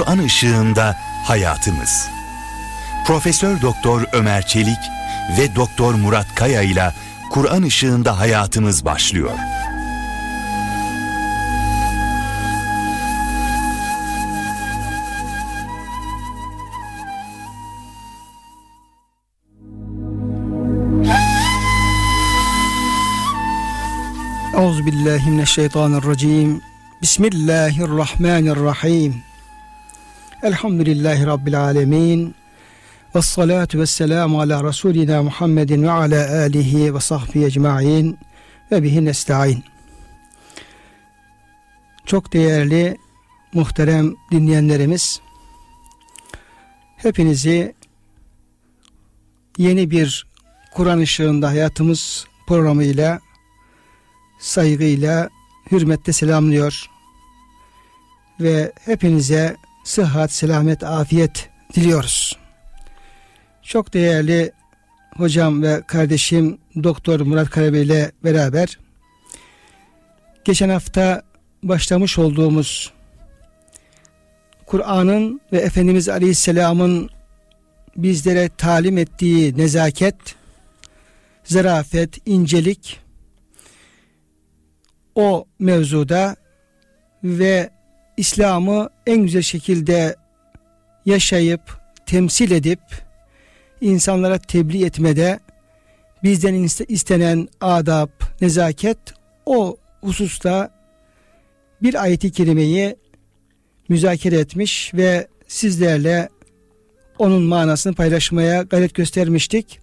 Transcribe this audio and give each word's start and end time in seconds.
Kur'an 0.00 0.18
ışığında 0.18 0.96
hayatımız. 1.24 2.08
Profesör 3.06 3.62
Doktor 3.62 4.04
Ömer 4.12 4.46
Çelik 4.46 4.78
ve 5.38 5.56
Doktor 5.56 5.94
Murat 5.94 6.34
Kaya 6.34 6.62
ile 6.62 6.92
Kur'an 7.30 7.62
ışığında 7.62 8.18
hayatımız 8.18 8.84
başlıyor. 8.84 9.30
Euzubillahimineşşeytanirracim. 24.56 26.60
Bismillahirrahmanirrahim. 27.02 29.29
Elhamdülillahi 30.42 31.26
Rabbil 31.26 31.60
alemin. 31.60 32.34
Ve 33.14 33.22
salatu 33.22 33.78
ve 33.78 33.86
selamu 33.86 34.40
ala 34.40 34.64
Resulina 34.64 35.22
Muhammedin 35.22 35.82
ve 35.82 35.90
ala 35.90 36.30
alihi 36.30 36.94
ve 36.94 37.00
sahbihi 37.00 37.44
ecma'in 37.44 38.18
ve 38.72 38.82
bihi 38.82 39.04
nesta'in. 39.04 39.64
Çok 42.06 42.32
değerli 42.32 42.96
muhterem 43.54 44.14
dinleyenlerimiz 44.30 45.20
hepinizi 46.96 47.74
yeni 49.58 49.90
bir 49.90 50.26
Kur'an 50.74 50.98
ışığında 50.98 51.48
hayatımız 51.48 52.26
programıyla 52.46 53.20
saygıyla, 54.40 55.28
hürmetle 55.70 56.12
selamlıyor. 56.12 56.90
Ve 58.40 58.72
hepinize 58.84 59.56
sıhhat, 59.84 60.32
selamet, 60.32 60.84
afiyet 60.84 61.48
diliyoruz. 61.74 62.38
Çok 63.62 63.92
değerli 63.92 64.52
hocam 65.16 65.62
ve 65.62 65.82
kardeşim 65.86 66.58
Doktor 66.82 67.20
Murat 67.20 67.50
Karabey 67.50 67.82
ile 67.82 68.12
beraber 68.24 68.78
geçen 70.44 70.68
hafta 70.68 71.22
başlamış 71.62 72.18
olduğumuz 72.18 72.92
Kur'an'ın 74.66 75.40
ve 75.52 75.58
Efendimiz 75.58 76.08
Aleyhisselam'ın 76.08 77.10
bizlere 77.96 78.50
talim 78.58 78.98
ettiği 78.98 79.58
nezaket, 79.58 80.16
zarafet, 81.44 82.28
incelik 82.28 83.00
o 85.14 85.44
mevzuda 85.58 86.36
ve 87.24 87.70
İslam'ı 88.20 88.90
en 89.06 89.22
güzel 89.22 89.42
şekilde 89.42 90.16
yaşayıp 91.06 91.60
temsil 92.06 92.50
edip 92.50 92.80
insanlara 93.80 94.38
tebliğ 94.38 94.84
etmede 94.84 95.40
bizden 96.22 96.68
istenen 96.88 97.48
adab, 97.60 98.08
nezaket 98.40 98.98
o 99.46 99.76
hususta 100.00 100.70
bir 101.82 102.02
ayeti 102.02 102.32
kerimeyi 102.32 102.96
müzakere 103.88 104.38
etmiş 104.38 104.94
ve 104.94 105.28
sizlerle 105.48 106.28
onun 107.18 107.42
manasını 107.42 107.94
paylaşmaya 107.94 108.62
gayret 108.62 108.94
göstermiştik. 108.94 109.80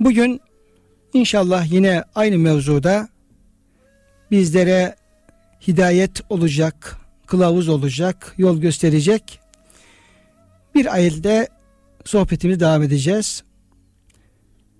Bugün 0.00 0.40
inşallah 1.12 1.72
yine 1.72 2.04
aynı 2.14 2.38
mevzuda 2.38 3.08
bizlere 4.30 5.01
hidayet 5.68 6.20
olacak, 6.28 6.96
kılavuz 7.26 7.68
olacak, 7.68 8.34
yol 8.38 8.60
gösterecek 8.60 9.40
bir 10.74 10.94
ayette 10.94 11.48
sohbetimizi 12.04 12.60
devam 12.60 12.82
edeceğiz. 12.82 13.42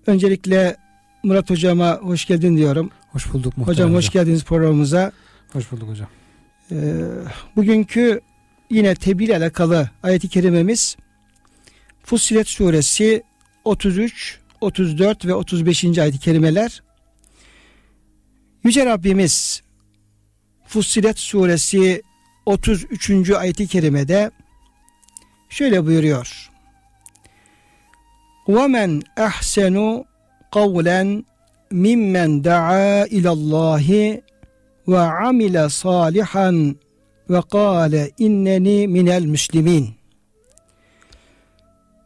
Öncelikle 0.07 0.77
Murat 1.23 1.49
hocama 1.49 1.99
hoş 2.01 2.25
geldin 2.25 2.57
diyorum. 2.57 2.89
Hoş 3.11 3.33
bulduk 3.33 3.57
muhtemelen. 3.57 3.83
Hocam 3.83 3.93
hoş 3.93 4.09
geldiniz 4.09 4.43
programımıza. 4.43 5.11
Hoş 5.53 5.71
bulduk 5.71 5.89
hocam. 5.89 6.07
Ee, 6.71 6.75
bugünkü 7.55 8.21
yine 8.69 8.95
tebliğ 8.95 9.25
ile 9.25 9.37
alakalı 9.37 9.89
ayeti 10.03 10.29
kerimemiz 10.29 10.97
Fussilet 12.03 12.47
suresi 12.47 13.23
33, 13.65 14.39
34 14.61 15.25
ve 15.25 15.33
35. 15.33 15.97
ayet-i 15.97 16.19
kerimeler. 16.19 16.83
Yüce 18.63 18.85
Rabbimiz 18.85 19.62
Fussilet 20.72 21.18
suresi 21.18 22.02
33. 22.46 23.30
ayeti 23.30 23.66
kerimede 23.66 24.30
şöyle 25.48 25.86
buyuruyor. 25.86 26.50
وَمَنْ 28.48 28.90
أَحْسَنُ 29.28 30.04
قَوْلًا 30.52 31.02
مِمَّنْ 31.84 32.28
دَعَا 32.50 32.88
إِلَى 33.16 33.30
اللّٰهِ 33.38 33.88
وَعَمِلَ 34.92 35.56
صَالِحًا 35.82 36.48
وَقَالَ 37.32 37.94
اِنَّنِي 38.26 38.78
مِنَ 38.96 39.08
الْمُسْلِمِينَ 39.20 39.84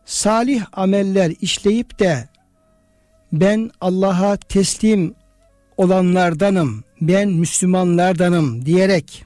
Salih 0.04 0.62
ameller 0.72 1.32
işleyip 1.41 1.98
de 1.98 2.28
ben 3.32 3.70
Allah'a 3.80 4.36
teslim 4.36 5.14
olanlardanım, 5.76 6.84
ben 7.02 7.30
Müslümanlardanım 7.30 8.66
diyerek 8.66 9.25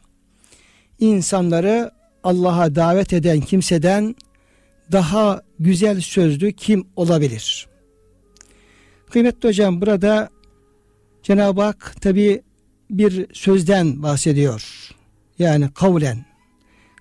insanları 1.00 1.92
Allah'a 2.24 2.76
davet 2.76 3.14
eden 3.14 3.42
kimseden 3.42 4.16
daha 4.92 5.42
güzel 5.60 6.02
sözlü 6.02 6.54
kim 6.54 6.88
olabilir? 6.96 7.68
Kıymetli 9.10 9.50
hocam 9.50 9.82
burada 9.82 10.30
Cenab-ı 11.24 11.62
Hak 11.62 12.02
tabi 12.02 12.42
bir 12.90 13.26
sözden 13.34 14.04
bahsediyor. 14.04 14.90
Yani 15.40 15.74
kavlen, 15.74 16.26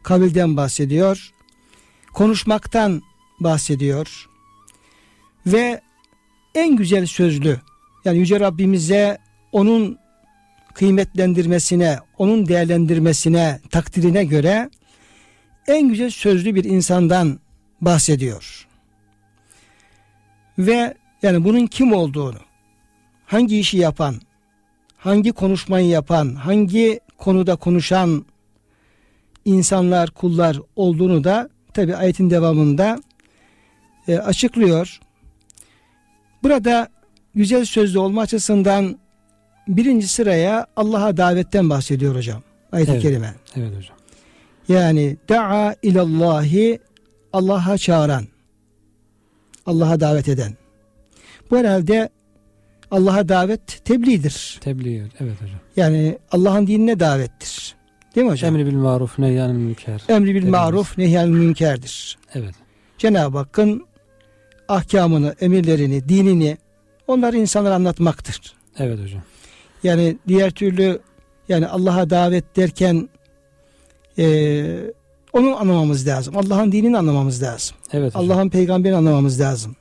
kavilden 0.02 0.56
bahsediyor. 0.56 1.30
Konuşmaktan 2.14 3.02
bahsediyor. 3.40 4.28
Ve 5.46 5.80
en 6.54 6.76
güzel 6.76 7.06
sözlü 7.06 7.60
yani 8.04 8.18
Yüce 8.18 8.40
Rabbimize 8.40 9.18
onun 9.52 9.98
kıymetlendirmesine, 10.74 11.98
onun 12.18 12.48
değerlendirmesine, 12.48 13.60
takdirine 13.70 14.24
göre 14.24 14.70
en 15.66 15.88
güzel 15.88 16.10
sözlü 16.10 16.54
bir 16.54 16.64
insandan 16.64 17.40
bahsediyor. 17.80 18.66
Ve 20.58 20.94
yani 21.22 21.44
bunun 21.44 21.66
kim 21.66 21.92
olduğunu, 21.92 22.38
hangi 23.26 23.58
işi 23.58 23.78
yapan, 23.78 24.14
hangi 24.96 25.32
konuşmayı 25.32 25.86
yapan, 25.88 26.34
hangi 26.34 27.00
konuda 27.18 27.56
konuşan 27.56 28.24
insanlar, 29.44 30.10
kullar 30.10 30.58
olduğunu 30.76 31.24
da 31.24 31.48
tabi 31.74 31.96
ayetin 31.96 32.30
devamında 32.30 32.98
e, 34.08 34.18
açıklıyor. 34.18 35.00
Burada 36.42 36.88
güzel 37.34 37.64
sözlü 37.64 37.98
olma 37.98 38.22
açısından 38.22 38.98
birinci 39.76 40.08
sıraya 40.08 40.66
Allah'a 40.76 41.16
davetten 41.16 41.70
bahsediyor 41.70 42.16
hocam. 42.16 42.42
Ayet-i 42.72 42.92
evet, 42.92 43.02
kerime. 43.02 43.34
Evet 43.56 43.76
hocam. 43.76 43.96
Yani 44.68 45.16
da'a 45.28 45.74
ilallahi 45.82 46.78
Allah'a 47.32 47.78
çağıran. 47.78 48.24
Allah'a 49.66 50.00
davet 50.00 50.28
eden. 50.28 50.52
Bu 51.50 51.58
herhalde 51.58 52.08
Allah'a 52.90 53.28
davet 53.28 53.84
tebliğdir. 53.84 54.58
Tebliğ 54.60 54.96
evet 55.20 55.42
hocam. 55.42 55.58
Yani 55.76 56.18
Allah'ın 56.32 56.66
dinine 56.66 57.00
davettir. 57.00 57.74
Değil 58.14 58.26
mi 58.26 58.30
hocam? 58.30 58.54
Emri 58.54 58.66
bil 58.66 58.76
maruf 58.76 59.18
nehyanil 59.18 59.54
münker. 59.54 60.02
Emri 60.08 60.34
bil 60.34 60.48
maruf 60.48 60.98
nehyanil 60.98 61.32
münkerdir. 61.32 62.18
Evet. 62.34 62.54
Cenab-ı 62.98 63.38
Hakk'ın 63.38 63.86
ahkamını, 64.68 65.34
emirlerini, 65.40 66.08
dinini 66.08 66.58
onları 67.06 67.36
insanlara 67.36 67.74
anlatmaktır. 67.74 68.54
Evet 68.78 69.00
hocam. 69.00 69.22
Yani 69.82 70.16
diğer 70.28 70.50
türlü 70.50 71.00
yani 71.48 71.66
Allah'a 71.66 72.10
davet 72.10 72.56
derken 72.56 73.08
e, 74.18 74.90
onu 75.32 75.56
anlamamız 75.60 76.06
lazım. 76.06 76.36
Allah'ın 76.36 76.72
dinini 76.72 76.98
anlamamız 76.98 77.42
lazım. 77.42 77.76
Evet. 77.92 78.16
Allah'ın 78.16 78.50
peygamberini 78.50 78.96
anlamamız 78.96 79.40
lazım. 79.40 79.76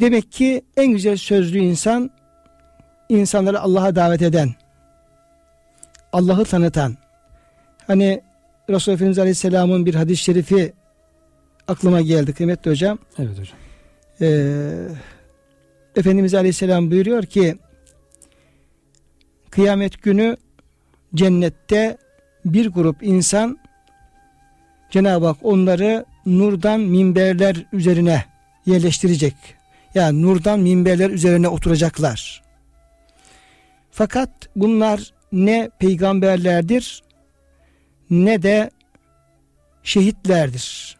Demek 0.00 0.32
ki 0.32 0.62
en 0.76 0.86
güzel 0.86 1.16
sözlü 1.16 1.58
insan 1.58 2.10
insanları 3.08 3.60
Allah'a 3.60 3.96
davet 3.96 4.22
eden, 4.22 4.54
Allah'ı 6.12 6.44
tanıtan. 6.44 6.96
Hani 7.86 8.22
Resulullah 8.70 8.96
Efendimiz 8.96 9.18
Aleyhisselam'ın 9.18 9.86
bir 9.86 9.94
hadis-i 9.94 10.22
şerifi 10.22 10.72
aklıma 11.68 12.00
geldi 12.00 12.32
kıymetli 12.32 12.70
hocam. 12.70 12.98
Evet 13.18 13.38
hocam. 13.38 13.58
Ee, 14.20 14.88
Efendimiz 15.96 16.34
Aleyhisselam 16.34 16.90
buyuruyor 16.90 17.22
ki 17.22 17.56
kıyamet 19.50 20.02
günü 20.02 20.36
cennette 21.14 21.98
bir 22.44 22.66
grup 22.66 23.02
insan 23.02 23.58
Cenab-ı 24.90 25.26
Hak 25.26 25.36
onları 25.42 26.04
nurdan 26.26 26.80
minberler 26.80 27.66
üzerine 27.72 28.24
yerleştirecek. 28.66 29.34
Yani 29.94 30.22
nurdan 30.22 30.60
minberler 30.60 31.10
üzerine 31.10 31.48
oturacaklar. 31.48 32.42
Fakat 33.90 34.30
bunlar 34.56 35.12
ne 35.32 35.70
peygamberlerdir 35.78 37.02
ne 38.10 38.42
de 38.42 38.70
şehitlerdir. 39.82 40.98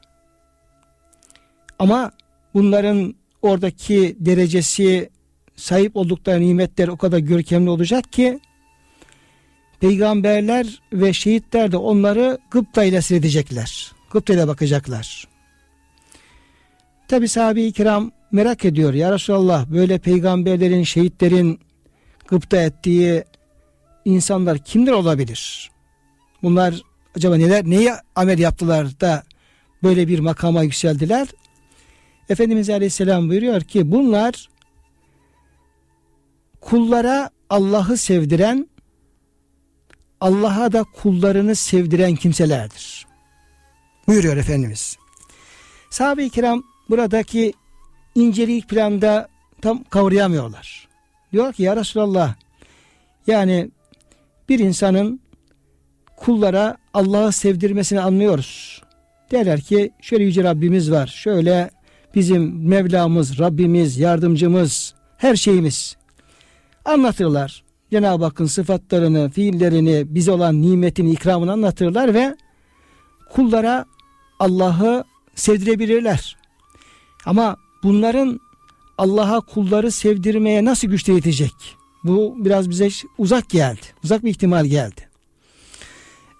Ama 1.79 2.12
bunların 2.55 3.15
oradaki 3.43 4.17
derecesi 4.21 5.11
sahip 5.56 5.97
oldukları 5.97 6.41
nimetler 6.41 6.89
o 6.89 6.97
kadar 6.97 7.19
görkemli 7.19 7.71
olacak 7.71 8.12
ki 8.12 8.41
peygamberler 9.81 10.81
ve 10.93 11.12
şehitler 11.12 11.73
de 11.73 11.77
onları 11.77 12.39
gıpta 12.50 12.85
ile 12.85 13.03
seyredecekler. 13.03 13.93
Gıpta 14.11 14.35
ile 14.35 14.49
bakacaklar. 14.49 15.29
Tabi 17.09 17.29
sahabe-i 17.29 17.73
kiram 17.73 18.12
merak 18.33 18.65
ediyor. 18.65 18.94
Ya 18.94 19.12
Resulallah 19.12 19.67
böyle 19.67 19.99
peygamberlerin, 19.99 20.83
şehitlerin 20.83 21.61
gıpta 22.29 22.62
ettiği 22.62 23.25
insanlar 24.05 24.59
kimler 24.59 24.93
olabilir? 24.93 25.71
Bunlar 26.43 26.83
acaba 27.17 27.37
neler, 27.37 27.65
neyi 27.65 27.93
amel 28.15 28.39
yaptılar 28.39 29.00
da 29.00 29.23
böyle 29.83 30.09
bir 30.09 30.19
makama 30.19 30.62
yükseldiler? 30.62 31.29
Efendimiz 32.32 32.70
Aleyhisselam 32.70 33.29
buyuruyor 33.29 33.61
ki 33.61 33.93
bunlar 33.93 34.49
kullara 36.61 37.31
Allah'ı 37.50 37.96
sevdiren 37.96 38.69
Allah'a 40.20 40.73
da 40.73 40.84
kullarını 40.84 41.56
sevdiren 41.56 42.14
kimselerdir. 42.14 43.06
Buyuruyor 44.08 44.37
Efendimiz. 44.37 44.96
Sahabe-i 45.90 46.31
kiram 46.31 46.62
buradaki 46.90 47.52
incelik 48.14 48.69
planda 48.69 49.29
tam 49.62 49.84
kavrayamıyorlar. 49.84 50.88
Diyor 51.32 51.52
ki 51.52 51.62
ya 51.62 51.76
Resulallah 51.76 52.34
yani 53.26 53.70
bir 54.49 54.58
insanın 54.58 55.20
kullara 56.17 56.76
Allah'ı 56.94 57.32
sevdirmesini 57.32 58.00
anlıyoruz. 58.00 58.82
Derler 59.31 59.61
ki 59.61 59.90
şöyle 60.00 60.25
yüce 60.25 60.44
Rabbimiz 60.44 60.90
var. 60.90 61.06
Şöyle 61.06 61.70
bizim 62.14 62.69
Mevlamız, 62.69 63.38
Rabbimiz, 63.38 63.99
yardımcımız, 63.99 64.94
her 65.17 65.37
şeyimiz. 65.37 65.97
Anlatırlar. 66.85 67.64
Cenab-ı 67.91 68.25
Hakk'ın 68.25 68.47
sıfatlarını, 68.47 69.31
fiillerini, 69.31 70.14
bize 70.14 70.32
olan 70.32 70.62
nimetini, 70.62 71.11
ikramını 71.11 71.53
anlatırlar 71.53 72.14
ve 72.14 72.37
kullara 73.32 73.85
Allah'ı 74.38 75.05
sevdirebilirler. 75.35 76.37
Ama 77.26 77.56
bunların 77.82 78.41
Allah'a 78.99 79.41
kulları 79.41 79.91
sevdirmeye 79.91 80.65
nasıl 80.65 80.88
güç 80.88 81.08
yetecek? 81.08 81.53
Bu 82.05 82.37
biraz 82.38 82.70
bize 82.70 82.88
uzak 83.19 83.50
geldi. 83.50 83.81
Uzak 84.05 84.25
bir 84.25 84.31
ihtimal 84.31 84.67
geldi. 84.67 85.08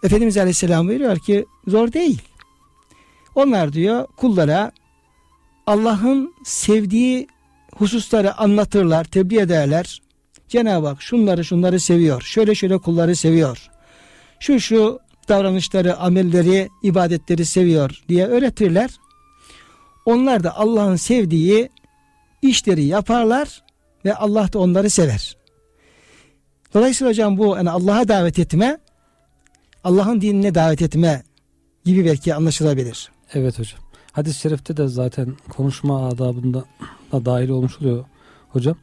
Efendimiz 0.03 0.39
Aleyhisselam 0.39 0.89
buyuruyor 0.89 1.19
ki 1.19 1.47
zor 1.67 1.93
değil. 1.93 2.23
Onlar 3.35 3.73
diyor 3.73 4.07
kullara 4.17 4.73
Allah'ın 5.67 6.35
sevdiği 6.44 7.26
hususları 7.76 8.38
anlatırlar, 8.38 9.05
tebliğ 9.05 9.38
ederler. 9.38 10.03
Cenab-ı 10.49 10.87
Hak 10.87 11.03
şunları 11.03 11.44
şunları 11.44 11.81
seviyor. 11.81 12.23
Şöyle 12.23 12.55
şöyle 12.55 12.79
kulları 12.79 13.17
seviyor. 13.17 13.70
Şu 14.41 14.61
şu 14.61 15.00
davranışları, 15.29 15.97
amelleri, 15.97 16.69
ibadetleri 16.82 17.47
seviyor 17.47 18.03
diye 18.09 18.26
öğretirler. 18.26 18.91
Onlar 20.05 20.44
da 20.44 20.56
Allah'ın 20.56 20.97
sevdiği 20.97 21.69
işleri 22.43 22.85
yaparlar 22.85 23.62
ve 24.05 24.15
Allah 24.15 24.53
da 24.53 24.58
onları 24.58 24.91
sever. 24.91 25.37
Dolayısıyla 26.75 27.11
hocam 27.11 27.38
bu 27.38 27.56
yani 27.56 27.70
Allah'a 27.70 28.08
davet 28.08 28.38
etme, 28.38 28.79
Allah'ın 29.85 30.20
dinine 30.20 30.55
davet 30.55 30.82
etme 30.82 31.23
gibi 31.85 32.05
belki 32.05 32.35
anlaşılabilir. 32.35 33.11
Evet 33.35 33.58
hocam. 33.58 33.81
Hadis-i 34.12 34.41
şerifte 34.41 34.76
de 34.76 34.88
zaten 34.88 35.37
konuşma 35.50 36.09
adabında 36.09 36.64
da 37.12 37.25
dahil 37.25 37.49
olmuş 37.49 37.81
oluyor 37.81 38.05
hocam. 38.49 38.76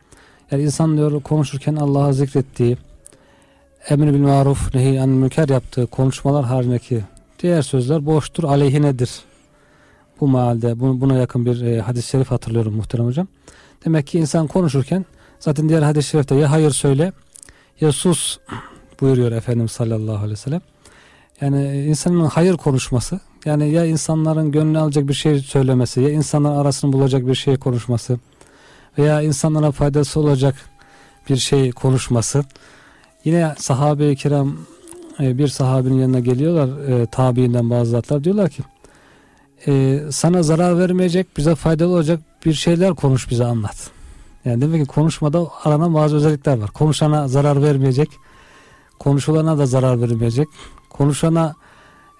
Yani 0.51 0.63
insan 0.63 0.97
diyor 0.97 1.21
konuşurken 1.23 1.75
Allah'a 1.75 2.13
zikrettiği, 2.13 2.77
emri 3.89 4.13
bil 4.13 4.19
maruf, 4.19 4.75
nehi 4.75 5.01
an 5.01 5.09
münker 5.09 5.49
yaptığı 5.49 5.87
konuşmalar 5.87 6.45
haricindeki 6.45 7.03
diğer 7.39 7.61
sözler 7.61 8.05
boştur, 8.05 8.43
aleyhinedir. 8.43 9.19
Bu 10.21 10.27
mahalde 10.27 10.79
buna 10.79 11.17
yakın 11.17 11.45
bir 11.45 11.61
e, 11.61 11.81
hadis-i 11.81 12.09
şerif 12.09 12.31
hatırlıyorum 12.31 12.73
muhterem 12.73 13.05
hocam. 13.05 13.27
Demek 13.85 14.07
ki 14.07 14.19
insan 14.19 14.47
konuşurken 14.47 15.05
zaten 15.39 15.69
diğer 15.69 15.81
hadis-i 15.81 16.09
şerifte 16.09 16.35
ya 16.35 16.51
hayır 16.51 16.71
söyle 16.71 17.13
ya 17.81 17.91
sus 17.91 18.37
buyuruyor 19.01 19.31
Efendimiz 19.31 19.71
sallallahu 19.71 20.17
aleyhi 20.17 20.31
ve 20.31 20.35
sellem. 20.35 20.61
Yani 21.41 21.81
insanın 21.81 22.25
hayır 22.25 22.57
konuşması 22.57 23.19
yani 23.45 23.71
ya 23.71 23.85
insanların 23.85 24.51
gönlünü 24.51 24.79
alacak 24.79 25.07
bir 25.07 25.13
şey 25.13 25.39
söylemesi 25.39 26.01
ya 26.01 26.09
insanların 26.09 26.55
arasını 26.55 26.93
bulacak 26.93 27.27
bir 27.27 27.35
şey 27.35 27.57
konuşması 27.57 28.19
veya 28.97 29.21
insanlara 29.21 29.71
faydası 29.71 30.19
olacak 30.19 30.55
bir 31.29 31.37
şey 31.37 31.71
konuşması. 31.71 32.43
Yine 33.25 33.55
sahabe-i 33.57 34.15
kiram 34.15 34.57
e, 35.19 35.37
bir 35.37 35.47
sahabinin 35.47 35.99
yanına 35.99 36.19
geliyorlar 36.19 36.89
e, 36.89 37.05
tabiinden 37.05 37.69
bazı 37.69 37.91
zatlar 37.91 38.23
diyorlar 38.23 38.49
ki 38.49 38.63
e, 39.67 39.99
sana 40.11 40.43
zarar 40.43 40.79
vermeyecek 40.79 41.37
bize 41.37 41.55
faydalı 41.55 41.93
olacak 41.93 42.19
bir 42.45 42.53
şeyler 42.53 42.95
konuş 42.95 43.29
bize 43.29 43.45
anlat. 43.45 43.89
Yani 44.45 44.61
demek 44.61 44.81
ki 44.81 44.87
konuşmada 44.87 45.47
aranan 45.63 45.93
bazı 45.93 46.15
özellikler 46.15 46.57
var. 46.57 46.71
Konuşana 46.71 47.27
zarar 47.27 47.63
vermeyecek, 47.63 48.09
konuşulana 48.99 49.57
da 49.57 49.65
zarar 49.65 50.01
vermeyecek. 50.01 50.47
Konuşana 50.89 51.55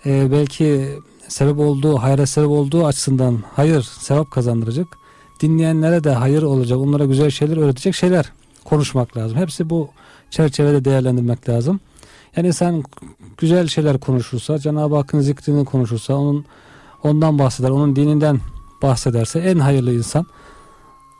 e, 0.06 0.31
belki 0.31 0.89
sebep 1.29 1.59
olduğu, 1.59 1.97
hayra 1.97 2.25
sebep 2.25 2.49
olduğu 2.49 2.85
açısından 2.85 3.43
hayır, 3.55 3.81
sevap 3.81 4.31
kazandıracak. 4.31 4.87
Dinleyenlere 5.41 6.03
de 6.03 6.11
hayır 6.11 6.43
olacak, 6.43 6.79
onlara 6.79 7.05
güzel 7.05 7.29
şeyler 7.29 7.57
öğretecek 7.57 7.95
şeyler 7.95 8.31
konuşmak 8.63 9.17
lazım. 9.17 9.37
Hepsi 9.37 9.69
bu 9.69 9.89
çerçevede 10.29 10.86
değerlendirmek 10.86 11.50
lazım. 11.50 11.79
Yani 12.36 12.48
insan 12.48 12.83
güzel 13.38 13.67
şeyler 13.67 14.00
konuşursa, 14.00 14.59
Cenab-ı 14.59 14.95
Hakk'ın 14.95 15.19
zikrini 15.19 15.65
konuşursa, 15.65 16.13
onun 16.13 16.45
ondan 17.03 17.39
bahseder, 17.39 17.69
onun 17.69 17.95
dininden 17.95 18.39
bahsederse 18.81 19.39
en 19.39 19.59
hayırlı 19.59 19.93
insan 19.93 20.25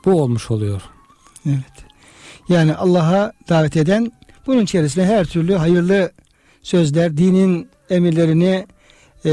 bu 0.05 0.21
olmuş 0.21 0.51
oluyor. 0.51 0.81
Evet. 1.45 1.85
Yani 2.49 2.75
Allah'a 2.75 3.31
davet 3.49 3.77
eden 3.77 4.11
bunun 4.47 4.61
içerisinde 4.61 5.05
her 5.05 5.25
türlü 5.25 5.55
hayırlı 5.55 6.11
sözler, 6.61 7.17
dinin 7.17 7.69
emirlerini 7.89 8.65
e, 9.25 9.29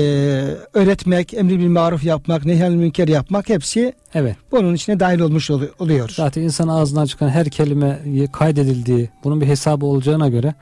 öğretmek, 0.75 1.35
emri 1.35 1.59
bil 1.59 1.69
maruf 1.69 2.05
yapmak, 2.05 2.45
nehyen 2.45 2.73
münker 2.73 3.09
yapmak 3.09 3.49
hepsi 3.49 3.93
evet. 4.15 4.37
bunun 4.51 4.75
içine 4.75 5.01
dahil 5.01 5.21
olmuş 5.21 5.51
oluyor. 5.51 6.11
Zaten 6.15 6.43
insan 6.43 6.69
ağzından 6.69 7.07
çıkan 7.07 7.29
her 7.29 7.51
kelime 7.51 7.99
kaydedildiği, 8.33 9.11
bunun 9.25 9.41
bir 9.41 9.47
hesabı 9.47 9.87
olacağına 9.87 10.29
göre 10.29 10.55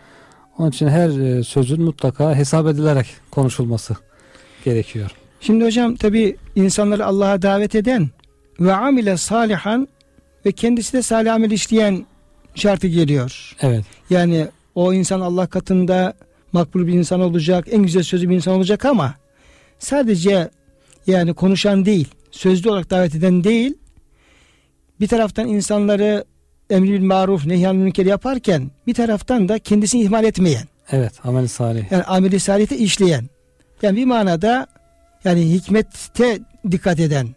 onun 0.58 0.70
için 0.70 0.88
her 0.88 1.08
e, 1.08 1.44
sözün 1.44 1.82
mutlaka 1.82 2.34
hesap 2.34 2.66
edilerek 2.66 3.06
konuşulması 3.30 3.96
gerekiyor. 4.64 5.10
Şimdi 5.40 5.64
hocam 5.64 5.96
tabi 5.96 6.36
insanları 6.56 7.06
Allah'a 7.06 7.42
davet 7.42 7.74
eden 7.74 8.08
ve 8.60 8.74
amile 8.74 9.16
salihan 9.16 9.88
ve 10.46 10.52
kendisi 10.52 10.92
de 10.92 11.02
salih 11.02 11.34
amel 11.34 11.50
işleyen 11.50 12.06
şartı 12.54 12.86
geliyor. 12.86 13.56
Evet. 13.60 13.84
Yani 14.10 14.46
o 14.74 14.92
insan 14.92 15.20
Allah 15.20 15.46
katında 15.46 16.14
makbul 16.54 16.86
bir 16.86 16.92
insan 16.92 17.20
olacak, 17.20 17.66
en 17.70 17.82
güzel 17.82 18.02
sözlü 18.02 18.28
bir 18.28 18.34
insan 18.34 18.54
olacak 18.54 18.84
ama 18.84 19.14
sadece 19.78 20.50
yani 21.06 21.34
konuşan 21.34 21.84
değil, 21.84 22.08
sözlü 22.30 22.70
olarak 22.70 22.90
davet 22.90 23.14
eden 23.14 23.44
değil, 23.44 23.74
bir 25.00 25.08
taraftan 25.08 25.48
insanları 25.48 26.24
emri 26.70 26.92
bil 26.92 27.04
maruf, 27.04 27.46
nehyan 27.46 27.76
münker 27.76 28.06
yaparken 28.06 28.70
bir 28.86 28.94
taraftan 28.94 29.48
da 29.48 29.58
kendisini 29.58 30.02
ihmal 30.02 30.24
etmeyen. 30.24 30.64
Evet, 30.92 31.12
amel 31.24 31.48
salih. 31.48 31.92
Yani 31.92 32.02
ameli 32.02 32.40
salihte 32.40 32.78
işleyen. 32.78 33.28
Yani 33.82 33.96
bir 33.96 34.04
manada 34.04 34.66
yani 35.24 35.52
hikmette 35.52 36.38
dikkat 36.70 37.00
eden. 37.00 37.28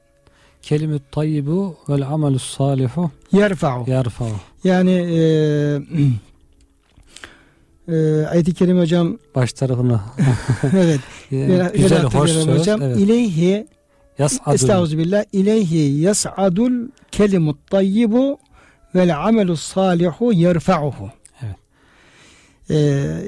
Kelime 0.62 1.00
tayyibu 1.12 1.78
vel 1.90 2.08
amelü 2.08 2.40
salihu 2.40 3.12
yerfa'u. 3.32 3.90
Yerfa'u. 3.90 4.36
Yani 4.64 4.92
e, 4.92 5.22
e, 7.88 8.26
ayet-i 8.26 8.54
kerime 8.54 8.82
hocam 8.82 9.18
baş 9.36 9.54
tarafına 9.54 10.04
evet 10.74 11.00
yani, 11.32 11.70
güzel 11.74 12.04
hoş 12.04 12.32
söz 12.32 12.48
hocam 12.48 12.82
evet. 12.82 12.98
ileyhi 12.98 13.68
Estağfirullah 14.20 15.24
ileyhi 15.34 16.02
yas'adul 16.02 16.90
kelimut 17.12 17.70
tayyibu 17.72 18.40
vel 18.96 19.28
amelus 19.28 19.62
salihu 19.62 20.34
yerfa'uhu. 20.34 21.10
Evet. 21.44 21.56
Ee, 22.70 22.76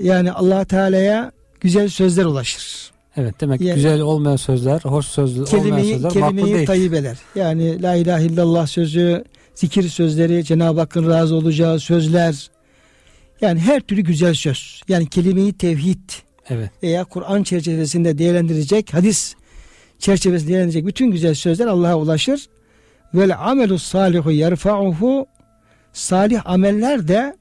yani 0.03 0.31
Allah 0.31 0.65
Teala'ya 0.65 1.31
güzel 1.59 1.89
sözler 1.89 2.25
ulaşır. 2.25 2.91
Evet 3.17 3.41
demek 3.41 3.61
Yani- 3.61 3.75
güzel 3.75 4.01
olmayan 4.01 4.35
sözler, 4.35 4.81
hoş 4.83 5.05
sözler, 5.05 5.41
olmayan 5.41 5.63
Kelimeyi, 5.63 5.93
sözler 5.93 6.15
makbul 6.21 6.35
kelimeyi 6.35 6.55
değil. 6.55 6.67
tayyibeler. 6.67 7.17
Yani 7.35 7.81
la 7.81 7.95
ilahe 7.95 8.25
illallah 8.25 8.67
sözü, 8.67 9.23
zikir 9.55 9.89
sözleri, 9.89 10.43
Cenab-ı 10.43 10.79
Hakk'ın 10.79 11.09
razı 11.09 11.35
olacağı 11.35 11.79
sözler. 11.79 12.49
Yani 13.41 13.59
her 13.59 13.79
türlü 13.81 14.01
güzel 14.01 14.33
söz. 14.33 14.81
Yani 14.87 15.09
kelimeyi 15.09 15.53
tevhid 15.53 16.09
Evet. 16.49 16.71
veya 16.83 17.03
Kur'an 17.03 17.43
çerçevesinde 17.43 18.17
değerlendirecek, 18.17 18.93
hadis 18.93 19.35
çerçevesinde 19.99 20.51
değerlendirecek 20.51 20.85
bütün 20.85 21.11
güzel 21.11 21.33
sözler 21.33 21.67
Allah'a 21.67 21.95
ulaşır. 21.97 22.49
Vel 23.13 23.39
amelu 23.49 23.79
salihu 23.79 24.31
yerfa'uhu 24.31 25.25
salih 25.93 26.41
ameller 26.45 27.07
de 27.07 27.37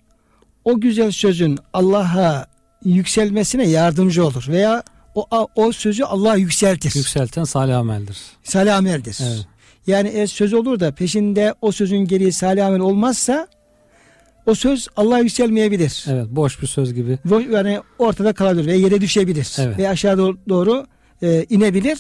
o 0.65 0.81
güzel 0.81 1.11
sözün 1.11 1.59
Allah'a 1.73 2.47
yükselmesine 2.85 3.69
yardımcı 3.69 4.27
olur 4.27 4.45
veya 4.49 4.83
o 5.15 5.49
o 5.55 5.73
sözü 5.73 6.05
Allah 6.05 6.37
yükseltir. 6.37 6.95
Yükselten 6.95 7.45
salih 7.45 7.79
ameldir. 7.79 8.17
Salih 8.45 8.77
ameldir. 8.77 9.19
Evet. 9.23 9.47
Yani 9.87 10.09
eğer 10.09 10.27
söz 10.27 10.55
olur 10.55 10.81
da 10.81 10.93
peşinde 10.95 11.55
o 11.61 11.73
sözün 11.73 11.99
gereği 11.99 12.33
salih 12.33 12.67
amel 12.67 12.81
olmazsa 12.81 13.49
o 14.49 14.55
söz 14.55 14.89
Allah'a 14.97 15.19
yükselmeyebilir. 15.19 16.05
Evet. 16.09 16.27
Boş 16.31 16.63
bir 16.63 16.67
söz 16.67 16.95
gibi. 16.95 17.19
Yani 17.51 17.81
ortada 17.99 18.33
kalabilir 18.33 18.67
ve 18.67 18.77
yere 18.77 19.01
düşebilir 19.01 19.57
Evet. 19.59 19.79
ve 19.79 19.89
aşağı 19.89 20.19
doğru, 20.19 20.39
doğru 20.49 20.87
e, 21.23 21.47
inebilir. 21.51 21.99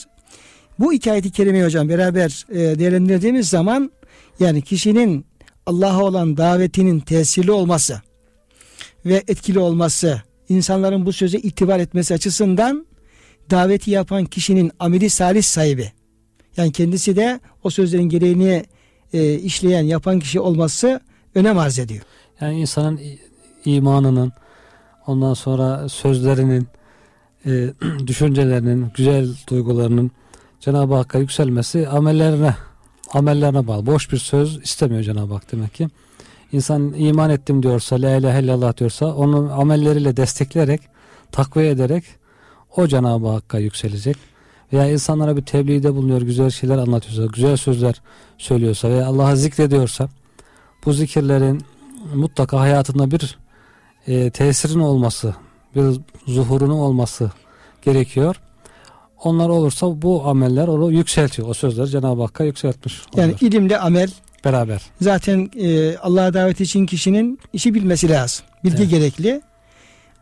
Bu 0.78 0.92
iki 0.92 1.12
ayeti 1.12 1.30
kerimeyi 1.30 1.64
hocam 1.64 1.88
beraber 1.88 2.46
e, 2.50 2.78
değerlendirdiğimiz 2.78 3.48
zaman 3.48 3.92
yani 4.40 4.62
kişinin 4.62 5.26
Allah'a 5.66 6.02
olan 6.04 6.36
davetinin 6.36 7.00
tesirli 7.00 7.50
olması 7.50 8.02
ve 9.06 9.24
etkili 9.28 9.58
olması, 9.58 10.22
insanların 10.48 11.06
bu 11.06 11.12
söze 11.12 11.38
itibar 11.38 11.78
etmesi 11.78 12.14
açısından 12.14 12.86
daveti 13.50 13.90
yapan 13.90 14.24
kişinin 14.24 14.72
ameli 14.78 15.10
salih 15.10 15.42
sahibi. 15.42 15.92
Yani 16.56 16.72
kendisi 16.72 17.16
de 17.16 17.40
o 17.62 17.70
sözlerin 17.70 18.08
gereğini 18.08 18.64
e, 19.12 19.34
işleyen, 19.34 19.82
yapan 19.82 20.20
kişi 20.20 20.40
olması 20.40 21.00
önem 21.34 21.58
arz 21.58 21.78
ediyor. 21.78 22.04
Yani 22.40 22.61
insanın 22.61 23.00
imanının, 23.64 24.33
ondan 25.07 25.35
sonra 25.35 25.88
sözlerinin, 25.88 26.68
e, 27.47 27.71
düşüncelerinin, 28.07 28.87
güzel 28.95 29.28
duygularının 29.49 30.11
Cenab-ı 30.61 30.95
Hakk'a 30.95 31.18
yükselmesi 31.18 31.88
amellerine 31.88 32.54
amellerine 33.12 33.66
bağlı. 33.66 33.87
Boş 33.87 34.12
bir 34.12 34.18
söz 34.18 34.62
istemiyor 34.62 35.02
Cenab-ı 35.02 35.35
Hak 35.35 35.52
demek 35.52 35.75
ki. 35.75 35.88
İnsan 36.52 36.92
iman 36.92 37.30
ettim 37.30 37.62
diyorsa, 37.62 38.02
la 38.02 38.16
ilahe 38.16 38.42
illallah 38.42 38.76
diyorsa 38.76 39.14
onu 39.14 39.52
amelleriyle 39.52 40.16
destekleyerek, 40.16 40.80
takviye 41.33 41.71
ederek 41.71 42.04
o 42.76 42.87
Cenab-ı 42.87 43.28
Hakk'a 43.28 43.59
yükselecek. 43.59 44.16
Veya 44.73 44.90
insanlara 44.90 45.37
bir 45.37 45.42
tebliğde 45.42 45.95
bulunuyor, 45.95 46.23
güzel 46.23 46.50
şeyler 46.50 46.78
anlatıyorsa, 46.78 47.26
güzel 47.26 47.57
sözler 47.57 48.02
söylüyorsa 48.38 48.88
veya 48.88 49.07
Allah'ı 49.07 49.37
zikrediyorsa 49.37 50.09
bu 50.85 50.92
zikirlerin 50.92 51.62
mutlaka 52.14 52.60
hayatında 52.60 53.10
bir 53.10 53.38
e, 54.06 54.30
tesirin 54.30 54.78
olması, 54.80 55.34
bir 55.76 56.00
zuhurunun 56.26 56.78
olması 56.78 57.30
gerekiyor. 57.82 58.36
Onlar 59.24 59.48
olursa 59.48 60.02
bu 60.02 60.26
ameller 60.28 60.68
onu 60.68 60.92
yükseltiyor. 60.92 61.48
O 61.48 61.54
sözler 61.54 61.86
Cenab-ı 61.86 62.22
Hakk'a 62.22 62.44
yükseltmiş 62.44 63.02
Yani 63.16 63.30
olur. 63.32 63.38
ilimle 63.40 63.78
amel 63.78 64.10
beraber. 64.44 64.82
Zaten 65.00 65.50
e, 65.60 65.96
Allah'a 65.96 66.34
davet 66.34 66.60
için 66.60 66.86
kişinin 66.86 67.38
işi 67.52 67.74
bilmesi 67.74 68.08
lazım. 68.08 68.46
Bilgi 68.64 68.76
Evet. 68.82 68.90
gerekli. 68.90 69.40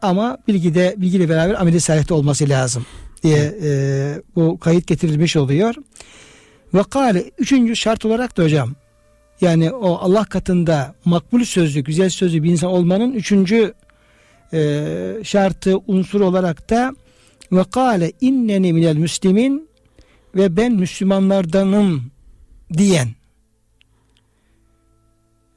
Ama 0.03 0.39
bilgi 0.49 0.75
de 0.75 0.95
bilgiyle 0.99 1.29
beraber 1.29 1.55
ameli 1.61 1.81
salihte 1.81 2.15
olması 2.15 2.49
lazım 2.49 2.87
diye 3.23 3.55
e, 3.63 3.69
bu 4.37 4.59
kayıt 4.59 4.87
getirilmiş 4.87 5.37
oluyor. 5.37 5.75
Ve 6.75 6.83
kâle 6.83 7.25
üçüncü 7.39 7.77
şart 7.77 8.05
olarak 8.05 8.37
da 8.37 8.43
hocam 8.43 8.73
yani 9.41 9.71
o 9.71 9.95
Allah 9.95 10.25
katında 10.25 10.95
makbul 11.05 11.45
sözlü, 11.45 11.81
güzel 11.81 12.11
sözlü 12.11 12.43
bir 12.43 12.51
insan 12.51 12.71
olmanın 12.71 13.13
üçüncü 13.13 13.75
e, 14.53 15.21
şartı, 15.23 15.79
unsur 15.87 16.21
olarak 16.21 16.71
da 16.71 16.95
ve 17.53 17.65
kâle 17.65 18.13
inneni 18.21 18.73
minel 18.73 18.97
müslimin 18.97 19.69
ve 20.35 20.57
ben 20.57 20.73
Müslümanlardanım 20.73 22.11
diyen 22.73 23.09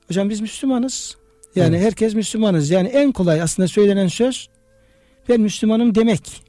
Hocam 0.10 0.30
biz 0.30 0.42
Müslümanız. 0.42 1.18
Yani 1.56 1.76
Evet. 1.76 1.86
herkes 1.86 2.14
Müslümanız. 2.14 2.70
Yani 2.70 2.88
en 2.88 3.12
kolay 3.12 3.42
aslında 3.42 3.68
söylenen 3.68 4.08
söz 4.08 4.50
ben 5.30 5.42
Müslümanım 5.42 5.96
demek. 5.96 6.42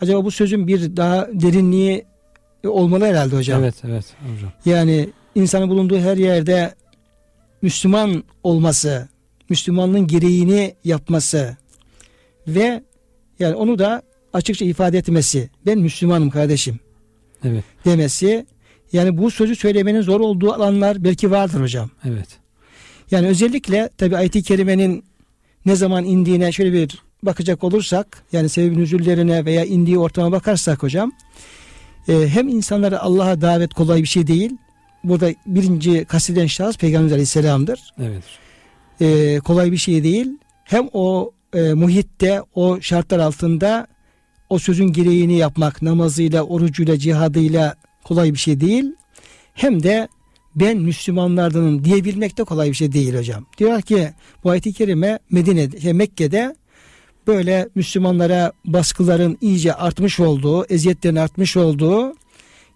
Acaba 0.00 0.24
bu 0.24 0.30
sözün 0.30 0.66
bir 0.66 0.96
daha 0.96 1.28
derinliği 1.32 2.04
olmalı 2.66 3.04
herhalde 3.04 3.36
hocam. 3.36 3.62
Evet, 3.62 3.74
evet 3.84 4.04
hocam. 4.34 4.52
Yani 4.64 5.08
insanın 5.38 5.68
bulunduğu 5.68 5.98
her 5.98 6.16
yerde 6.16 6.74
Müslüman 7.62 8.24
olması, 8.42 9.08
Müslümanlığın 9.48 10.06
gereğini 10.06 10.74
yapması 10.84 11.56
ve 12.46 12.82
yani 13.38 13.54
onu 13.54 13.78
da 13.78 14.02
açıkça 14.32 14.64
ifade 14.64 14.98
etmesi. 14.98 15.50
Ben 15.66 15.78
Müslümanım 15.78 16.30
kardeşim 16.30 16.80
Evet, 17.44 17.64
demesi. 17.84 18.46
Yani 18.92 19.18
bu 19.18 19.30
sözü 19.30 19.56
söylemenin 19.56 20.00
zor 20.02 20.20
olduğu 20.20 20.52
alanlar 20.52 21.04
belki 21.04 21.30
vardır 21.30 21.60
hocam. 21.60 21.90
evet. 22.04 22.28
Yani 23.10 23.26
özellikle 23.26 23.90
tabi 23.98 24.16
ayet-i 24.16 24.42
kerimenin 24.42 25.04
ne 25.66 25.76
zaman 25.76 26.04
indiğine 26.04 26.52
şöyle 26.52 26.72
bir 26.72 27.02
bakacak 27.22 27.64
olursak 27.64 28.22
yani 28.32 28.48
sebebin 28.48 28.78
üzüllerine 28.78 29.44
veya 29.44 29.64
indiği 29.64 29.98
ortama 29.98 30.32
bakarsak 30.32 30.82
hocam 30.82 31.12
e, 32.08 32.28
hem 32.28 32.48
insanlara 32.48 32.98
Allah'a 33.00 33.40
davet 33.40 33.74
kolay 33.74 34.02
bir 34.02 34.08
şey 34.08 34.26
değil. 34.26 34.52
Burada 35.04 35.34
birinci 35.46 36.04
kasteden 36.04 36.46
şahıs 36.46 36.78
Peygamber 36.78 37.10
Aleyhisselam'dır. 37.10 37.80
Evet. 37.98 38.22
E, 39.00 39.38
kolay 39.38 39.72
bir 39.72 39.76
şey 39.76 40.04
değil. 40.04 40.28
Hem 40.64 40.88
o 40.92 41.32
e, 41.54 41.72
muhitte 41.72 42.42
o 42.54 42.80
şartlar 42.80 43.18
altında 43.18 43.86
o 44.50 44.58
sözün 44.58 44.92
gereğini 44.92 45.36
yapmak 45.36 45.82
namazıyla, 45.82 46.42
orucuyla, 46.42 46.98
cihadıyla 46.98 47.74
kolay 48.04 48.32
bir 48.32 48.38
şey 48.38 48.60
değil. 48.60 48.84
Hem 49.54 49.82
de 49.82 50.08
ben 50.54 50.76
Müslümanlardanım 50.76 51.84
diyebilmek 51.84 52.38
de 52.38 52.44
kolay 52.44 52.68
bir 52.68 52.74
şey 52.74 52.92
değil 52.92 53.14
hocam. 53.18 53.46
Diyor 53.58 53.82
ki 53.82 54.10
bu 54.44 54.50
ayet-i 54.50 54.72
kerime 54.72 55.18
Medine'de, 55.30 55.80
şey, 55.80 55.92
Mekke'de 55.92 56.56
böyle 57.26 57.68
Müslümanlara 57.74 58.52
baskıların 58.64 59.38
iyice 59.40 59.74
artmış 59.74 60.20
olduğu, 60.20 60.64
eziyetlerin 60.64 61.16
artmış 61.16 61.56
olduğu 61.56 62.14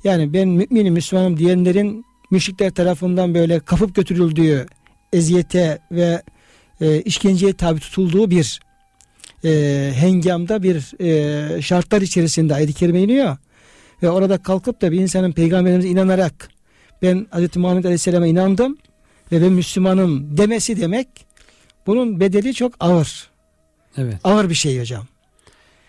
yani 0.05 0.33
ben 0.33 0.49
müminim 0.49 0.95
Müslümanım 0.95 1.38
diyenlerin 1.38 2.05
müşrikler 2.32 2.70
tarafından 2.70 3.34
böyle 3.34 3.60
kapıp 3.60 3.94
götürüldüğü 3.94 4.66
eziyete 5.12 5.78
ve 5.92 6.22
e, 6.80 7.00
işkenceye 7.02 7.52
tabi 7.52 7.80
tutulduğu 7.80 8.30
bir 8.30 8.60
e, 9.44 9.92
hengamda 9.94 10.62
bir 10.62 11.00
e, 11.00 11.62
şartlar 11.62 12.02
içerisinde 12.02 12.54
ayet-i 12.54 12.72
kerime 12.72 13.00
iniyor. 13.00 13.36
Ve 14.02 14.10
orada 14.10 14.38
kalkıp 14.38 14.82
da 14.82 14.92
bir 14.92 15.00
insanın 15.00 15.32
peygamberimize 15.32 15.88
inanarak 15.88 16.48
ben 17.02 17.26
Hz. 17.32 17.56
Muhammed 17.56 17.84
Aleyhisselam'a 17.84 18.26
inandım 18.26 18.78
ve 19.32 19.42
ben 19.42 19.52
Müslümanım 19.52 20.36
demesi 20.36 20.80
demek 20.80 21.08
bunun 21.86 22.20
bedeli 22.20 22.54
çok 22.54 22.72
ağır. 22.80 23.30
Evet. 23.98 24.16
Ağır 24.24 24.50
bir 24.50 24.54
şey 24.54 24.80
hocam. 24.80 25.06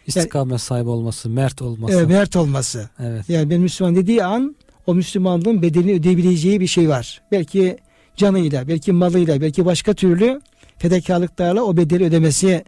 İstikamet 0.07 0.61
sahibi 0.61 0.89
olması, 0.89 1.29
mert 1.29 1.61
olması. 1.61 1.97
Evet, 1.97 2.07
mert 2.09 2.35
olması. 2.35 2.89
Evet. 2.99 3.29
Yani 3.29 3.49
ben 3.49 3.61
Müslüman 3.61 3.95
dediği 3.95 4.23
an 4.23 4.55
o 4.87 4.93
Müslümanlığın 4.93 5.61
bedelini 5.61 5.93
ödeyebileceği 5.93 6.59
bir 6.59 6.67
şey 6.67 6.89
var. 6.89 7.21
Belki 7.31 7.77
canıyla, 8.15 8.67
belki 8.67 8.91
malıyla, 8.91 9.41
belki 9.41 9.65
başka 9.65 9.93
türlü 9.93 10.41
fedakarlıklarla 10.77 11.63
o 11.63 11.77
bedeli 11.77 12.03
ödemesi 12.03 12.63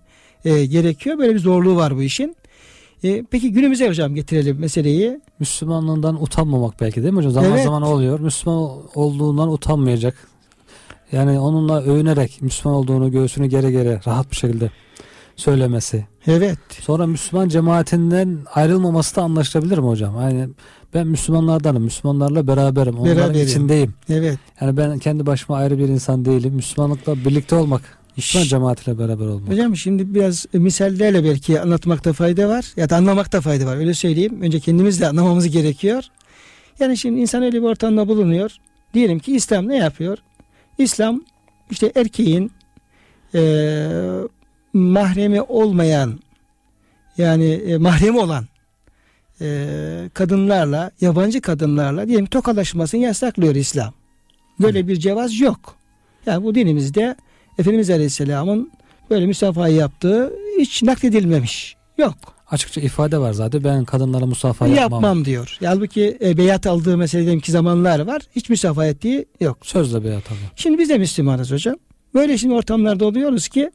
e, 0.46 0.66
gerekiyor. 0.66 1.18
Böyle 1.18 1.34
bir 1.34 1.40
zorluğu 1.40 1.76
var 1.76 1.96
bu 1.98 2.02
işin. 2.02 2.36
E, 3.04 3.24
peki 3.32 3.52
günümüze 3.52 3.90
hocam 3.90 4.16
getirelim 4.16 4.60
meseleyi. 4.60 5.22
Müslümanlığından 5.40 6.24
utanmamak 6.24 6.82
belki 6.82 7.04
değil 7.04 7.14
mi 7.14 7.18
hocam? 7.18 7.32
Zaman 7.32 7.52
Evet. 7.52 7.64
zaman 7.64 7.82
oluyor. 7.82 8.20
Müslüman 8.20 8.82
olduğundan 8.96 9.52
utanmayacak. 9.52 10.16
Yani 11.12 11.40
onunla 11.40 11.82
övünerek 11.82 12.42
Müslüman 12.42 12.78
olduğunu 12.78 13.12
göğsünü 13.12 13.48
gere 13.48 13.72
gere 13.72 14.02
rahat 14.08 14.32
bir 14.32 14.36
şekilde 14.36 14.72
söylemesi. 15.36 16.06
Evet. 16.28 16.60
Sonra 16.82 17.08
Müslüman 17.08 17.50
cemaatinden 17.50 18.40
ayrılmaması 18.54 19.16
da 19.16 19.22
anlaşılabilir 19.22 19.78
mi 19.78 19.88
hocam? 19.88 20.22
Yani 20.22 20.50
ben 20.96 21.08
Müslümanlardanım. 21.08 21.84
Müslümanlarla 21.84 22.48
beraberim. 22.48 22.96
Onların 23.00 23.18
Beraberim. 23.18 23.48
içindeyim. 23.48 23.94
Evet. 24.10 24.40
Yani 24.62 24.78
ben 24.78 25.00
kendi 25.00 25.26
başıma 25.26 25.58
ayrı 25.58 25.78
bir 25.78 25.88
insan 25.88 26.26
değilim. 26.26 26.54
Müslümanlıkla 26.54 27.16
birlikte 27.16 27.56
olmak. 27.56 27.82
Müslüman 28.18 28.48
cemaatiyle 28.48 29.00
beraber 29.00 29.26
olmak. 29.26 29.50
Hocam 29.52 29.76
şimdi 29.76 30.16
biraz 30.16 30.46
misallerle 30.54 31.24
belki 31.24 31.62
anlatmakta 31.62 32.14
fayda 32.14 32.50
var 32.50 32.66
ya 32.78 32.90
da 32.90 32.96
anlamakta 32.96 33.42
fayda 33.42 33.66
var 33.66 33.78
öyle 33.78 33.94
söyleyeyim. 33.94 34.42
Önce 34.42 34.60
kendimiz 34.60 35.02
de 35.02 35.08
anlamamız 35.08 35.50
gerekiyor. 35.50 36.04
Yani 36.80 36.98
şimdi 36.98 37.20
insan 37.22 37.44
öyle 37.44 37.58
bir 37.58 37.68
ortamda 37.68 38.08
bulunuyor. 38.08 38.52
Diyelim 38.94 39.20
ki 39.20 39.36
İslam 39.36 39.68
ne 39.68 39.78
yapıyor? 39.78 40.18
İslam 40.78 41.22
işte 41.72 41.92
erkeğin 41.96 42.52
eee, 43.34 43.88
mahremi 44.74 45.42
olmayan 45.42 46.20
yani 47.18 47.46
e, 47.52 47.78
mahremi 47.78 48.20
olan 48.20 48.46
e, 49.42 49.68
kadınlarla 50.14 50.92
yabancı 51.02 51.42
kadınlarla 51.42 52.08
diyelim 52.08 52.26
tokalaşmasını 52.26 53.02
yasaklıyor 53.02 53.56
İslam. 53.56 53.94
Böyle 54.60 54.88
bir 54.88 54.96
cevaz 54.96 55.40
yok. 55.40 55.76
Yani 56.26 56.44
bu 56.44 56.56
dinimizde 56.56 57.16
Efendimiz 57.60 57.90
Aleyhisselam'ın 57.90 58.72
böyle 59.10 59.26
müsafahayı 59.26 59.76
yaptığı 59.76 60.34
hiç 60.60 60.84
nakledilmemiş. 60.84 61.76
Yok. 61.98 62.16
Açıkça 62.52 62.82
ifade 62.82 63.18
var 63.18 63.34
zaten 63.34 63.64
ben 63.64 63.86
kadınlara 63.86 64.26
musafaha 64.26 64.70
yapmam. 64.70 65.04
Yapmam 65.04 65.26
diyor. 65.26 65.58
Halbuki 65.66 66.18
e, 66.22 66.38
beyat 66.38 66.68
aldığı 66.68 66.98
mesela 66.98 67.40
ki 67.40 67.52
zamanlar 67.52 68.00
var. 68.00 68.22
Hiç 68.36 68.50
musafaha 68.50 68.88
ettiği 68.88 69.26
yok. 69.42 69.58
Sözle 69.62 70.04
beyat 70.04 70.32
alıyor. 70.32 70.48
Şimdi 70.56 70.78
biz 70.78 70.90
de 70.90 70.98
Müslümanız 70.98 71.52
hocam. 71.52 71.76
Böyle 72.14 72.38
şimdi 72.38 72.54
ortamlarda 72.54 73.06
oluyoruz 73.06 73.48
ki 73.48 73.72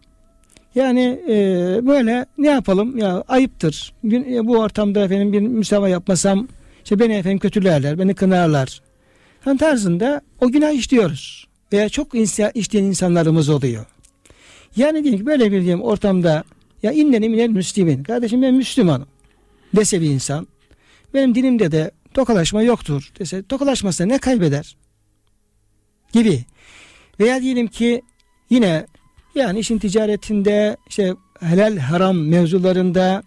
yani 0.75 1.21
e, 1.29 1.37
böyle 1.87 2.27
ne 2.39 2.49
yapalım 2.49 2.99
ya 2.99 3.25
ayıptır. 3.29 3.95
E, 4.05 4.47
bu 4.47 4.59
ortamda 4.59 5.05
efendim 5.05 5.33
bir 5.33 5.41
müsafa 5.41 5.89
yapmasam 5.89 6.49
işte 6.85 6.99
beni 6.99 7.13
efendim 7.13 7.39
kötülerler, 7.39 7.99
beni 7.99 8.15
kınarlar. 8.15 8.81
Hani 9.41 9.59
tarzında 9.59 10.21
o 10.41 10.49
günah 10.49 10.73
işliyoruz. 10.73 11.47
Veya 11.73 11.89
çok 11.89 12.15
işleyen 12.55 12.85
insanlarımız 12.85 13.49
oluyor. 13.49 13.87
Yani 14.77 15.03
diyelim 15.03 15.21
ki 15.21 15.27
böyle 15.27 15.53
bir 15.53 15.61
diyeyim 15.61 15.83
ortamda 15.83 16.45
ya 16.83 16.93
inneni 16.93 17.29
minel 17.29 17.49
müslimin. 17.49 18.03
Kardeşim 18.03 18.43
ben 18.43 18.55
Müslümanım. 18.55 19.07
Dese 19.77 20.01
bir 20.01 20.11
insan. 20.11 20.49
Benim 21.15 21.35
dinimde 21.35 21.73
de 21.73 21.91
tokalaşma 22.15 22.63
yoktur 22.63 23.13
dese 23.19 23.43
tokalaşmasa 23.43 24.07
ne 24.07 24.19
kaybeder? 24.19 24.77
Gibi. 26.13 26.45
Veya 27.21 27.43
diyelim 27.43 27.67
ki 27.67 28.03
yine 28.51 28.87
yani 29.35 29.59
işin 29.59 29.79
ticaretinde 29.79 30.77
işte 30.89 31.15
helal 31.41 31.79
haram 31.79 32.19
mevzularında 32.19 33.23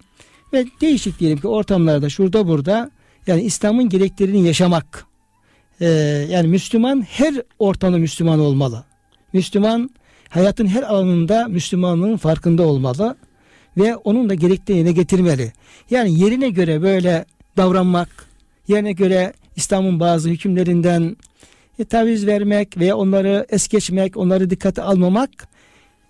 ve 0.54 0.66
değişik 0.82 1.20
diyelim 1.20 1.38
ki 1.38 1.48
ortamlarda 1.48 2.10
şurada 2.10 2.48
burada 2.48 2.92
yani 3.28 3.42
İslam'ın 3.42 3.90
gereklerini 3.90 4.48
yaşamak. 4.48 5.06
Ee, 5.82 5.88
yani 6.30 6.48
Müslüman 6.48 7.02
her 7.02 7.34
ortamda 7.60 7.98
Müslüman 7.98 8.40
olmalı. 8.40 8.84
Müslüman 9.34 9.90
hayatın 10.30 10.68
her 10.68 10.84
alanında 10.84 11.48
Müslümanlığın 11.48 12.18
farkında 12.18 12.64
olmalı 12.64 13.16
ve 13.78 13.96
onun 13.96 14.30
da 14.30 14.34
gerektiğini 14.34 14.94
getirmeli. 14.94 15.54
Yani 15.90 16.20
yerine 16.20 16.50
göre 16.50 16.82
böyle 16.82 17.26
davranmak, 17.58 18.10
yerine 18.68 18.92
göre 18.92 19.34
İslam'ın 19.56 20.00
bazı 20.00 20.30
hükümlerinden 20.30 21.18
e, 21.80 21.86
taviz 21.86 22.28
vermek 22.28 22.78
veya 22.78 22.98
onları 22.98 23.46
es 23.50 23.68
geçmek, 23.68 24.18
onları 24.18 24.50
dikkate 24.50 24.82
almamak 24.82 25.53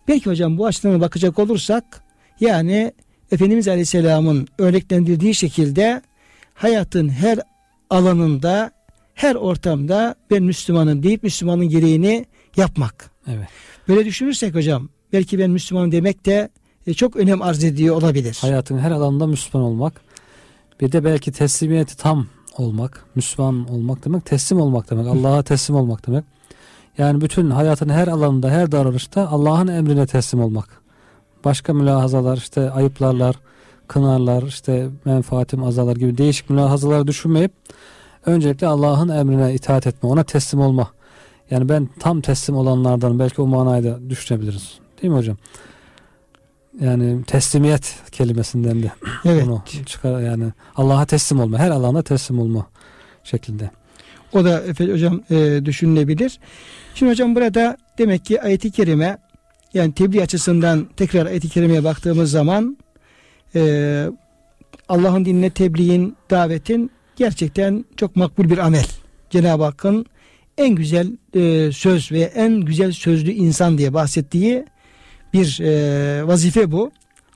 belki 0.08 0.30
hocam 0.30 0.58
bu 0.58 0.66
açıdan 0.66 1.02
bakacak 1.02 1.40
olursak 1.40 2.04
yani 2.40 2.94
Efendimiz 3.32 3.68
Aleyhisselam'ın 3.68 4.48
örneklendirdiği 4.58 5.36
şekilde 5.36 6.02
hayatın 6.54 7.10
her 7.10 7.40
alanında 7.90 8.72
her 9.14 9.36
ortamda 9.36 10.16
ben 10.32 10.44
Müslümanım 10.44 11.04
deyip 11.04 11.24
Müslümanın 11.24 11.70
gereğini 11.70 12.26
yapmak. 12.58 13.12
Evet. 13.28 13.48
Böyle 13.88 14.06
düşünürsek 14.06 14.56
hocam 14.56 14.90
belki 15.14 15.40
ben 15.40 15.50
Müslümanım 15.52 15.92
demek 15.92 16.26
de 16.26 16.50
e, 16.88 16.94
çok 16.94 17.16
önem 17.16 17.42
arz 17.42 17.64
ediyor 17.64 17.96
olabilir. 17.96 18.38
Hayatın 18.42 18.78
her 18.78 18.92
alanında 18.92 19.28
Müslüman 19.28 19.68
olmak. 19.68 20.02
Bir 20.82 20.92
de 20.92 21.04
belki 21.04 21.32
teslimiyeti 21.32 21.98
tam 21.98 22.28
olmak. 22.58 23.06
Müslüman 23.16 23.70
olmak 23.70 24.06
demek 24.06 24.26
teslim 24.26 24.60
olmak 24.60 24.92
demek. 24.92 25.08
Allah'a 25.08 25.44
teslim 25.44 25.76
olmak 25.76 26.08
demek. 26.08 26.24
Yani 26.98 27.22
bütün 27.22 27.50
hayatın 27.50 27.90
her 27.90 28.08
alanında, 28.08 28.50
her 28.50 28.72
davranışta 28.72 29.28
Allah'ın 29.28 29.68
emrine 29.68 30.08
teslim 30.08 30.42
olmak. 30.44 30.70
Başka 31.46 31.74
mülahazalar, 31.74 32.38
işte 32.38 32.72
ayıplarlar, 32.72 33.36
kınarlar, 33.88 34.44
işte 34.44 34.90
menfaatim 35.06 35.64
azalar 35.64 35.96
gibi 35.96 36.18
değişik 36.18 36.50
mülahazalar 36.50 37.08
düşünmeyip 37.08 37.52
öncelikle 38.26 38.68
Allah'ın 38.68 39.10
emrine 39.10 39.54
itaat 39.54 39.88
etme, 39.88 40.10
ona 40.10 40.24
teslim 40.24 40.62
olma. 40.62 40.92
Yani 41.52 41.70
ben 41.70 41.90
tam 42.00 42.22
teslim 42.22 42.56
olanlardan 42.56 43.20
belki 43.20 43.42
o 43.42 43.48
manayı 43.48 43.84
da 43.84 44.10
düşünebiliriz. 44.10 44.78
Değil 45.02 45.14
mi 45.14 45.18
hocam? 45.18 45.38
Yani 46.82 47.24
teslimiyet 47.24 47.96
kelimesinden 48.12 48.84
de 48.84 48.92
Evet. 49.26 49.46
bunu 49.46 49.64
çıkar 49.86 50.22
yani 50.22 50.46
Allah'a 50.76 51.06
teslim 51.06 51.40
olma, 51.40 51.58
her 51.58 51.72
alanda 51.72 52.02
teslim 52.02 52.40
olma 52.40 52.66
şeklinde. 53.24 53.70
O 54.34 54.46
da 54.46 54.62
efendim, 54.62 54.94
hocam 54.94 55.22
e, 55.30 55.66
düşünülebilir. 55.66 56.40
Şimdi 56.96 57.12
hocam 57.12 57.36
burada 57.36 57.78
demek 57.98 58.26
ki 58.26 58.42
ayeti 58.42 58.72
kerime 58.72 59.18
yani 59.74 59.94
tebliğ 59.94 60.22
açısından 60.22 60.88
tekrar 60.98 61.26
ayeti 61.26 61.50
kerimeye 61.50 61.84
baktığımız 61.84 62.32
zaman 62.32 62.78
e, 63.56 64.06
Allah'ın 64.90 65.26
dinine 65.26 65.50
tebliğin, 65.50 66.16
davetin 66.30 66.92
gerçekten 67.16 67.86
çok 67.98 68.16
makbul 68.16 68.50
bir 68.50 68.58
amel. 68.58 68.86
Cenab-ı 69.30 69.64
Hakk'ın 69.64 70.06
en 70.58 70.76
güzel 70.76 71.18
e, 71.36 71.72
söz 71.72 72.12
ve 72.12 72.20
en 72.20 72.62
güzel 72.62 72.92
sözlü 72.92 73.32
insan 73.32 73.78
diye 73.78 73.94
bahsettiği 73.94 74.66
bir 75.34 75.60
e, 75.62 76.28
vazife 76.28 76.72
bu. 76.72 76.92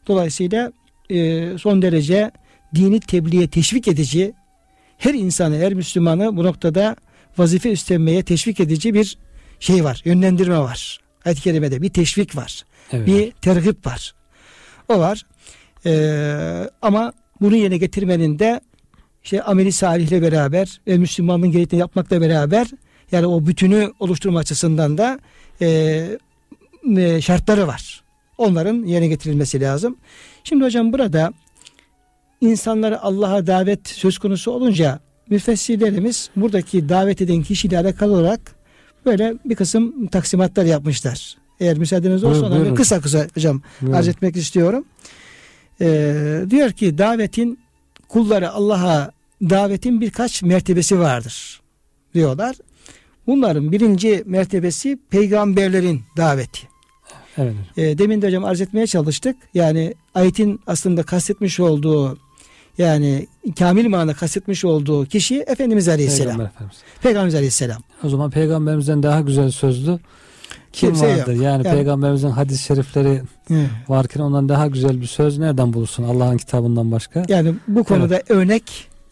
Dolayısıyla 0.07 0.71
e, 1.09 1.47
son 1.57 1.81
derece 1.81 2.31
dini 2.75 2.99
tebliğe 2.99 3.47
teşvik 3.47 3.87
edici, 3.87 4.33
her 4.97 5.13
insanı, 5.13 5.57
her 5.57 5.73
Müslümanı 5.73 6.37
bu 6.37 6.43
noktada 6.43 6.95
vazife 7.37 7.71
üstlenmeye 7.71 8.23
teşvik 8.23 8.59
edici 8.59 8.93
bir 8.93 9.17
şey 9.59 9.83
var, 9.83 10.01
yönlendirme 10.05 10.59
var. 10.59 10.99
Ayet-i 11.25 11.41
Kerime'de 11.41 11.81
bir 11.81 11.89
teşvik 11.89 12.35
var, 12.35 12.63
Evet. 12.91 13.07
bir 13.07 13.31
tergip 13.31 13.85
var. 13.85 14.13
O 14.89 14.99
var. 14.99 15.25
Ee, 15.85 16.69
ama 16.81 17.13
bunu 17.41 17.55
yerine 17.55 17.77
getirmenin 17.77 18.39
de 18.39 18.61
işte 19.23 19.41
ameli 19.41 19.71
salihle 19.71 20.21
beraber 20.21 20.81
ve 20.87 20.97
Müslümanlığın 20.97 21.51
gerektiğini 21.51 21.79
yapmakla 21.79 22.21
beraber 22.21 22.67
yani 23.11 23.27
o 23.27 23.45
bütünü 23.45 23.91
oluşturma 23.99 24.39
açısından 24.39 24.97
da 24.97 25.19
e, 25.61 25.67
e, 26.97 27.21
şartları 27.21 27.67
var. 27.67 28.03
Onların 28.37 28.85
yerine 28.85 29.07
getirilmesi 29.07 29.61
lazım. 29.61 29.97
Şimdi 30.43 30.63
hocam 30.63 30.93
burada 30.93 31.33
insanları 32.41 33.01
Allah'a 33.01 33.47
davet 33.47 33.87
söz 33.87 34.17
konusu 34.17 34.51
olunca 34.51 34.99
müfessirlerimiz 35.29 36.29
buradaki 36.35 36.89
davet 36.89 37.21
eden 37.21 37.43
kişiyle 37.43 37.79
alakalı 37.79 38.13
olarak 38.13 38.55
böyle 39.05 39.33
bir 39.45 39.55
kısım 39.55 40.07
taksimatlar 40.07 40.65
yapmışlar. 40.65 41.38
Eğer 41.60 41.77
müsaadeniz 41.77 42.23
olursa 42.23 42.41
Buyurun, 42.41 42.55
onları 42.55 42.75
kısa 42.75 43.01
kısa 43.01 43.27
hocam 43.36 43.62
Buyurun. 43.81 43.97
arz 43.97 44.07
etmek 44.07 44.36
istiyorum. 44.36 44.86
Ee, 45.81 46.41
diyor 46.49 46.71
ki 46.71 46.97
davetin 46.97 47.60
kulları 48.07 48.51
Allah'a 48.51 49.12
davetin 49.41 50.01
birkaç 50.01 50.43
mertebesi 50.43 50.99
vardır 50.99 51.62
diyorlar. 52.13 52.55
Bunların 53.27 53.71
birinci 53.71 54.23
mertebesi 54.25 54.99
peygamberlerin 55.10 56.01
daveti. 56.17 56.67
Evet. 57.38 57.55
E, 57.77 57.97
demin 57.97 58.21
de 58.21 58.27
hocam 58.27 58.45
arz 58.45 58.62
etmeye 58.62 58.88
çalıştık. 58.88 59.36
Yani 59.53 59.93
ayetin 60.15 60.62
aslında 60.67 61.03
kastetmiş 61.03 61.60
olduğu 61.60 62.17
yani 62.77 63.27
kamil 63.59 63.87
manada 63.87 64.13
kastetmiş 64.13 64.65
olduğu 64.65 65.05
kişi 65.05 65.35
Efendimiz 65.47 65.87
Aleyhisselam. 65.89 66.27
Peygamber 66.27 66.45
Efendimiz. 66.51 66.77
Peygamberimiz 67.03 67.35
Aleyhisselam. 67.35 67.81
O 68.03 68.09
zaman 68.09 68.31
peygamberimizden 68.31 69.03
daha 69.03 69.21
güzel 69.21 69.51
sözlü 69.51 69.99
kim 70.73 70.89
Kimse 70.89 71.07
yok. 71.09 71.19
vardır? 71.19 71.33
Yani, 71.33 71.67
Yani- 71.67 71.75
peygamberimizin 71.75 72.29
hadis-i 72.29 72.63
şerifleri 72.63 73.21
Evet. 73.51 73.69
varken 73.87 74.21
ondan 74.21 74.49
daha 74.49 74.67
güzel 74.67 75.01
bir 75.01 75.05
söz 75.05 75.37
nereden 75.37 75.73
bulursun 75.73 76.03
Allah'ın 76.03 76.37
kitabından 76.37 76.91
başka? 76.91 77.23
Yani 77.27 77.53
bu 77.67 77.83
konuda 77.83 78.21
örnek 78.29 78.63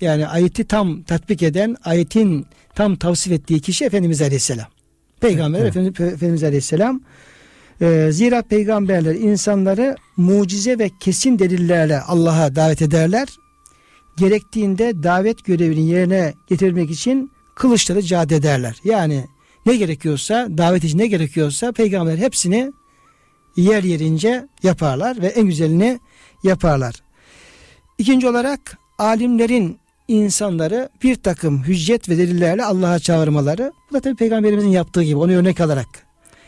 yani 0.02 0.28
ayeti 0.28 0.64
tam 0.68 1.02
tatbik 1.04 1.44
eden 1.44 1.76
ayetin 1.86 2.46
tam 2.76 2.96
tavsif 2.96 3.32
ettiği 3.34 3.60
kişi 3.60 3.86
Efendimiz 3.86 4.22
Aleyhisselam. 4.22 4.68
Peygamber 5.20 5.60
Evet. 5.60 5.70
Efendimiz, 5.70 6.14
Efendimiz 6.14 6.44
Aleyhisselam. 6.44 7.02
Ee, 7.82 8.08
zira 8.12 8.42
peygamberler 8.42 9.16
insanları 9.16 9.96
mucize 10.18 10.80
ve 10.80 10.90
kesin 11.00 11.40
delillerle 11.40 12.00
Allah'a 12.02 12.56
davet 12.56 12.82
ederler. 12.82 13.28
Gerektiğinde 14.18 15.04
davet 15.04 15.46
görevini 15.46 15.88
yerine 15.88 16.34
getirmek 16.48 16.92
için 16.92 17.32
kılıçları 17.56 18.02
cad 18.02 18.30
ederler. 18.30 18.82
Yani 18.84 19.26
ne 19.66 19.76
gerekiyorsa 19.76 20.48
davet 20.58 20.84
için 20.84 20.98
ne 20.98 21.08
gerekiyorsa 21.08 21.72
peygamber 21.72 22.18
hepsini 22.18 22.72
yer 23.58 23.84
yerince 23.84 24.48
yaparlar 24.64 25.22
ve 25.22 25.28
en 25.28 25.46
güzelini 25.46 26.00
yaparlar. 26.44 26.96
İkinci 27.98 28.30
olarak 28.30 28.78
alimlerin 28.98 29.78
insanları 30.08 30.90
bir 31.04 31.16
takım 31.16 31.64
hüccet 31.64 32.10
ve 32.10 32.18
delillerle 32.18 32.66
Allah'a 32.66 33.00
çağırmaları. 33.00 33.72
Bu 33.90 33.94
da 33.96 34.00
tabii 34.00 34.16
peygamberimizin 34.16 34.70
yaptığı 34.70 35.04
gibi 35.04 35.18
onu 35.18 35.32
örnek 35.32 35.62
alarak. 35.62 35.88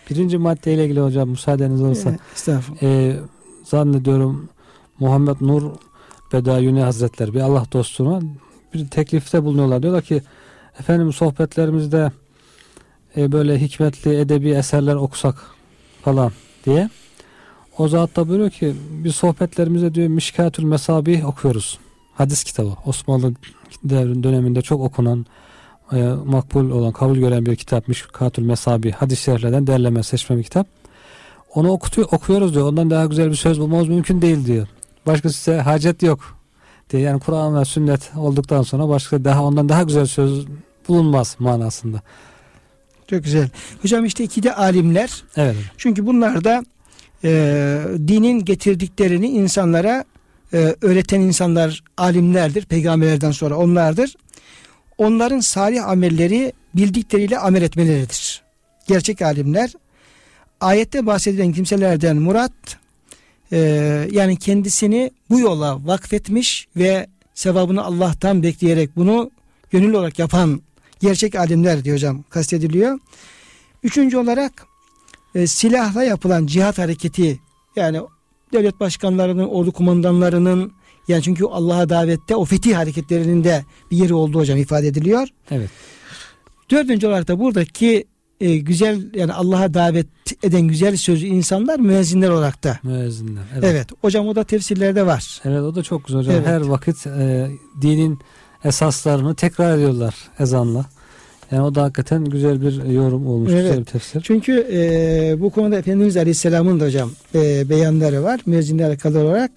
Birinci 0.09 0.37
maddeyle 0.37 0.85
ilgili 0.85 0.99
hocam 0.99 1.29
müsaadeniz 1.29 1.81
olursa 1.81 2.09
Evet, 2.09 2.19
Estağfurullah. 2.35 2.83
e, 2.83 3.15
zannediyorum 3.63 4.49
Muhammed 4.99 5.35
Nur 5.41 5.71
Bedayuni 6.33 6.81
Hazretleri 6.81 7.33
bir 7.33 7.39
Allah 7.39 7.65
dostuna 7.73 8.19
bir 8.73 8.87
teklifte 8.87 9.43
bulunuyorlar. 9.43 9.83
Diyorlar 9.83 10.01
ki 10.01 10.21
efendim 10.79 11.13
sohbetlerimizde 11.13 12.11
e, 13.17 13.31
böyle 13.31 13.61
hikmetli 13.61 14.19
edebi 14.19 14.49
eserler 14.49 14.95
okusak 14.95 15.35
falan 16.01 16.31
diye. 16.65 16.89
O 17.77 17.87
zat 17.87 18.15
da 18.15 18.27
buyuruyor 18.27 18.49
ki 18.49 18.75
biz 18.89 19.15
sohbetlerimize 19.15 19.93
diyor 19.93 20.07
Mişkatül 20.07 20.63
Mesabih 20.63 21.25
okuyoruz. 21.25 21.79
Hadis 22.13 22.43
kitabı. 22.43 22.71
Osmanlı 22.85 23.33
devrin 23.83 24.23
döneminde 24.23 24.61
çok 24.61 24.81
okunan 24.81 25.25
e, 25.93 26.03
makbul 26.25 26.69
olan, 26.69 26.91
kabul 26.91 27.17
gören 27.17 27.45
bir 27.45 27.55
kitap. 27.55 27.87
Mişkatül 27.87 28.43
Mesabih. 28.43 28.93
Hadis 28.93 29.19
şeriflerden 29.19 29.67
derleme, 29.67 30.03
seçme 30.03 30.37
bir 30.37 30.43
kitap. 30.43 30.67
Onu 31.55 31.71
okutuyor, 31.71 32.07
okuyoruz 32.11 32.53
diyor. 32.53 32.67
Ondan 32.67 32.89
daha 32.89 33.05
güzel 33.05 33.29
bir 33.29 33.35
söz 33.35 33.59
bulmamız 33.59 33.87
mümkün 33.87 34.21
değil 34.21 34.45
diyor. 34.45 34.67
Başka 35.07 35.29
size 35.29 35.57
hacet 35.57 36.03
yok 36.03 36.37
diye. 36.89 37.01
Yani 37.01 37.19
Kur'an 37.19 37.59
ve 37.59 37.65
sünnet 37.65 38.11
olduktan 38.17 38.61
sonra 38.61 38.89
başka 38.89 39.23
daha 39.23 39.43
ondan 39.43 39.69
daha 39.69 39.83
güzel 39.83 40.05
söz 40.05 40.45
bulunmaz 40.87 41.35
manasında. 41.39 42.01
Çok 43.09 43.23
güzel. 43.23 43.49
Hocam 43.81 44.05
işte 44.05 44.23
iki 44.23 44.43
de 44.43 44.55
alimler. 44.55 45.23
Evet. 45.35 45.55
Çünkü 45.77 46.05
bunlar 46.05 46.43
da 46.43 46.63
e, 47.23 47.29
dinin 48.07 48.45
getirdiklerini 48.45 49.27
insanlara 49.27 50.05
e, 50.53 50.75
öğreten 50.81 51.21
insanlar 51.21 51.83
alimlerdir. 51.97 52.65
Peygamberlerden 52.65 53.31
sonra 53.31 53.55
onlardır. 53.55 54.15
Onların 54.97 55.39
salih 55.39 55.87
amelleri 55.87 56.53
bildikleriyle 56.75 57.37
amel 57.39 57.61
etmeleridir. 57.61 58.41
Gerçek 58.87 59.21
alimler 59.21 59.73
ayette 60.61 61.05
bahsedilen 61.05 61.53
kimselerden 61.53 62.17
murat 62.17 62.51
e, 63.51 63.57
yani 64.11 64.37
kendisini 64.37 65.11
bu 65.29 65.39
yola 65.39 65.87
vakfetmiş 65.87 66.67
ve 66.75 67.07
sevabını 67.33 67.83
Allah'tan 67.83 68.43
bekleyerek 68.43 68.95
bunu 68.95 69.31
gönül 69.71 69.93
olarak 69.93 70.19
yapan 70.19 70.61
gerçek 70.99 71.35
alimler 71.35 71.83
diyor 71.83 71.95
hocam 71.95 72.23
kastediliyor. 72.29 72.99
Üçüncü 73.83 74.17
olarak 74.17 74.65
e, 75.35 75.47
silahla 75.47 76.03
yapılan 76.03 76.45
cihat 76.45 76.77
hareketi 76.77 77.39
yani 77.75 78.01
devlet 78.53 78.79
başkanlarının, 78.79 79.47
ordu 79.47 79.71
kumandanlarının 79.71 80.71
yani 81.07 81.23
çünkü 81.23 81.45
Allah'a 81.45 81.89
davette 81.89 82.35
o 82.35 82.45
fetih 82.45 82.75
hareketlerinin 82.75 83.43
de 83.43 83.65
bir 83.91 83.97
yeri 83.97 84.13
olduğu 84.13 84.39
hocam 84.39 84.57
ifade 84.57 84.87
ediliyor. 84.87 85.27
Evet. 85.51 85.69
Dördüncü 86.71 87.07
olarak 87.07 87.27
da 87.27 87.39
buradaki 87.39 88.05
e, 88.41 88.57
güzel 88.57 89.01
yani 89.15 89.33
Allah'a 89.33 89.73
davet 89.73 90.07
eden 90.43 90.61
güzel 90.61 90.97
sözlü 90.97 91.27
insanlar 91.27 91.79
müezzinler 91.79 92.29
olarak 92.29 92.63
da. 92.63 92.79
Müezzinler. 92.83 93.43
Evet. 93.53 93.63
evet. 93.71 93.87
Hocam 94.01 94.27
o 94.27 94.35
da 94.35 94.43
tefsirlerde 94.43 95.05
var. 95.05 95.41
Evet 95.45 95.61
o 95.61 95.75
da 95.75 95.83
çok 95.83 96.05
güzel 96.05 96.21
hocam. 96.21 96.35
Evet. 96.35 96.47
Her 96.47 96.61
vakit 96.61 97.07
e, 97.07 97.47
dinin 97.81 98.19
esaslarını 98.63 99.35
tekrar 99.35 99.77
ediyorlar 99.77 100.15
ezanla. 100.39 100.85
Yani 101.51 101.63
o 101.63 101.75
da 101.75 101.83
hakikaten 101.83 102.25
güzel 102.25 102.61
bir 102.61 102.83
yorum 102.83 103.27
olmuş. 103.27 103.51
Evet. 103.51 103.63
Güzel 103.63 103.79
bir 103.79 103.85
tefsir. 103.85 104.21
Çünkü 104.21 104.67
e, 104.71 105.35
bu 105.39 105.49
konuda 105.49 105.77
Efendimiz 105.77 106.17
Aleyhisselam'ın 106.17 106.79
da 106.79 106.85
hocam 106.85 107.11
e, 107.35 107.69
beyanları 107.69 108.23
var. 108.23 108.39
Müezzinle 108.45 108.85
alakalı 108.85 109.19
olarak. 109.19 109.51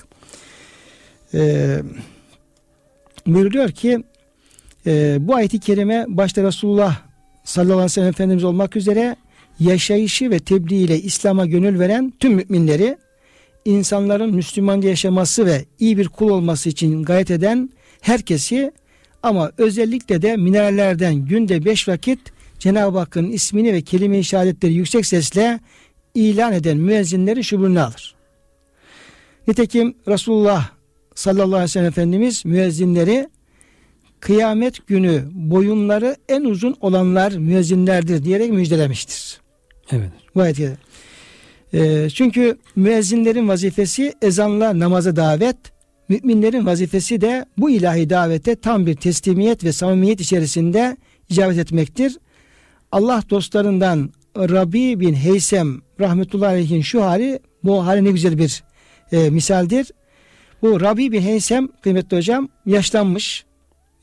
E, 1.35 1.77
buyuruyor 3.27 3.71
ki 3.71 4.05
e, 4.87 5.17
bu 5.21 5.35
ayeti 5.35 5.61
kerime 5.61 6.05
başta 6.09 6.43
Resulullah 6.43 7.10
sallallahu 7.45 7.75
aleyhi 7.75 7.85
ve 7.85 7.89
sellem 7.89 8.09
Efendimiz 8.09 8.45
olmak 8.45 8.77
üzere 8.77 9.17
yaşayışı 9.61 10.31
ve 10.31 10.39
tebliğiyle 10.39 11.01
İslam'a 11.01 11.47
gönül 11.47 11.79
veren 11.79 12.13
tüm 12.21 12.33
müminleri 12.33 12.97
insanların 13.65 14.35
Müslümanca 14.35 14.89
yaşaması 14.89 15.47
ve 15.47 15.65
iyi 15.79 15.99
bir 15.99 16.09
kul 16.09 16.31
olması 16.31 16.69
için 16.69 17.03
gayet 17.03 17.31
eden 17.31 17.71
herkesi 18.01 18.73
ama 19.23 19.53
özellikle 19.59 20.23
de 20.23 20.37
minarellerden 20.37 21.15
günde 21.15 21.65
beş 21.65 21.89
vakit 21.89 22.21
Cenab-ı 22.59 22.99
Hakk'ın 22.99 23.31
ismini 23.31 23.73
ve 23.73 23.83
kelime-i 23.83 24.25
şehadetleri 24.25 24.73
yüksek 24.73 25.07
sesle 25.07 25.61
ilan 26.15 26.53
eden 26.53 26.77
müezzinleri 26.77 27.45
şubulüne 27.45 27.81
alır. 27.81 28.15
Nitekim 29.49 29.95
Resulullah 30.09 30.69
sallallahu 31.15 31.47
aleyhi 31.47 31.65
ve 31.65 31.69
sellem 31.69 31.87
Efendimiz 31.87 32.45
müezzinleri 32.45 33.29
kıyamet 34.21 34.87
günü 34.87 35.23
boyunları 35.33 36.17
en 36.29 36.45
uzun 36.45 36.77
olanlar 36.81 37.33
müezzinlerdir 37.33 38.25
diyerek 38.25 38.51
müjdelemiştir. 38.51 39.41
Evet. 39.93 40.11
Bu 40.35 40.41
ayet 40.41 40.61
e, 41.75 42.11
çünkü 42.11 42.59
müezzinlerin 42.77 43.49
vazifesi 43.49 44.15
ezanla 44.23 44.79
namaza 44.79 45.17
davet, 45.17 45.57
müminlerin 46.09 46.67
vazifesi 46.67 47.21
de 47.21 47.45
bu 47.59 47.71
ilahi 47.71 48.11
davete 48.11 48.57
tam 48.57 48.87
bir 48.87 48.95
teslimiyet 48.95 49.65
ve 49.65 49.73
samimiyet 49.73 50.21
içerisinde 50.21 50.97
icabet 51.29 51.59
etmektir. 51.59 52.19
Allah 52.93 53.23
dostlarından 53.31 54.11
Rabi 54.37 55.01
bin 55.01 55.15
Heysem 55.15 55.81
rahmetullahi 56.01 56.51
aleyhin 56.51 56.83
şu 56.83 57.05
hali 57.05 57.41
bu 57.65 57.87
hali 57.87 58.05
ne 58.05 58.11
güzel 58.11 58.39
bir 58.39 58.63
e, 59.13 59.31
misaldir. 59.31 59.91
Bu 60.63 60.81
Rabi 60.81 61.13
bin 61.13 61.21
Heysem 61.21 61.69
kıymetli 61.69 62.17
hocam 62.17 62.49
yaşlanmış 62.67 63.45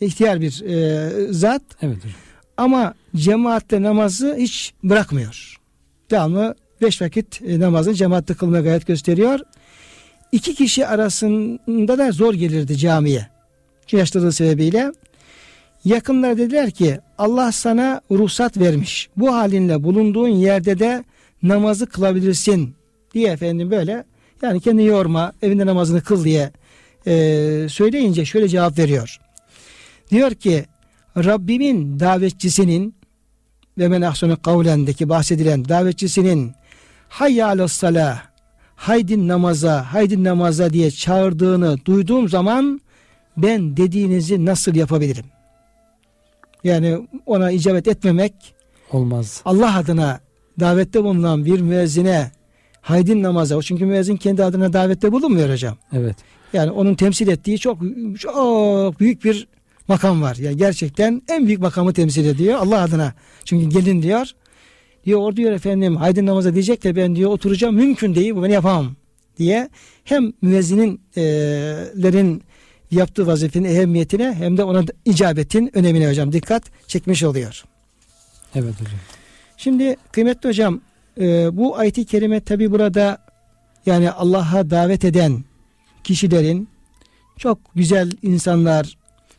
ihtiyar 0.01 0.41
bir 0.41 0.61
e, 0.61 1.33
zat. 1.33 1.61
Evet 1.81 1.97
hocam. 1.97 2.11
Ama 2.57 2.93
cemaatle 3.15 3.81
namazı 3.81 4.35
hiç 4.35 4.73
bırakmıyor. 4.83 5.57
Devamlı 6.11 6.55
beş 6.81 7.01
vakit 7.01 7.41
e, 7.41 7.59
namazı 7.59 7.93
cemaatle 7.93 8.33
kılmaya 8.33 8.63
gayret 8.63 8.87
gösteriyor. 8.87 9.39
İki 10.31 10.55
kişi 10.55 10.87
arasında 10.87 11.97
da 11.97 12.11
zor 12.11 12.33
gelirdi 12.33 12.77
camiye. 12.77 13.27
Yaşlılığı 13.91 14.31
sebebiyle. 14.31 14.91
Yakınlar 15.85 16.37
dediler 16.37 16.71
ki 16.71 16.99
Allah 17.17 17.51
sana 17.51 18.01
ruhsat 18.11 18.57
vermiş. 18.57 19.09
Bu 19.17 19.33
halinle 19.33 19.83
bulunduğun 19.83 20.27
yerde 20.27 20.79
de 20.79 21.03
namazı 21.43 21.85
kılabilirsin 21.85 22.75
diye 23.13 23.31
efendim 23.31 23.71
böyle 23.71 24.03
yani 24.41 24.59
kendini 24.59 24.85
yorma 24.85 25.33
evinde 25.41 25.65
namazını 25.65 26.01
kıl 26.01 26.23
diye 26.23 26.51
e, 27.07 27.13
söyleyince 27.69 28.25
şöyle 28.25 28.47
cevap 28.47 28.77
veriyor. 28.79 29.19
Diyor 30.11 30.31
ki 30.31 30.65
Rabbimin 31.17 31.99
davetçisinin 31.99 32.95
ve 33.77 33.87
men 33.87 34.01
ahsanu 34.01 34.41
kavlendeki 34.41 35.09
bahsedilen 35.09 35.69
davetçisinin 35.69 36.51
hayya 37.09 37.67
salah 37.67 38.21
haydin 38.75 39.27
namaza 39.27 39.93
haydin 39.93 40.23
namaza 40.23 40.73
diye 40.73 40.91
çağırdığını 40.91 41.77
duyduğum 41.85 42.29
zaman 42.29 42.81
ben 43.37 43.77
dediğinizi 43.77 44.45
nasıl 44.45 44.75
yapabilirim? 44.75 45.25
Yani 46.63 47.07
ona 47.25 47.51
icabet 47.51 47.87
etmemek 47.87 48.33
Olmaz. 48.91 49.41
Allah 49.45 49.77
adına 49.77 50.19
davette 50.59 51.03
bulunan 51.03 51.45
bir 51.45 51.61
müezzine 51.61 52.31
haydin 52.81 53.23
namaza 53.23 53.61
çünkü 53.61 53.85
müezzin 53.85 54.17
kendi 54.17 54.43
adına 54.43 54.73
davette 54.73 55.11
bulunmuyor 55.11 55.49
hocam. 55.49 55.77
Evet. 55.93 56.15
Yani 56.53 56.71
onun 56.71 56.95
temsil 56.95 57.27
ettiği 57.27 57.59
çok 57.59 57.79
çok 58.19 58.99
büyük 58.99 59.23
bir 59.23 59.47
makam 59.87 60.21
var. 60.21 60.35
Yani 60.35 60.57
gerçekten 60.57 61.21
en 61.27 61.47
büyük 61.47 61.61
makamı 61.61 61.93
temsil 61.93 62.25
ediyor 62.25 62.59
Allah 62.59 62.81
adına. 62.81 63.13
Çünkü 63.45 63.69
gelin 63.69 64.01
diyor. 64.01 64.31
Diyor 65.05 65.19
orada 65.19 65.37
diyor 65.37 65.51
efendim 65.51 65.95
haydin 65.95 66.25
namaza 66.25 66.53
diyecek 66.53 66.83
de 66.83 66.95
ben 66.95 67.15
diyor 67.15 67.31
oturacağım 67.31 67.75
mümkün 67.75 68.15
değil 68.15 68.35
bu 68.35 68.43
ben 68.43 68.49
yapamam 68.49 68.95
diye 69.37 69.69
hem 70.03 70.33
müezzininlerin 70.41 72.43
yaptığı 72.91 73.27
vazifenin 73.27 73.65
ehemmiyetine 73.65 74.33
hem 74.33 74.57
de 74.57 74.63
ona 74.63 74.83
icabetin 75.05 75.71
önemine 75.73 76.09
hocam 76.09 76.33
dikkat 76.33 76.63
çekmiş 76.87 77.23
oluyor. 77.23 77.63
Evet 78.55 78.73
hocam. 78.73 78.99
Şimdi 79.57 79.95
kıymetli 80.11 80.49
hocam 80.49 80.81
e, 81.19 81.57
bu 81.57 81.77
ayet-i 81.77 82.05
kerime 82.05 82.39
tabi 82.39 82.71
burada 82.71 83.17
yani 83.85 84.11
Allah'a 84.11 84.69
davet 84.69 85.05
eden 85.05 85.43
kişilerin 86.03 86.69
çok 87.37 87.59
güzel 87.75 88.11
insanlar, 88.21 88.96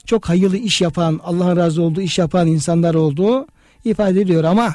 çok 0.09 0.29
hayırlı 0.29 0.57
iş 0.57 0.81
yapan, 0.81 1.21
Allah'ın 1.25 1.57
razı 1.57 1.83
olduğu 1.83 2.01
iş 2.01 2.19
yapan 2.19 2.47
insanlar 2.47 2.95
olduğu 2.95 3.47
ifade 3.85 4.21
ediliyor 4.21 4.45
ama 4.45 4.75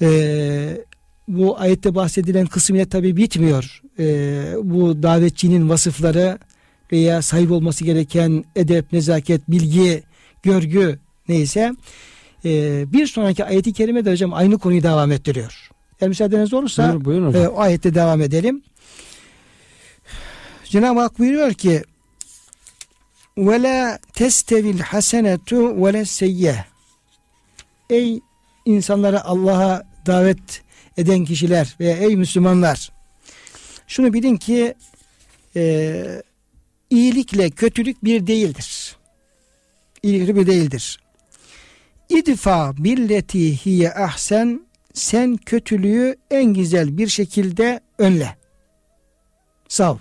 e, 0.00 0.08
bu 1.28 1.60
ayette 1.60 1.94
bahsedilen 1.94 2.46
kısım 2.46 2.76
ile 2.76 2.88
tabi 2.88 3.16
bitmiyor. 3.16 3.82
E, 3.98 4.04
bu 4.62 5.02
davetçinin 5.02 5.68
vasıfları 5.68 6.38
veya 6.92 7.22
sahip 7.22 7.50
olması 7.50 7.84
gereken 7.84 8.44
edep, 8.56 8.92
nezaket, 8.92 9.50
bilgi, 9.50 10.02
görgü 10.42 10.98
neyse 11.28 11.72
e, 12.44 12.84
bir 12.92 13.06
sonraki 13.06 13.44
ayeti 13.44 13.72
kerime 13.72 14.04
de 14.04 14.10
hocam 14.10 14.34
aynı 14.34 14.58
konuyu 14.58 14.82
devam 14.82 15.12
ettiriyor. 15.12 15.70
Eğer 16.00 16.08
müsaadeniz 16.08 16.54
olursa 16.54 16.82
Buyurun, 16.82 17.04
buyurun 17.04 17.44
e, 17.44 17.48
o 17.48 17.60
ayette 17.60 17.94
devam 17.94 18.22
edelim. 18.22 18.62
Cenab-ı 20.64 21.00
Hak 21.00 21.18
buyuruyor 21.18 21.52
ki 21.52 21.82
ve 23.38 23.62
la 23.62 23.98
testevil 24.12 24.80
hasenetu 24.80 25.84
ve 25.84 25.92
la 25.92 26.04
seyyeh 26.04 26.64
Ey 27.90 28.20
insanları 28.64 29.24
Allah'a 29.24 29.82
davet 30.06 30.62
eden 30.96 31.24
kişiler 31.24 31.76
ve 31.80 31.90
ey 31.90 32.16
Müslümanlar 32.16 32.92
şunu 33.86 34.12
bilin 34.12 34.36
ki 34.36 34.74
e, 35.56 36.22
iyilikle 36.90 37.50
kötülük 37.50 38.04
bir 38.04 38.26
değildir. 38.26 38.96
İyilik 40.02 40.36
bir 40.36 40.46
değildir. 40.46 41.00
İdfa 42.08 42.74
billeti 42.76 43.66
hiye 43.66 43.92
ahsen 43.92 44.60
sen 44.94 45.36
kötülüğü 45.36 46.16
en 46.30 46.54
güzel 46.54 46.98
bir 46.98 47.08
şekilde 47.08 47.80
önle. 47.98 48.36
Sav. 49.68 49.96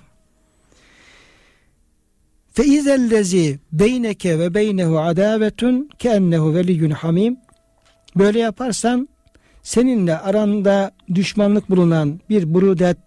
Fe 2.55 2.65
izellezi 2.65 3.59
beyneke 3.71 4.39
ve 4.39 4.53
beynehu 4.53 4.99
adavetun 4.99 5.89
keennehu 5.99 6.55
veliyyun 6.55 6.89
hamim. 6.89 7.37
Böyle 8.15 8.39
yaparsan 8.39 9.09
seninle 9.63 10.17
aranda 10.17 10.91
düşmanlık 11.15 11.69
bulunan 11.69 12.19
bir 12.29 12.53
burudet, 12.53 12.97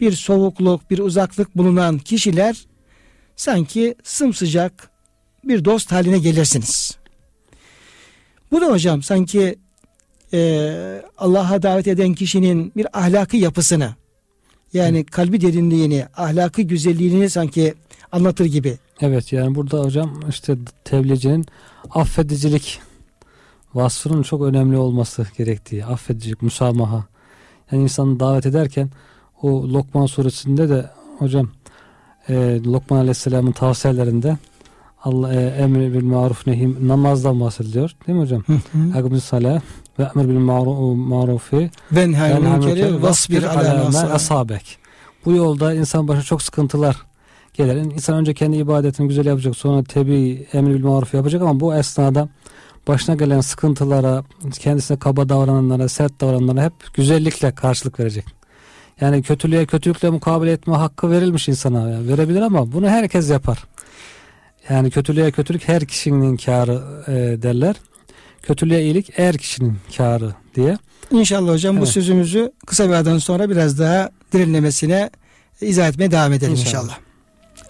bir 0.00 0.12
soğukluk, 0.12 0.90
bir 0.90 0.98
uzaklık 0.98 1.56
bulunan 1.56 1.98
kişiler 1.98 2.66
sanki 3.36 3.94
sımsıcak 4.02 4.90
bir 5.44 5.64
dost 5.64 5.92
haline 5.92 6.18
gelirsiniz. 6.18 6.98
Bu 8.50 8.60
da 8.60 8.66
hocam 8.66 9.02
sanki 9.02 9.58
e, 10.32 11.02
Allah'a 11.18 11.62
davet 11.62 11.88
eden 11.88 12.14
kişinin 12.14 12.72
bir 12.76 12.86
ahlaki 12.98 13.36
yapısını 13.36 13.94
yani 14.72 15.04
kalbi 15.04 15.40
derinliğini, 15.40 16.06
ahlaki 16.16 16.66
güzelliğini 16.66 17.30
sanki 17.30 17.74
anlatır 18.14 18.44
gibi. 18.44 18.78
Evet 19.00 19.32
yani 19.32 19.54
burada 19.54 19.80
hocam 19.80 20.20
işte 20.28 20.56
tebliğcinin 20.84 21.46
affedicilik 21.90 22.80
vasfının 23.74 24.22
çok 24.22 24.42
önemli 24.42 24.76
olması 24.76 25.26
gerektiği, 25.38 25.84
affedicilik, 25.84 26.42
musamaha. 26.42 27.04
Yani 27.72 27.82
insanı 27.82 28.20
davet 28.20 28.46
ederken 28.46 28.90
o 29.42 29.68
Lokman 29.68 30.06
suresinde 30.06 30.68
de 30.68 30.90
hocam 31.18 31.48
e, 32.28 32.60
Lokman 32.64 32.98
Aleyhisselam'ın 32.98 33.52
tavsiyelerinde 33.52 34.38
Allah 35.02 35.34
e, 35.34 35.46
emri 35.46 35.94
bil 35.94 36.04
maruf 36.04 36.46
nehim 36.46 36.88
namazdan 36.88 37.40
bahsediyor. 37.40 37.96
Değil 38.06 38.18
mi 38.18 38.22
hocam? 38.22 38.44
Akımı 38.96 39.20
salah 39.20 39.60
ve 39.98 40.02
emir 40.02 40.28
bil 40.28 40.38
marufi 40.38 41.70
ve 41.92 42.06
münkeri 42.06 43.02
vasbir 43.02 43.42
ala 43.42 44.12
asabek. 44.12 44.78
Bu 45.24 45.32
yolda 45.32 45.74
insan 45.74 46.08
başına 46.08 46.22
çok 46.22 46.42
sıkıntılar 46.42 46.96
gelir. 47.54 47.76
İnsan 47.76 48.16
önce 48.16 48.34
kendi 48.34 48.56
ibadetini 48.56 49.08
güzel 49.08 49.26
yapacak. 49.26 49.56
Sonra 49.56 49.84
tebi 49.84 50.46
emri 50.52 50.74
bil 50.74 50.84
maruf 50.84 51.14
yapacak 51.14 51.42
ama 51.42 51.60
bu 51.60 51.74
esnada 51.74 52.28
başına 52.88 53.14
gelen 53.14 53.40
sıkıntılara, 53.40 54.24
kendisine 54.58 54.98
kaba 54.98 55.28
davrananlara, 55.28 55.88
sert 55.88 56.20
davrananlara 56.20 56.64
hep 56.64 56.72
güzellikle 56.94 57.54
karşılık 57.54 58.00
verecek. 58.00 58.24
Yani 59.00 59.22
kötülüğe 59.22 59.66
kötülükle 59.66 60.10
mukabele 60.10 60.52
etme 60.52 60.74
hakkı 60.74 61.10
verilmiş 61.10 61.48
insana. 61.48 61.90
Yani 61.90 62.08
verebilir 62.08 62.40
ama 62.40 62.72
bunu 62.72 62.88
herkes 62.88 63.30
yapar. 63.30 63.64
Yani 64.68 64.90
kötülüğe 64.90 65.30
kötülük 65.30 65.68
her 65.68 65.84
kişinin 65.84 66.36
karı 66.36 66.82
e, 67.08 67.42
derler. 67.42 67.76
Kötülüğe 68.42 68.82
iyilik 68.82 69.18
her 69.18 69.38
kişinin 69.38 69.78
karı 69.96 70.34
diye. 70.54 70.78
İnşallah 71.10 71.52
hocam 71.52 71.76
evet. 71.76 71.86
bu 71.86 71.90
sözümüzü 71.90 72.52
kısa 72.66 72.88
bir 72.88 72.94
aradan 72.94 73.18
sonra 73.18 73.50
biraz 73.50 73.78
daha 73.78 74.10
derinlemesine 74.32 75.10
izah 75.60 75.88
etmeye 75.88 76.10
devam 76.10 76.32
edelim 76.32 76.52
inşallah. 76.52 76.82
inşallah. 76.82 76.98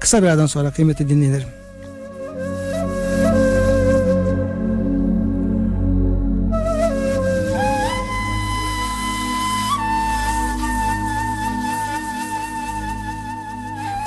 Kısa 0.05 0.23
bir 0.23 0.29
aradan 0.29 0.47
sonra 0.47 0.71
kıymeti 0.71 1.09
dinleyelim. 1.09 1.49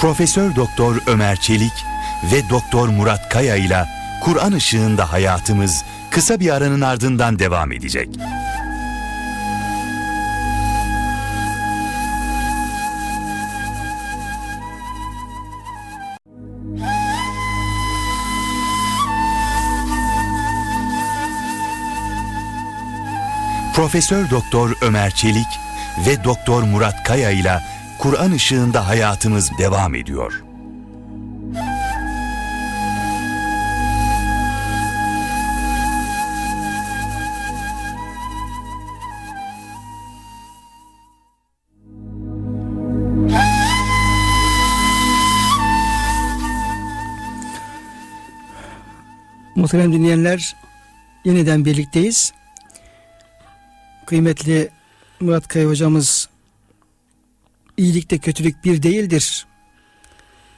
Profesör 0.01 0.55
Doktor 0.55 1.01
Ömer 1.07 1.35
Çelik 1.35 1.71
ve 2.33 2.49
Doktor 2.49 2.87
Murat 2.87 3.29
Kaya 3.29 3.55
ile 3.55 3.83
Kur'an 4.23 4.51
ışığında 4.51 5.11
hayatımız 5.11 5.83
kısa 6.11 6.39
bir 6.39 6.49
aranın 6.49 6.81
ardından 6.81 7.39
devam 7.39 7.71
edecek. 7.71 8.09
Profesör 23.77 24.29
Doktor 24.29 24.77
Ömer 24.81 25.11
Çelik 25.11 25.47
ve 26.07 26.23
Doktor 26.23 26.63
Murat 26.63 27.03
Kaya 27.03 27.31
ile 27.31 27.59
Kur'an 27.99 28.31
ışığında 28.31 28.87
hayatımız 28.87 29.51
devam 29.59 29.95
ediyor. 29.95 30.43
Muhterem 49.55 49.93
dinleyenler 49.93 50.55
yeniden 51.25 51.65
birlikteyiz. 51.65 52.33
Kıymetli 54.07 54.69
Murat 55.19 55.47
Kaya 55.47 55.67
hocamız 55.67 56.29
iyilikte 57.77 58.17
kötülük 58.17 58.63
bir 58.65 58.83
değildir. 58.83 59.47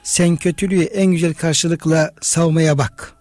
Sen 0.03 0.37
kötülüğü 0.37 0.83
en 0.83 1.05
güzel 1.05 1.33
karşılıkla 1.33 2.13
savmaya 2.21 2.77
bak. 2.77 3.15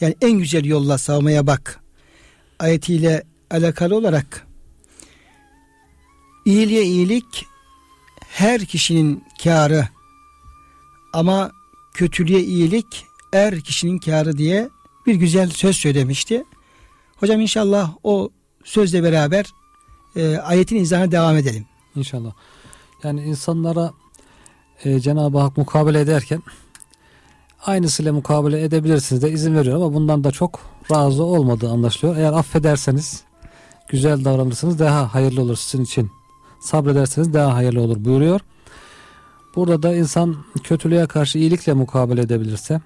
Yani 0.00 0.16
en 0.20 0.32
güzel 0.32 0.64
yolla 0.64 0.98
savmaya 0.98 1.46
bak. 1.46 1.80
Ayetiyle 2.58 3.22
alakalı 3.50 3.96
olarak 3.96 4.46
iyiliğe 6.44 6.82
iyilik 6.82 7.46
her 8.28 8.64
kişinin 8.64 9.24
karı 9.42 9.88
ama 11.12 11.50
kötülüğe 11.94 12.40
iyilik 12.40 13.06
er 13.32 13.60
kişinin 13.60 13.98
karı 13.98 14.38
diye 14.38 14.68
bir 15.06 15.14
güzel 15.14 15.50
söz 15.50 15.76
söylemişti. 15.76 16.44
Hocam 17.16 17.40
inşallah 17.40 17.94
o 18.02 18.30
sözle 18.66 19.02
beraber 19.02 19.54
e, 20.16 20.36
ayetin 20.36 20.76
izahına 20.76 21.12
devam 21.12 21.36
edelim. 21.36 21.66
İnşallah. 21.96 22.32
Yani 23.02 23.22
insanlara 23.22 23.92
e, 24.84 25.00
Cenab-ı 25.00 25.38
Hak 25.38 25.56
mukabele 25.56 26.00
ederken 26.00 26.42
aynısıyla 27.66 28.12
mukabele 28.12 28.64
edebilirsiniz 28.64 29.22
de 29.22 29.30
izin 29.30 29.54
veriyor 29.54 29.76
ama 29.76 29.94
bundan 29.94 30.24
da 30.24 30.30
çok 30.30 30.60
razı 30.92 31.24
olmadığı 31.24 31.70
anlaşılıyor. 31.70 32.16
Eğer 32.16 32.32
affederseniz 32.32 33.24
güzel 33.88 34.24
davranırsanız 34.24 34.78
daha 34.78 35.14
hayırlı 35.14 35.42
olur 35.42 35.56
sizin 35.56 35.84
için. 35.84 36.10
Sabrederseniz 36.60 37.34
daha 37.34 37.54
hayırlı 37.54 37.80
olur 37.80 38.04
buyuruyor. 38.04 38.40
Burada 39.56 39.82
da 39.82 39.94
insan 39.94 40.36
kötülüğe 40.62 41.06
karşı 41.06 41.38
iyilikle 41.38 41.72
mukabele 41.72 42.20
edebilirse 42.20 42.80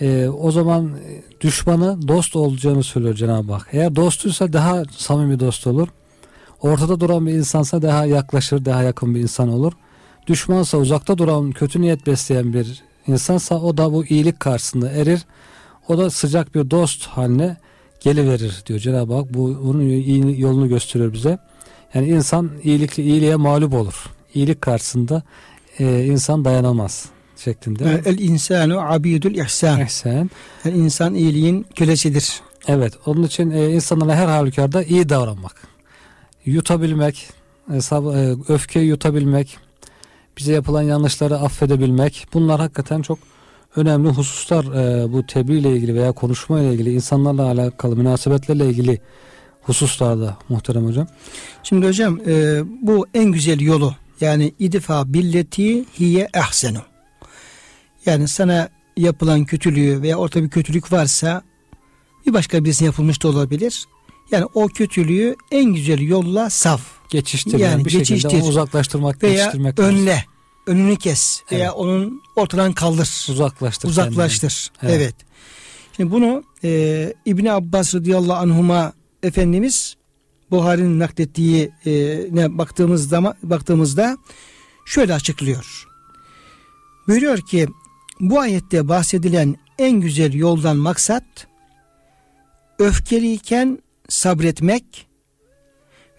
e, 0.00 0.28
o 0.28 0.50
zaman 0.50 0.90
düşmanı 1.40 2.08
dost 2.08 2.36
olacağını 2.36 2.82
söylüyor 2.82 3.14
Cenab-ı 3.14 3.52
Hak. 3.52 3.68
Eğer 3.72 3.96
dostuysa 3.96 4.52
daha 4.52 4.82
samimi 4.90 5.40
dost 5.40 5.66
olur. 5.66 5.88
Ortada 6.62 7.00
duran 7.00 7.26
bir 7.26 7.32
insansa 7.32 7.82
daha 7.82 8.06
yaklaşır, 8.06 8.64
daha 8.64 8.82
yakın 8.82 9.14
bir 9.14 9.20
insan 9.20 9.48
olur. 9.48 9.72
Düşmansa 10.26 10.78
uzakta 10.78 11.18
duran, 11.18 11.52
kötü 11.52 11.80
niyet 11.80 12.06
besleyen 12.06 12.52
bir 12.52 12.82
insansa 13.06 13.60
o 13.60 13.76
da 13.76 13.92
bu 13.92 14.04
iyilik 14.04 14.40
karşısında 14.40 14.90
erir. 14.90 15.26
O 15.88 15.98
da 15.98 16.10
sıcak 16.10 16.54
bir 16.54 16.70
dost 16.70 17.06
haline 17.06 17.56
geliverir 18.00 18.62
diyor 18.66 18.80
Cenab-ı 18.80 19.14
Hak. 19.14 19.34
Bu, 19.34 19.58
bunun 19.64 20.28
yolunu 20.28 20.68
gösteriyor 20.68 21.12
bize. 21.12 21.38
Yani 21.94 22.08
insan 22.08 22.50
iyilikle 22.62 23.02
iyiliğe 23.02 23.36
mağlup 23.36 23.74
olur. 23.74 24.04
İyilik 24.34 24.60
karşısında 24.60 25.22
e, 25.78 26.04
insan 26.04 26.44
dayanamaz 26.44 27.15
şeklinde. 27.46 28.02
El 28.04 28.18
insanu 28.18 28.80
abidul 28.80 29.34
ihsan. 29.34 29.80
İhsan. 29.80 30.30
Yani 30.64 30.76
insan 30.76 31.14
iyiliğin 31.14 31.66
kölesidir. 31.74 32.40
Evet. 32.68 32.92
Onun 33.06 33.22
için 33.22 33.50
e, 33.50 33.70
insanlara 33.72 34.14
her 34.14 34.28
halükarda 34.28 34.82
iyi 34.82 35.08
davranmak. 35.08 35.56
Yutabilmek, 36.44 37.28
e, 37.72 37.76
e, 37.76 38.36
öfkeyi 38.48 38.86
yutabilmek, 38.86 39.58
bize 40.38 40.52
yapılan 40.52 40.82
yanlışları 40.82 41.36
affedebilmek. 41.38 42.26
Bunlar 42.34 42.60
hakikaten 42.60 43.02
çok 43.02 43.18
önemli 43.76 44.08
hususlar 44.08 44.64
e, 44.64 45.12
bu 45.12 45.26
tebliğ 45.26 45.58
ile 45.58 45.70
ilgili 45.70 45.94
veya 45.94 46.12
konuşma 46.12 46.60
ile 46.60 46.72
ilgili 46.72 46.92
insanlarla 46.92 47.42
alakalı 47.42 47.96
münasebetlerle 47.96 48.66
ilgili 48.66 49.00
hususlarda 49.62 50.36
muhterem 50.48 50.86
hocam. 50.86 51.06
Şimdi 51.62 51.86
hocam 51.86 52.20
e, 52.26 52.62
bu 52.82 53.06
en 53.14 53.32
güzel 53.32 53.60
yolu 53.60 53.94
yani 54.20 54.52
idfa 54.58 55.12
billeti 55.12 55.84
hiye 55.98 56.28
ehsenu. 56.34 56.95
Yani 58.06 58.28
sana 58.28 58.68
yapılan 58.96 59.44
kötülüğü 59.44 60.02
veya 60.02 60.16
ortada 60.16 60.44
bir 60.44 60.50
kötülük 60.50 60.92
varsa 60.92 61.42
bir 62.26 62.32
başka 62.32 62.64
birisine 62.64 62.86
yapılmış 62.86 63.22
da 63.22 63.28
olabilir. 63.28 63.84
Yani 64.30 64.44
o 64.54 64.68
kötülüğü 64.68 65.36
en 65.50 65.64
güzel 65.64 66.00
yolla 66.00 66.50
saf. 66.50 66.80
Geçiştir. 67.10 67.58
Yani 67.58 67.84
bir 67.84 67.90
geçiştir. 67.90 68.20
şekilde 68.30 68.42
uzaklaştırmak, 68.42 69.22
veya 69.22 69.34
geçiştirmek 69.34 69.78
önle. 69.78 70.10
Lazım. 70.10 70.24
Önünü 70.66 70.96
kes 70.96 71.42
veya 71.52 71.64
evet. 71.64 71.76
onun 71.76 72.22
ortadan 72.36 72.72
kaldır. 72.72 73.26
Uzaklaştır. 73.30 73.88
Uzaklaştır. 73.88 74.70
Evet. 74.82 74.94
evet. 74.96 75.14
Şimdi 75.96 76.10
bunu 76.10 76.44
e, 76.64 77.12
İbni 77.24 77.52
Abbas 77.52 77.94
radıyallahu 77.94 78.38
anhuma 78.38 78.92
Efendimiz 79.22 79.96
Buhari'nin 80.50 80.98
naklettiği 80.98 81.70
e, 81.86 81.92
ne 82.30 82.58
baktığımız 82.58 83.08
zaman 83.08 83.34
baktığımızda 83.42 84.18
şöyle 84.86 85.14
açıklıyor. 85.14 85.86
Buyuruyor 87.08 87.38
ki 87.38 87.68
bu 88.20 88.40
ayette 88.40 88.88
bahsedilen 88.88 89.56
en 89.78 90.00
güzel 90.00 90.34
yoldan 90.34 90.76
maksat 90.76 91.24
öfkeliyken 92.78 93.78
sabretmek 94.08 95.06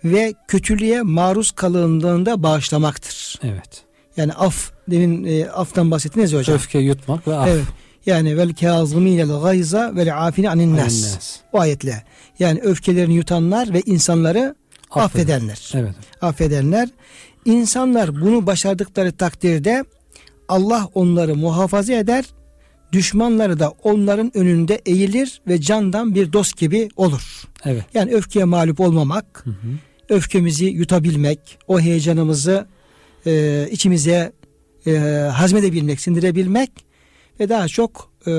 ve 0.03 0.33
kötülüğe 0.47 1.01
maruz 1.01 1.51
kalındığında 1.51 2.43
bağışlamaktır. 2.43 3.39
Evet. 3.43 3.83
Yani 4.17 4.33
af 4.33 4.71
demin 4.89 5.23
e, 5.23 5.49
aftan 5.49 5.91
bahsettiniz 5.91 6.31
ya 6.31 6.39
hocam. 6.39 6.55
Öfke 6.55 6.79
yutmak 6.79 7.27
ve 7.27 7.35
af. 7.35 7.47
Evet. 7.47 7.65
Yani 8.05 8.37
vel 8.37 8.53
kâzımînel 8.53 9.41
gayza 9.41 9.95
vel 9.95 10.27
afine 10.27 10.49
anin 10.49 10.77
nas. 10.77 11.39
O 11.53 11.59
ayetle. 11.59 12.03
Yani 12.39 12.59
öfkelerini 12.59 13.13
yutanlar 13.13 13.73
ve 13.73 13.81
insanları 13.81 14.55
Affeden. 14.91 15.05
affedenler. 15.05 15.71
Evet. 15.73 15.95
Affedenler. 16.21 16.89
İnsanlar 17.45 18.21
bunu 18.21 18.45
başardıkları 18.45 19.11
takdirde 19.11 19.83
Allah 20.47 20.89
onları 20.93 21.35
muhafaza 21.35 21.93
eder. 21.93 22.25
Düşmanları 22.91 23.59
da 23.59 23.73
onların 23.83 24.37
önünde 24.37 24.81
eğilir 24.85 25.41
ve 25.47 25.61
candan 25.61 26.15
bir 26.15 26.33
dost 26.33 26.57
gibi 26.57 26.89
olur. 26.95 27.43
Evet. 27.65 27.85
Yani 27.93 28.13
öfkeye 28.13 28.45
mağlup 28.45 28.79
olmamak, 28.79 29.41
Hı 29.43 29.49
hı. 29.49 29.55
öfkemizi 30.09 30.65
yutabilmek, 30.65 31.59
o 31.67 31.79
heyecanımızı 31.79 32.67
e, 33.25 33.67
içimize 33.71 34.31
e, 34.87 34.91
hazmedebilmek, 35.33 36.01
sindirebilmek 36.01 36.71
ve 37.39 37.49
daha 37.49 37.67
çok 37.67 38.11
e, 38.27 38.31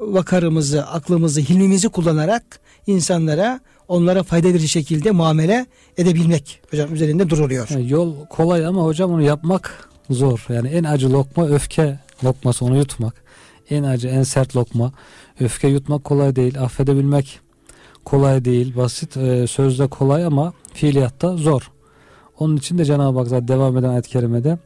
vakarımızı, 0.00 0.86
aklımızı, 0.86 1.40
hilmimizi 1.40 1.88
kullanarak 1.88 2.60
insanlara 2.86 3.60
onlara 3.88 4.22
fayda 4.22 4.48
verici 4.48 4.68
şekilde 4.68 5.10
muamele 5.10 5.66
edebilmek 5.96 6.60
hocam 6.70 6.94
üzerinde 6.94 7.30
duruluyor. 7.30 7.68
Yani 7.70 7.90
yol 7.90 8.26
kolay 8.26 8.66
ama 8.66 8.84
hocam 8.84 9.12
onu 9.12 9.22
yapmak 9.22 9.91
zor. 10.10 10.46
Yani 10.48 10.68
en 10.68 10.84
acı 10.84 11.12
lokma 11.12 11.46
öfke 11.46 11.98
lokması 12.24 12.64
onu 12.64 12.76
yutmak. 12.76 13.22
En 13.70 13.82
acı 13.82 14.08
en 14.08 14.22
sert 14.22 14.56
lokma. 14.56 14.92
Öfke 15.40 15.68
yutmak 15.68 16.04
kolay 16.04 16.36
değil. 16.36 16.60
Affedebilmek 16.60 17.40
kolay 18.04 18.44
değil. 18.44 18.76
Basit 18.76 19.16
e, 19.16 19.46
sözde 19.46 19.86
kolay 19.86 20.24
ama 20.24 20.52
fiiliyatta 20.74 21.36
zor. 21.36 21.70
Onun 22.38 22.56
için 22.56 22.78
de 22.78 22.84
Cenab-ı 22.84 23.18
Hak 23.18 23.28
zaten 23.28 23.48
devam 23.48 23.76
eden 23.76 23.88
ayet-i 23.88 24.10
kerimede 24.10 24.58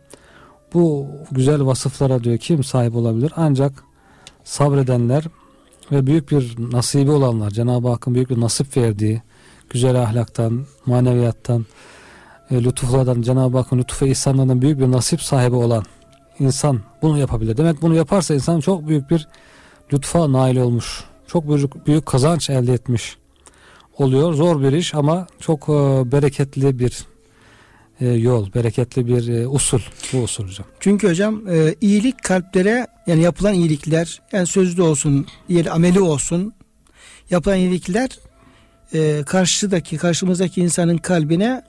bu 0.75 1.09
güzel 1.31 1.67
vasıflara 1.67 2.25
diyor 2.25 2.39
kim 2.39 2.65
sahip 2.65 2.97
olabilir? 2.97 3.33
Ancak 3.37 3.85
sabredenler 4.45 5.25
ve 5.93 6.07
büyük 6.07 6.31
bir 6.31 6.57
nasibi 6.59 7.11
olanlar 7.11 7.51
Cenab-ı 7.51 7.89
Hakk'ın 7.89 8.15
büyük 8.15 8.31
bir 8.31 8.41
nasip 8.41 8.77
verdiği 8.77 9.23
güzel 9.71 10.03
ahlaktan, 10.03 10.67
maneviyattan, 10.87 11.67
e, 12.51 12.65
lütuflardan, 12.65 13.23
Cenab-ı 13.23 13.59
Hakk'ın 13.59 13.79
lütuf 13.79 14.03
ve 14.03 14.09
ihsanlarından 14.09 14.63
büyük 14.63 14.79
bir 14.79 14.91
nasip 14.91 15.23
sahibi 15.23 15.57
olan 15.57 15.85
insan 16.39 16.81
bunu 17.03 17.19
yapabilir. 17.19 17.57
Demek 17.57 17.83
bunu 17.83 17.95
yaparsa 17.95 18.35
insan 18.35 18.61
çok 18.61 18.89
büyük 18.89 19.11
bir 19.11 19.29
lütfa 19.93 20.33
nail 20.33 20.57
olmuş. 20.57 21.05
Çok 21.27 21.49
büyük, 21.49 21.87
büyük 21.87 22.07
kazanç 22.07 22.51
elde 22.51 22.73
etmiş 22.73 23.17
oluyor. 23.99 24.33
Zor 24.33 24.63
bir 24.63 24.73
iş 24.73 24.95
ama 24.95 25.27
çok 25.41 25.63
e, 25.69 25.73
bereketli 26.13 26.79
bir 26.79 27.07
e, 28.01 28.09
yol, 28.09 28.55
bereketli 28.55 29.07
bir 29.07 29.29
e, 29.29 29.49
usul. 29.49 29.81
Bu 30.13 30.19
usul 30.19 30.45
hocam. 30.49 30.67
Çünkü 30.81 31.09
hocam 31.09 31.49
e, 31.49 31.75
iyilik 31.81 32.23
kalplere 32.23 32.87
yani 33.07 33.23
yapılan 33.23 33.55
iyilikler 33.55 34.23
yani 34.33 34.47
sözlü 34.47 34.83
olsun, 34.83 35.27
diğer 35.49 35.67
ameli 35.67 36.01
olsun 36.01 36.53
yapılan 37.31 37.59
iyilikler 37.59 38.11
e, 38.95 39.23
karşıdaki 39.27 39.97
karşımızdaki 39.97 40.61
insanın 40.61 40.99
kalbine 40.99 41.63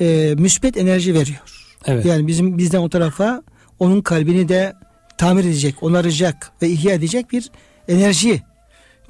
e, 0.00 0.34
müsbet 0.38 0.76
enerji 0.76 1.14
veriyor. 1.14 1.40
Evet. 1.86 2.04
Yani 2.04 2.26
bizim 2.26 2.58
bizden 2.58 2.78
o 2.78 2.88
tarafa 2.88 3.42
onun 3.78 4.00
kalbini 4.00 4.48
de 4.48 4.72
tamir 5.18 5.44
edecek, 5.44 5.82
onaracak 5.82 6.52
ve 6.62 6.68
ihya 6.68 6.94
edecek 6.94 7.32
bir 7.32 7.50
enerji, 7.88 8.42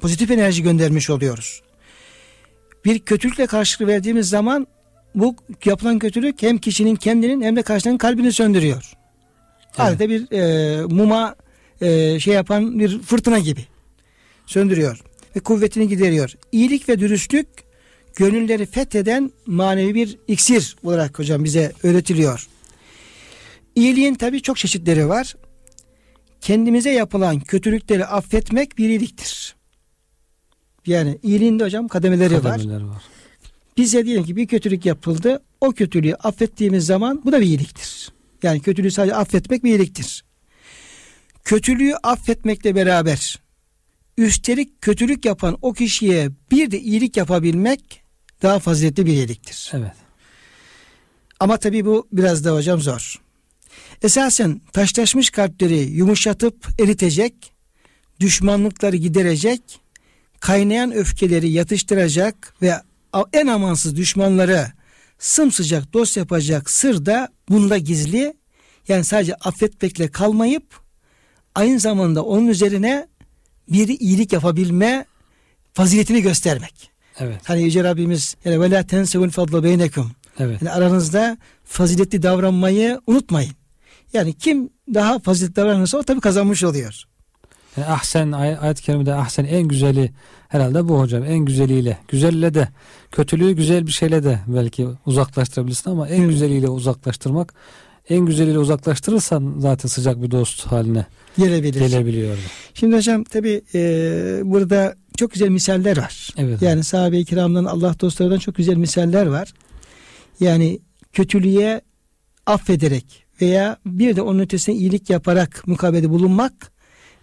pozitif 0.01 0.31
enerji 0.31 0.63
göndermiş 0.63 1.09
oluyoruz. 1.09 1.61
Bir 2.85 2.99
kötülükle 2.99 3.47
karşılık 3.47 3.89
verdiğimiz 3.89 4.29
zaman 4.29 4.67
bu 5.15 5.35
yapılan 5.65 5.99
kötülük 5.99 6.41
hem 6.41 6.57
kişinin 6.57 6.95
kendinin 6.95 7.41
hem 7.41 7.55
de 7.55 7.61
karşının 7.61 7.97
kalbini 7.97 8.31
söndürüyor. 8.31 8.93
Adeta 9.77 10.09
bir 10.09 10.31
e, 10.31 10.81
muma 10.85 11.35
e, 11.81 12.19
şey 12.19 12.33
yapan 12.33 12.79
bir 12.79 13.01
fırtına 13.01 13.39
gibi 13.39 13.65
söndürüyor 14.45 15.01
ve 15.35 15.39
kuvvetini 15.39 15.87
gideriyor. 15.87 16.33
İyilik 16.51 16.89
ve 16.89 16.99
dürüstlük 16.99 17.47
gönülleri 18.15 18.65
fetheden 18.65 19.31
manevi 19.45 19.95
bir 19.95 20.17
iksir 20.27 20.75
olarak 20.83 21.19
hocam 21.19 21.43
bize 21.43 21.71
öğretiliyor. 21.83 22.47
İyiliğin 23.75 24.15
tabi 24.15 24.41
çok 24.41 24.57
çeşitleri 24.57 25.09
var. 25.09 25.35
Kendimize 26.41 26.91
yapılan 26.91 27.39
kötülükleri 27.39 28.05
affetmek 28.05 28.77
bir 28.77 28.89
iyiliktir. 28.89 29.55
Yani 30.85 31.19
iyiliğin 31.23 31.59
de 31.59 31.63
hocam 31.63 31.87
kademeleri, 31.87 32.43
var. 32.43 32.57
Kademeleri 32.57 32.87
var. 32.87 33.03
Bize 33.77 34.05
diyelim 34.05 34.23
ki 34.23 34.35
bir 34.35 34.47
kötülük 34.47 34.85
yapıldı. 34.85 35.43
O 35.61 35.71
kötülüğü 35.71 36.15
affettiğimiz 36.15 36.85
zaman 36.85 37.21
bu 37.25 37.31
da 37.31 37.41
bir 37.41 37.45
iyiliktir. 37.45 38.11
Yani 38.43 38.61
kötülüğü 38.61 38.91
sadece 38.91 39.15
affetmek 39.15 39.63
bir 39.63 39.69
iyiliktir. 39.69 40.23
Kötülüğü 41.43 41.95
affetmekle 42.03 42.75
beraber 42.75 43.39
üstelik 44.17 44.81
kötülük 44.81 45.25
yapan 45.25 45.57
o 45.61 45.73
kişiye 45.73 46.29
bir 46.51 46.71
de 46.71 46.79
iyilik 46.79 47.17
yapabilmek 47.17 48.02
daha 48.43 48.59
faziletli 48.59 49.05
bir 49.05 49.13
iyiliktir. 49.13 49.71
Evet. 49.73 49.93
Ama 51.39 51.57
tabii 51.57 51.85
bu 51.85 52.07
biraz 52.11 52.45
da 52.45 52.53
hocam 52.55 52.81
zor. 52.81 53.21
Esasen 54.01 54.61
taşlaşmış 54.73 55.29
kalpleri 55.29 55.79
yumuşatıp 55.79 56.67
eritecek, 56.79 57.53
düşmanlıkları 58.19 58.95
giderecek, 58.95 59.61
kaynayan 60.39 60.93
öfkeleri 60.93 61.49
yatıştıracak 61.49 62.53
ve 62.61 62.81
en 63.33 63.47
amansız 63.47 63.95
düşmanları 63.95 64.67
sımsıcak 65.19 65.93
dost 65.93 66.17
yapacak 66.17 66.69
sır 66.69 67.05
da 67.05 67.29
bunda 67.49 67.77
gizli. 67.77 68.33
Yani 68.87 69.03
sadece 69.03 69.35
affetmekle 69.35 70.11
kalmayıp 70.11 70.79
aynı 71.55 71.79
zamanda 71.79 72.23
onun 72.23 72.47
üzerine 72.47 73.07
bir 73.69 73.87
iyilik 73.87 74.33
yapabilme 74.33 75.05
faziletini 75.73 76.21
göstermek. 76.21 76.92
Evet. 77.19 77.39
Hani 77.43 77.63
Yüce 77.63 77.83
Rabbimiz 77.83 78.35
yani 78.45 78.61
ve 78.61 78.71
la 78.71 78.83
tensevul 78.83 79.29
fadla 79.29 79.63
beynekum. 79.63 80.11
Evet. 80.39 80.61
Yani 80.61 80.71
aranızda 80.71 81.37
faziletli 81.63 82.23
davranmayı 82.23 83.01
unutmayın. 83.07 83.51
Yani 84.13 84.33
kim 84.33 84.69
daha 84.93 85.19
faziletli 85.19 85.55
davranırsa 85.55 85.97
o 85.97 86.03
tabii 86.03 86.21
kazanmış 86.21 86.63
oluyor. 86.63 87.03
Yani 87.77 87.87
ahsen 87.87 88.31
ay- 88.31 88.57
ayet-i 88.61 88.83
kerimede 88.83 89.13
ahsen 89.13 89.45
en 89.45 89.67
güzeli 89.67 90.11
herhalde 90.49 90.87
bu 90.87 90.99
hocam. 90.99 91.23
En 91.23 91.37
güzeliyle. 91.39 91.97
Güzelle 92.07 92.53
de 92.53 92.67
kötülüğü 93.11 93.51
güzel 93.51 93.87
bir 93.87 93.91
şeyle 93.91 94.23
de 94.23 94.39
belki 94.47 94.87
uzaklaştırabilirsin 95.05 95.89
ama 95.89 96.07
en 96.09 96.27
güzeliyle 96.27 96.69
uzaklaştırmak 96.69 97.53
en 98.09 98.25
güzeliyle 98.25 98.59
uzaklaştırırsan 98.59 99.55
zaten 99.59 99.89
sıcak 99.89 100.21
bir 100.21 100.31
dost 100.31 100.65
haline 100.65 101.05
Gelebilir. 101.37 101.79
gelebiliyor. 101.79 102.37
Şimdi 102.73 102.95
hocam 102.95 103.23
tabii 103.23 103.61
e, 103.73 103.79
burada 104.43 104.95
çok 105.17 105.31
güzel 105.31 105.49
misaller 105.49 105.97
var. 105.97 106.29
Evet. 106.37 106.61
Yani 106.61 106.83
sahabe-i 106.83 107.25
kiramdan 107.25 107.65
Allah 107.65 107.95
dostlarından 107.99 108.39
çok 108.39 108.55
güzel 108.55 108.75
misaller 108.75 109.25
var. 109.25 109.53
Yani 110.39 110.79
kötülüğe 111.13 111.81
affederek 112.45 113.25
veya 113.41 113.77
bir 113.85 114.15
de 114.15 114.21
onun 114.21 114.39
ötesine 114.39 114.75
iyilik 114.75 115.09
yaparak 115.09 115.67
mukabede 115.67 116.09
bulunmak 116.09 116.71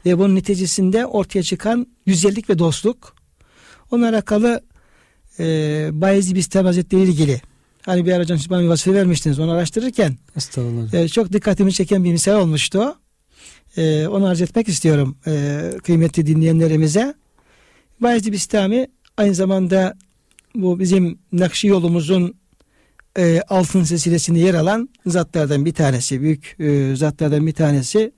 ve 0.07 0.19
bunun 0.19 0.35
neticesinde 0.35 1.07
ortaya 1.07 1.43
çıkan 1.43 1.87
güzellik 2.07 2.51
ve 2.51 2.59
dostluk. 2.59 3.15
Onunla 3.91 4.09
alakalı 4.09 4.61
e, 5.39 5.45
Bayezid 5.93 6.37
Bistami 6.37 6.67
Hazretleri 6.67 7.03
ile 7.03 7.11
ilgili 7.11 7.41
hani 7.83 8.07
bir 8.07 8.13
ara 8.13 8.23
hocam 8.23 8.39
siz 8.39 8.51
bana 8.51 8.63
bir 8.63 8.69
vazife 8.69 8.95
vermiştiniz 8.95 9.39
onu 9.39 9.51
araştırırken 9.51 10.17
Estağfurullah. 10.37 10.95
e, 10.95 11.09
çok 11.09 11.33
dikkatimi 11.33 11.73
çeken 11.73 12.05
bir 12.05 12.13
misal 12.13 12.41
olmuştu. 12.41 12.95
E, 13.77 14.07
onu 14.07 14.27
arz 14.27 14.41
etmek 14.41 14.69
istiyorum 14.69 15.17
e, 15.27 15.61
kıymetli 15.85 16.27
dinleyenlerimize. 16.27 17.15
Bayezid 18.01 18.33
Bistami 18.33 18.87
aynı 19.17 19.35
zamanda 19.35 19.95
bu 20.55 20.79
bizim 20.81 21.19
Nakşi 21.33 21.67
yolumuzun 21.67 22.35
e, 23.19 23.43
altın 23.49 23.85
silsilesinde 23.85 24.39
yer 24.39 24.55
alan 24.55 24.89
zatlardan 25.07 25.65
bir 25.65 25.73
tanesi. 25.75 26.21
Büyük 26.21 26.57
e, 26.61 26.97
zatlardan 26.97 27.47
bir 27.47 27.53
tanesi. 27.53 28.13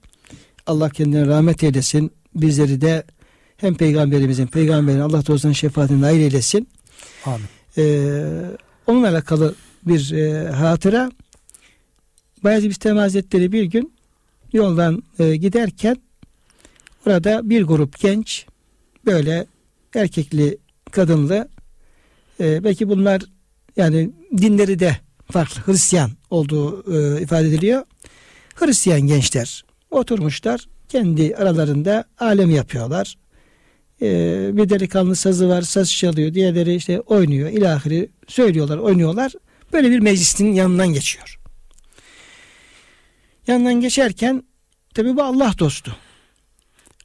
Allah 0.67 0.91
kendine 0.91 1.27
rahmet 1.27 1.63
eylesin. 1.65 2.11
Bizleri 2.35 2.81
de 2.81 3.05
hem 3.57 3.75
peygamberimizin, 3.75 4.47
peygamberin 4.47 5.01
Allah 5.01 5.27
dostlarının 5.27 5.53
şefaatine 5.53 6.01
nail 6.01 6.21
eylesin. 6.21 6.69
Amin. 7.27 7.47
Ee, 7.79 8.25
onunla 8.87 9.09
alakalı 9.09 9.55
bir 9.87 10.12
e, 10.12 10.51
hatıra. 10.51 11.11
Bayezid 12.45 12.70
Bistami 12.70 13.01
Hazretleri 13.01 13.53
bir 13.53 13.64
gün 13.64 13.95
yoldan 14.53 15.03
e, 15.18 15.37
giderken 15.37 15.97
orada 17.07 17.51
bir 17.51 17.62
grup 17.62 17.99
genç 17.99 18.47
böyle 19.07 19.47
erkekli 19.95 20.59
kadınlı 20.91 21.49
e, 22.41 22.64
belki 22.64 22.89
bunlar 22.89 23.22
yani 23.76 24.11
dinleri 24.39 24.78
de 24.78 24.97
farklı 25.30 25.72
Hristiyan 25.72 26.11
olduğu 26.30 26.95
e, 26.97 27.22
ifade 27.22 27.49
ediliyor. 27.49 27.83
Hristiyan 28.55 29.01
gençler 29.01 29.64
oturmuşlar 29.91 30.68
kendi 30.89 31.37
aralarında 31.37 32.05
alem 32.18 32.51
yapıyorlar. 32.51 33.16
Ee, 34.03 34.51
bir 34.53 34.69
delikanlı 34.69 35.17
sazı 35.17 35.49
var 35.49 35.63
saz 35.63 35.93
çalıyor 35.93 36.35
diğerleri 36.35 36.75
işte 36.75 37.01
oynuyor 37.01 37.51
ilahiri 37.51 38.11
söylüyorlar 38.29 38.79
oynuyorlar. 38.79 39.33
Böyle 39.73 39.91
bir 39.91 39.99
meclisin 39.99 40.53
yanından 40.53 40.89
geçiyor. 40.89 41.39
Yanından 43.47 43.81
geçerken 43.81 44.43
tabi 44.95 45.17
bu 45.17 45.23
Allah 45.23 45.55
dostu. 45.59 45.97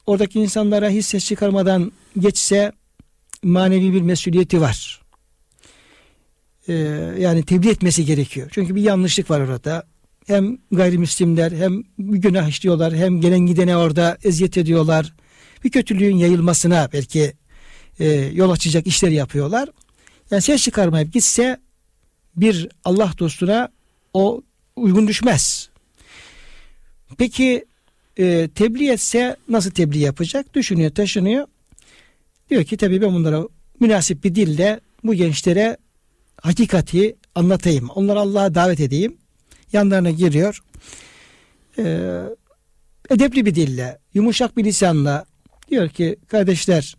Oradaki 0.06 0.40
insanlara 0.40 0.90
hiç 0.90 1.06
ses 1.06 1.26
çıkarmadan 1.26 1.92
geçse 2.20 2.72
manevi 3.44 3.94
bir 3.94 4.02
mesuliyeti 4.02 4.62
var. 4.62 5.02
Ee, 6.68 6.74
yani 7.20 7.44
tebliğ 7.44 7.70
etmesi 7.70 8.06
gerekiyor. 8.06 8.50
Çünkü 8.52 8.76
bir 8.76 8.82
yanlışlık 8.82 9.30
var 9.30 9.40
orada. 9.40 9.84
Hem 10.28 10.58
gayrimüslimler 10.72 11.52
hem 11.52 11.84
günah 11.98 12.48
işliyorlar 12.48 12.96
hem 12.96 13.22
gelen 13.22 13.40
gidene 13.40 13.78
orada 13.78 14.18
eziyet 14.24 14.58
ediyorlar. 14.58 15.14
Bir 15.64 15.70
kötülüğün 15.70 16.18
yayılmasına 16.18 16.90
belki 16.94 17.34
e, 18.00 18.06
yol 18.34 18.52
açacak 18.52 18.88
işler 18.88 19.10
yapıyorlar. 19.10 19.70
Yani 20.32 20.42
ses 20.42 20.64
çıkarmayıp 20.64 21.14
gitse 21.14 21.58
bir 22.36 22.70
Allah 22.86 23.12
dostuna 23.20 23.70
o 24.14 24.42
uygun 24.76 25.08
düşmez. 25.08 25.70
Peki 27.18 27.66
e, 28.18 28.50
tebliğ 28.56 28.92
etse 28.92 29.36
nasıl 29.50 29.72
tebliğ 29.72 30.00
yapacak? 30.00 30.54
Düşünüyor, 30.54 30.92
taşınıyor. 30.92 31.48
Diyor 32.50 32.64
ki 32.64 32.78
tabii 32.78 33.02
ben 33.02 33.14
bunlara 33.14 33.44
münasip 33.80 34.24
bir 34.24 34.36
dille 34.36 34.80
bu 35.04 35.14
gençlere 35.14 35.78
hakikati 36.42 37.16
anlatayım. 37.36 37.90
Onları 37.90 38.20
Allah'a 38.20 38.56
davet 38.56 38.80
edeyim. 38.80 39.18
Yanlarına 39.74 40.12
giriyor. 40.12 40.64
Ee, 41.78 42.24
edepli 43.10 43.46
bir 43.46 43.56
dille, 43.56 44.00
yumuşak 44.14 44.58
bir 44.58 44.64
lisanla 44.64 45.26
diyor 45.68 45.90
ki 45.90 46.16
kardeşler 46.28 46.96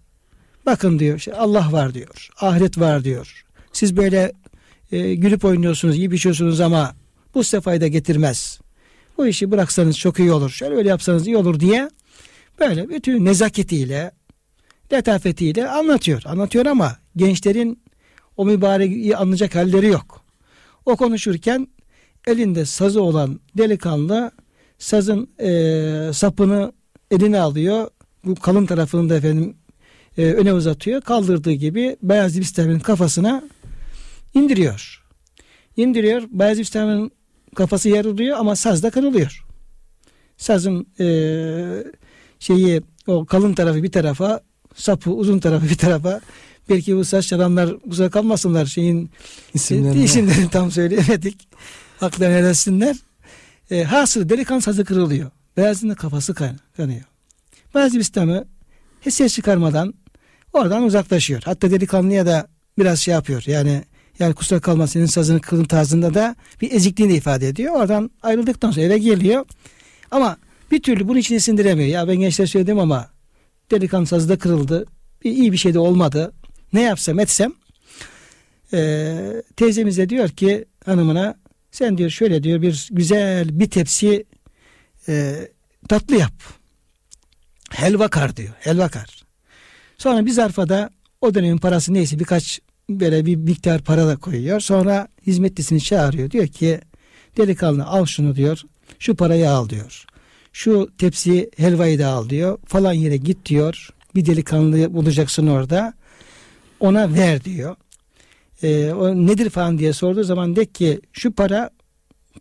bakın 0.67 0.99
diyor 0.99 1.17
işte 1.17 1.35
Allah 1.35 1.73
var 1.73 1.95
diyor. 1.95 2.29
Ahiret 2.41 2.79
var 2.79 3.05
diyor. 3.05 3.45
Siz 3.73 3.97
böyle 3.97 4.33
e, 4.93 5.15
gülüp 5.15 5.45
oynuyorsunuz, 5.45 5.97
iyi 5.97 6.11
biçiyorsunuz 6.11 6.61
ama 6.61 6.95
bu 7.35 7.45
size 7.45 7.61
fayda 7.61 7.87
getirmez. 7.87 8.61
Bu 9.19 9.27
işi 9.27 9.51
bıraksanız 9.51 9.99
çok 9.99 10.19
iyi 10.19 10.33
olur. 10.33 10.51
Şöyle 10.51 10.75
öyle 10.75 10.89
yapsanız 10.89 11.27
iyi 11.27 11.37
olur 11.37 11.61
diye 11.61 11.91
böyle 12.61 12.89
bütün 12.89 13.25
nezaketiyle, 13.25 14.11
letafetiyle 14.93 15.69
anlatıyor. 15.69 16.23
Anlatıyor 16.25 16.67
ama 16.67 16.97
gençlerin 17.17 17.83
o 18.37 18.47
mübareği 18.47 19.17
anlayacak 19.17 19.55
halleri 19.55 19.87
yok. 19.87 20.25
O 20.87 20.97
konuşurken 20.97 21.69
elinde 22.27 22.65
sazı 22.65 23.03
olan 23.03 23.41
delikanlı 23.57 24.31
sazın 24.79 25.29
e, 25.41 26.13
sapını 26.13 26.73
eline 27.11 27.41
alıyor. 27.41 27.91
Bu 28.25 28.35
kalın 28.35 28.67
tarafını 28.67 29.11
da 29.11 29.17
efendim 29.17 29.57
e, 30.19 30.25
öne 30.25 30.53
uzatıyor. 30.53 31.01
Kaldırdığı 31.01 31.53
gibi 31.53 31.97
Beyaz 32.03 32.41
Bistami'nin 32.41 32.81
kafasına 32.81 33.43
indiriyor. 34.35 35.05
İndiriyor. 35.77 36.23
Beyaz 36.31 36.59
Bistami'nin 36.59 37.13
kafası 37.55 37.89
yarılıyor 37.89 38.39
ama 38.39 38.57
saz 38.57 38.83
da 38.83 38.91
kırılıyor. 38.91 39.45
Sazın 40.37 40.87
e, 41.01 41.07
şeyi 42.39 42.83
o 43.07 43.27
kalın 43.27 43.55
tarafı 43.55 43.83
bir 43.83 43.93
tarafa 43.93 44.41
sapı 44.75 45.11
uzun 45.11 45.39
tarafı 45.39 45.69
bir 45.69 45.79
tarafa 45.79 46.21
belki 46.69 46.97
bu 46.97 47.05
saç 47.05 47.27
çalanlar 47.27 47.81
kusura 47.81 48.11
kalmasınlar 48.11 48.67
şeyin 48.67 49.11
isimlerini, 49.55 50.05
isimlerini 50.05 50.51
tam 50.51 50.71
söyleyemedik. 50.71 51.49
Haklarını 52.01 52.37
helal 52.37 52.95
E, 53.71 53.85
hasıl 53.85 54.29
delikanlı 54.29 54.63
sazı 54.63 54.85
kırılıyor. 54.85 55.31
Beyazın 55.57 55.91
da 55.91 55.95
kafası 55.95 56.35
kan, 56.35 56.59
kanıyor. 56.77 57.05
Bazı 57.75 57.99
hiç 59.07 59.15
ses 59.15 59.35
çıkarmadan 59.35 59.95
oradan 60.53 60.83
uzaklaşıyor. 60.83 61.43
Hatta 61.45 61.71
delikanlıya 61.71 62.27
da 62.27 62.49
biraz 62.79 62.99
şey 62.99 63.15
yapıyor. 63.15 63.43
Yani 63.47 63.83
yani 64.19 64.35
kusura 64.35 64.61
kalma 64.61 64.87
senin 64.87 65.07
sazını 65.07 65.41
kırın 65.41 65.65
tarzında 65.65 66.15
da 66.15 66.37
bir 66.61 66.73
ezikliğini 66.73 67.15
ifade 67.15 67.49
ediyor. 67.49 67.75
Oradan 67.75 68.11
ayrıldıktan 68.23 68.71
sonra 68.71 68.87
eve 68.87 68.99
geliyor. 68.99 69.45
Ama 70.11 70.37
bir 70.71 70.83
türlü 70.83 71.09
bunu 71.09 71.19
içine 71.19 71.41
sindiremiyor. 71.41 71.89
Ya 71.89 72.09
ben 72.09 72.17
gençler 72.17 72.47
söyledim 72.47 72.79
ama 72.79 73.09
delikanlı 73.71 74.07
sazı 74.07 74.29
da 74.29 74.39
kırıldı. 74.39 74.87
Bir, 75.25 75.31
iyi 75.31 75.53
bir 75.53 75.57
şey 75.57 75.75
de 75.75 75.79
olmadı. 75.79 76.33
Ne 76.73 76.83
yapsam 76.83 77.19
etsem 77.19 77.53
e, 78.73 79.43
teyzemiz 79.57 79.99
de 79.99 80.09
diyor 80.09 80.29
ki 80.29 80.65
hanımına 80.85 81.39
sen 81.71 81.99
diyor 81.99 82.11
şöyle 82.11 82.43
diyor 82.43 82.63
bir 82.63 82.89
güzel 82.93 83.61
bir 83.61 83.71
tepsi 83.71 84.25
e, 85.09 85.35
tatlı 85.89 86.17
yap. 86.17 86.33
Helva 87.71 88.09
kar 88.09 88.37
diyor. 88.37 88.55
Helva 88.61 88.89
kar. 88.89 89.23
Sonra 89.99 90.27
bir 90.27 90.31
zarfa 90.31 90.69
da 90.69 90.91
o 91.21 91.35
dönemin 91.35 91.59
parası 91.59 91.95
neyse 91.95 92.19
birkaç 92.19 92.61
böyle 92.91 93.27
bir 93.27 93.37
miktar 93.37 93.83
para 93.83 94.07
da 94.07 94.17
koyuyor. 94.17 94.61
Sonra 94.61 95.09
hizmetlisini 95.27 95.81
çağırıyor. 95.81 96.31
Diyor 96.31 96.47
ki 96.47 96.81
delikanlı 97.37 97.85
al 97.85 98.07
şunu 98.07 98.37
diyor. 98.37 98.63
Şu 98.99 99.17
parayı 99.17 99.51
al 99.51 99.69
diyor. 99.69 100.05
Şu 100.53 100.89
tepsi 100.99 101.51
helvayı 101.57 101.99
da 101.99 102.09
al 102.09 102.29
diyor. 102.29 102.59
Falan 102.67 102.93
yere 102.93 103.17
git 103.17 103.47
diyor. 103.47 103.89
Bir 104.15 104.27
delikanlı 104.27 104.95
bulacaksın 104.95 105.47
orada. 105.47 105.95
Ona 106.81 107.15
ver 107.15 107.45
diyor. 107.45 107.77
E, 108.63 108.93
o 108.93 109.15
nedir 109.27 109.51
falan 109.51 109.79
diye 109.79 109.93
sorduğu 109.93 110.25
zaman 110.25 110.57
de 110.57 110.67
ki 110.67 111.01
şu 111.13 111.33
para 111.33 111.71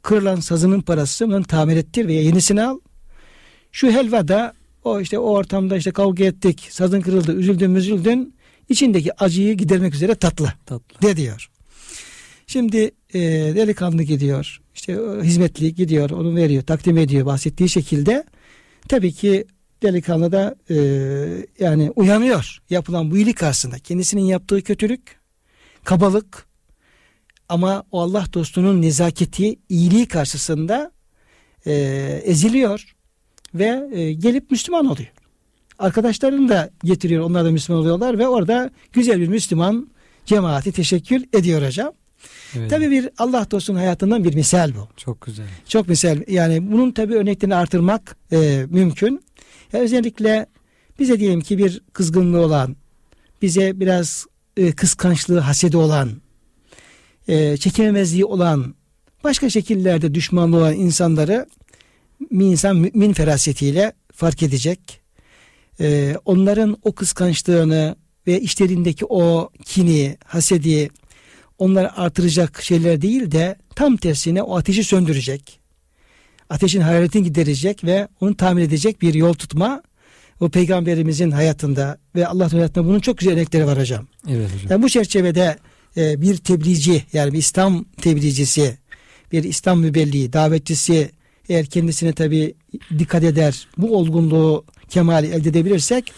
kırılan 0.01 0.39
sazının 0.39 0.81
parası 0.81 1.27
bunu 1.27 1.43
tamir 1.43 1.77
ettir 1.77 2.07
veya 2.07 2.21
yenisini 2.21 2.63
al. 2.63 2.79
Şu 3.71 3.91
helva 3.91 4.27
da 4.27 4.53
o 4.87 5.01
işte 5.01 5.19
o 5.19 5.29
ortamda 5.29 5.77
işte 5.77 5.91
kavga 5.91 6.23
ettik, 6.23 6.67
sazın 6.69 7.01
kırıldı, 7.01 7.33
üzüldün 7.33 7.75
üzüldün. 7.75 8.33
içindeki 8.69 9.23
acıyı 9.23 9.53
gidermek 9.53 9.93
üzere 9.93 10.15
tatlı. 10.15 10.53
Tatlı. 10.65 11.07
De 11.07 11.17
diyor. 11.17 11.49
Şimdi 12.47 12.91
e, 13.13 13.19
delikanlı 13.55 14.03
gidiyor. 14.03 14.61
işte 14.75 14.97
hizmetli 15.23 15.75
gidiyor, 15.75 16.09
onu 16.09 16.35
veriyor, 16.35 16.63
takdim 16.63 16.97
ediyor 16.97 17.25
bahsettiği 17.25 17.69
şekilde. 17.69 18.23
Tabii 18.89 19.11
ki 19.11 19.45
delikanlı 19.83 20.31
da 20.31 20.55
e, 20.69 20.75
yani 21.59 21.91
uyanıyor 21.95 22.57
yapılan 22.69 23.11
bu 23.11 23.17
iyilik 23.17 23.37
karşısında. 23.37 23.79
Kendisinin 23.79 24.21
yaptığı 24.21 24.61
kötülük, 24.61 25.19
kabalık 25.83 26.47
ama 27.49 27.83
o 27.91 28.01
Allah 28.01 28.25
dostunun 28.33 28.81
nezaketi, 28.81 29.59
iyiliği 29.69 30.07
karşısında 30.07 30.91
e, 31.65 31.73
eziliyor 32.25 32.95
ve 33.53 33.89
e, 33.91 34.13
gelip 34.13 34.51
Müslüman 34.51 34.85
oluyor. 34.85 35.09
Arkadaşlarını 35.79 36.49
da 36.49 36.69
getiriyor. 36.83 37.23
Onlar 37.23 37.45
da 37.45 37.51
Müslüman 37.51 37.81
oluyorlar 37.81 38.19
ve 38.19 38.27
orada 38.27 38.71
güzel 38.93 39.19
bir 39.19 39.27
Müslüman 39.27 39.89
cemaati 40.25 40.71
teşekkür 40.71 41.23
ediyor 41.33 41.65
hocam. 41.65 41.93
Evet. 42.55 42.69
Tabii 42.69 42.91
bir 42.91 43.09
Allah 43.17 43.47
dostunun 43.51 43.77
hayatından 43.77 44.23
bir 44.23 44.35
misal 44.35 44.75
bu. 44.75 44.87
Çok 44.97 45.21
güzel. 45.21 45.45
Çok 45.67 45.87
misal. 45.87 46.21
Yani 46.27 46.71
bunun 46.71 46.91
tabii 46.91 47.15
örneklerini 47.15 47.55
artırmak 47.55 48.17
e, 48.31 48.65
mümkün. 48.69 49.23
Yani 49.73 49.83
özellikle 49.83 50.45
bize 50.99 51.19
diyelim 51.19 51.41
ki 51.41 51.57
bir 51.57 51.81
kızgınlığı 51.93 52.39
olan, 52.39 52.75
bize 53.41 53.79
biraz 53.79 54.25
e, 54.57 54.71
kıskançlığı, 54.71 55.39
hasedi 55.39 55.77
olan, 55.77 56.11
e, 57.27 57.57
çekememezliği 57.57 58.25
olan, 58.25 58.75
başka 59.23 59.49
şekillerde 59.49 60.13
düşmanlığı 60.13 60.57
olan 60.57 60.73
insanları 60.73 61.45
bir 62.21 62.45
insan 62.45 62.75
mümin 62.75 63.13
ferasetiyle 63.13 63.93
fark 64.13 64.43
edecek. 64.43 65.01
Ee, 65.79 66.15
onların 66.25 66.77
o 66.83 66.91
kıskançlığını 66.91 67.95
ve 68.27 68.41
işlerindeki 68.41 69.05
o 69.09 69.49
kini, 69.65 70.17
hasedi 70.25 70.89
onları 71.57 71.97
artıracak 71.97 72.61
şeyler 72.61 73.01
değil 73.01 73.31
de 73.31 73.55
tam 73.75 73.97
tersine 73.97 74.41
o 74.41 74.57
ateşi 74.57 74.83
söndürecek. 74.83 75.59
Ateşin 76.49 76.81
hararetini 76.81 77.23
giderecek 77.23 77.83
ve 77.83 78.07
onu 78.21 78.37
tamir 78.37 78.63
edecek 78.63 79.01
bir 79.01 79.13
yol 79.13 79.33
tutma 79.33 79.81
o 80.39 80.49
peygamberimizin 80.49 81.31
hayatında 81.31 81.97
ve 82.15 82.27
Allah'ın 82.27 82.49
hayatında 82.49 82.85
bunun 82.85 82.99
çok 82.99 83.17
güzel 83.17 83.33
örnekleri 83.33 83.65
var 83.65 83.79
hocam. 83.79 84.07
Evet 84.29 84.53
hocam. 84.53 84.71
Yani 84.71 84.83
bu 84.83 84.89
çerçevede 84.89 85.57
e, 85.97 86.21
bir 86.21 86.37
tebliğci 86.37 87.03
yani 87.13 87.33
bir 87.33 87.37
İslam 87.37 87.83
tebliğcisi, 87.83 88.77
bir 89.31 89.43
İslam 89.43 89.79
mübelliği, 89.79 90.33
davetçisi 90.33 91.11
eğer 91.49 91.65
kendisine 91.65 92.13
tabi 92.13 92.53
dikkat 92.99 93.23
eder 93.23 93.67
bu 93.77 93.97
olgunluğu 93.97 94.65
kemali 94.89 95.27
elde 95.27 95.49
edebilirsek 95.49 96.11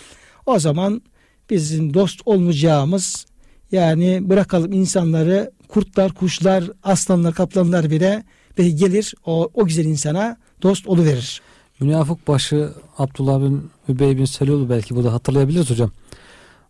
o 0.45 0.59
zaman 0.59 1.01
bizim 1.49 1.93
dost 1.93 2.21
olmayacağımız 2.25 3.25
yani 3.71 4.30
bırakalım 4.30 4.71
insanları 4.71 5.51
kurtlar, 5.67 6.13
kuşlar, 6.13 6.71
aslanlar, 6.84 7.34
kaplanlar 7.34 7.89
bile 7.89 8.23
belki 8.57 8.75
gelir 8.75 9.13
o, 9.25 9.49
o 9.53 9.65
güzel 9.65 9.86
insana 9.86 10.38
dost 10.61 10.88
oluverir. 10.88 11.41
Münafık 11.80 12.27
başı 12.27 12.73
Abdullah 12.97 13.41
bin 13.41 13.69
Übey 13.89 14.17
bin 14.17 14.25
Selul 14.25 14.69
belki 14.69 14.95
burada 14.95 15.13
hatırlayabiliriz 15.13 15.69
hocam. 15.69 15.91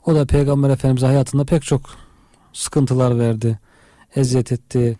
O 0.05 0.15
da 0.15 0.25
Peygamber 0.25 0.69
Efendimiz 0.69 1.03
hayatında 1.03 1.45
pek 1.45 1.63
çok 1.63 1.81
sıkıntılar 2.53 3.19
verdi. 3.19 3.59
Eziyet 4.15 4.51
etti. 4.51 4.97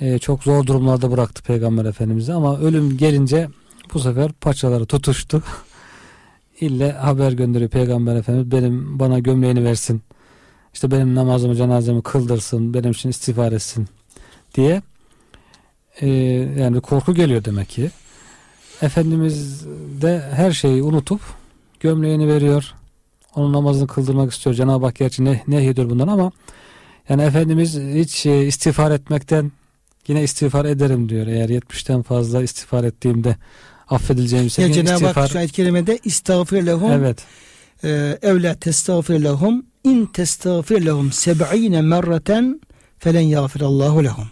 E, 0.00 0.18
çok 0.18 0.42
zor 0.44 0.66
durumlarda 0.66 1.10
bıraktı 1.10 1.42
Peygamber 1.42 1.84
Efendimiz'i 1.84 2.32
ama 2.32 2.58
ölüm 2.58 2.96
gelince 2.96 3.48
bu 3.94 4.00
sefer 4.00 4.32
paçaları 4.32 4.86
tutuştu. 4.86 5.42
İlle 6.60 6.92
haber 6.92 7.32
gönderiyor 7.32 7.70
Peygamber 7.70 8.16
Efendimiz 8.16 8.52
benim 8.52 8.98
bana 8.98 9.18
gömleğini 9.18 9.64
versin. 9.64 10.02
İşte 10.74 10.90
benim 10.90 11.14
namazımı 11.14 11.54
cenazemi 11.54 12.02
kıldırsın. 12.02 12.74
Benim 12.74 12.90
için 12.90 13.08
istiğfar 13.08 13.52
etsin 13.52 13.88
diye 14.54 14.82
e, 16.00 16.08
yani 16.58 16.80
korku 16.80 17.14
geliyor 17.14 17.44
demek 17.44 17.68
ki. 17.68 17.90
Efendimiz 18.82 19.66
de 20.02 20.22
her 20.32 20.52
şeyi 20.52 20.82
unutup 20.82 21.20
gömleğini 21.80 22.28
veriyor. 22.28 22.74
Onun 23.34 23.52
namazını 23.52 23.86
kıldırmak 23.86 24.32
istiyor. 24.32 24.56
Cenab-ı 24.56 24.86
Hak 24.86 24.94
gerçi 24.94 25.24
ne, 25.24 25.42
nehyediyor 25.48 25.90
bundan 25.90 26.08
ama 26.08 26.32
yani 27.08 27.22
Efendimiz 27.22 27.78
hiç 27.78 28.26
e, 28.26 28.46
istiğfar 28.46 28.90
etmekten 28.90 29.52
yine 30.08 30.22
istiğfar 30.22 30.64
ederim 30.64 31.08
diyor. 31.08 31.26
Eğer 31.26 31.48
70'ten 31.48 32.02
fazla 32.02 32.42
istiğfar 32.42 32.84
ettiğimde 32.84 33.36
affedileceğim 33.88 34.46
ise 34.46 34.62
yani 34.62 34.74
Cenab-ı 34.74 34.92
istiğfar... 34.92 35.14
Hak 35.14 35.30
şu 35.30 35.38
ayet-i 35.38 35.52
kerimede 35.52 35.98
istağfir 36.04 36.66
lehum 36.66 36.92
evet. 36.92 37.18
e, 37.84 38.18
evla 38.22 38.54
testağfir 38.54 39.24
lehum 39.24 39.66
in 39.84 40.06
testağfir 40.06 40.86
lehum 40.86 41.12
seb'ine 41.12 41.82
merraten 41.82 42.60
felen 42.98 43.20
yağfirallahu 43.20 44.04
lehum 44.04 44.28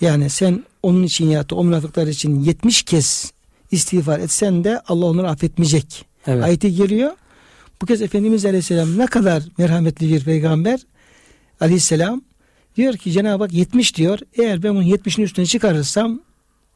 yani 0.00 0.30
sen 0.30 0.64
onun 0.82 1.02
için 1.02 1.30
ya 1.30 1.50
da 1.50 1.54
o 1.54 1.64
münafıklar 1.64 2.06
için 2.06 2.40
70 2.40 2.82
kez 2.82 3.32
istiğfar 3.70 4.18
etsen 4.18 4.64
de 4.64 4.80
Allah 4.88 5.06
onları 5.06 5.30
affetmeyecek. 5.30 6.04
Evet. 6.26 6.44
Ayeti 6.44 6.74
geliyor. 6.74 7.12
Bu 7.82 7.86
kez 7.86 8.02
Efendimiz 8.02 8.44
Aleyhisselam 8.44 8.98
ne 8.98 9.06
kadar 9.06 9.42
merhametli 9.58 10.12
bir 10.12 10.24
peygamber 10.24 10.80
Aleyhisselam 11.60 12.22
diyor 12.76 12.96
ki 12.96 13.12
Cenab-ı 13.12 13.44
Hak 13.44 13.52
70 13.52 13.96
diyor. 13.96 14.18
Eğer 14.38 14.62
ben 14.62 14.74
bunu 14.74 14.84
70'in 14.84 15.24
üstüne 15.24 15.46
çıkarırsam 15.46 16.20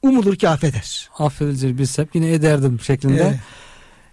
umulur 0.02 0.36
ki 0.36 0.48
affeder. 0.48 1.08
Affedileceğini 1.18 1.78
bilsem 1.78 2.06
yine 2.14 2.32
ederdim 2.32 2.80
şeklinde. 2.80 3.22
Evet. 3.22 3.40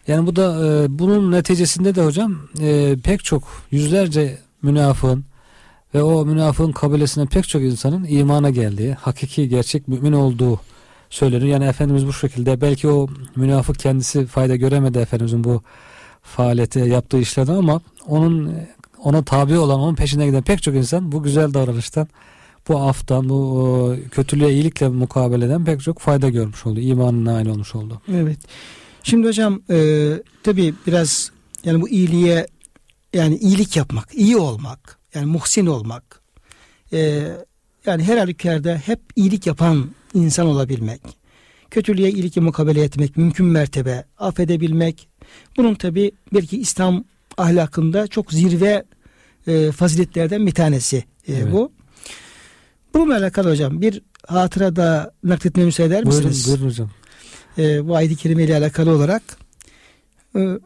Yani 0.07 0.27
bu 0.27 0.35
da 0.35 0.65
e, 0.65 0.99
bunun 0.99 1.31
neticesinde 1.31 1.95
de 1.95 2.03
hocam 2.03 2.38
e, 2.61 2.95
pek 3.03 3.23
çok 3.23 3.43
yüzlerce 3.71 4.38
münafığın 4.61 5.25
ve 5.95 6.03
o 6.03 6.25
münafığın 6.25 6.71
kabilesine 6.71 7.25
pek 7.25 7.47
çok 7.47 7.61
insanın 7.61 8.03
imana 8.03 8.49
geldiği, 8.49 8.93
hakiki 8.93 9.49
gerçek 9.49 9.88
mümin 9.88 10.11
olduğu 10.11 10.59
söyleniyor. 11.09 11.49
Yani 11.49 11.65
Efendimiz 11.65 12.07
bu 12.07 12.13
şekilde 12.13 12.61
belki 12.61 12.88
o 12.88 13.07
münafık 13.35 13.79
kendisi 13.79 14.25
fayda 14.25 14.55
göremedi 14.55 14.97
Efendimizin 14.97 15.43
bu 15.43 15.61
faaliyete 16.21 16.85
yaptığı 16.85 17.19
işlerden 17.19 17.53
ama 17.53 17.81
onun 18.07 18.51
ona 19.03 19.23
tabi 19.23 19.57
olan, 19.57 19.79
onun 19.79 19.95
peşine 19.95 20.25
giden 20.25 20.43
pek 20.43 20.63
çok 20.63 20.75
insan 20.75 21.11
bu 21.11 21.23
güzel 21.23 21.53
davranıştan, 21.53 22.07
bu 22.67 22.77
aftan, 22.81 23.29
bu 23.29 23.95
kötülüğe 24.11 24.53
iyilikle 24.53 24.87
mukabeleden 24.87 25.65
pek 25.65 25.81
çok 25.81 25.99
fayda 25.99 26.29
görmüş 26.29 26.65
oldu. 26.65 26.79
İmanına 26.79 27.33
nail 27.33 27.47
olmuş 27.47 27.75
oldu. 27.75 28.01
Evet. 28.13 28.39
Şimdi 29.03 29.27
hocam 29.27 29.61
e, 29.69 30.09
tabi 30.43 30.73
biraz 30.87 31.31
yani 31.63 31.81
bu 31.81 31.89
iyiliğe 31.89 32.47
yani 33.13 33.35
iyilik 33.37 33.77
yapmak, 33.77 34.09
iyi 34.13 34.37
olmak, 34.37 34.99
yani 35.13 35.25
muhsin 35.25 35.65
olmak, 35.65 36.21
e, 36.93 37.27
yani 37.85 38.03
her 38.03 38.17
halükarda 38.17 38.81
hep 38.85 38.99
iyilik 39.15 39.47
yapan 39.47 39.89
insan 40.13 40.47
olabilmek, 40.47 41.01
kötülüğe 41.71 42.11
iyilikle 42.11 42.41
mukabele 42.41 42.83
etmek, 42.83 43.17
mümkün 43.17 43.45
mertebe 43.45 44.05
affedebilmek, 44.17 45.07
bunun 45.57 45.75
tabi 45.75 46.11
belki 46.33 46.57
İslam 46.57 47.03
ahlakında 47.38 48.07
çok 48.07 48.33
zirve 48.33 48.83
e, 49.47 49.71
faziletlerden 49.71 50.47
bir 50.47 50.51
tanesi 50.51 50.97
e, 50.97 51.03
evet. 51.33 51.51
bu. 51.51 51.71
Bununla 52.93 53.17
alakalı 53.17 53.49
hocam 53.49 53.81
bir 53.81 54.01
hatıra 54.27 54.75
da 54.75 55.13
nakletmemi 55.23 55.65
müsaade 55.65 55.88
eder 55.88 56.03
misiniz? 56.03 56.47
Buyurun, 56.47 56.61
buyurun 56.61 56.71
hocam. 56.71 56.89
E, 57.57 57.88
bu 57.88 57.95
ayet-i 57.95 58.15
kerime 58.15 58.43
ile 58.43 58.57
alakalı 58.57 58.91
olarak 58.91 59.23
e, 60.35 60.59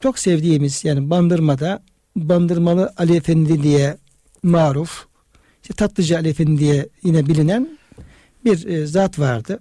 çok 0.00 0.18
sevdiğimiz 0.18 0.84
yani 0.84 1.10
Bandırma'da 1.10 1.82
Bandırmalı 2.16 2.92
Ali 2.96 3.16
Efendi 3.16 3.62
diye 3.62 3.96
maruf 4.42 5.06
işte 5.62 5.74
Tatlıcı 5.74 6.16
Ali 6.16 6.28
Efendi 6.28 6.58
diye 6.58 6.88
yine 7.02 7.26
bilinen 7.26 7.78
bir 8.44 8.66
e, 8.66 8.86
zat 8.86 9.18
vardı. 9.18 9.60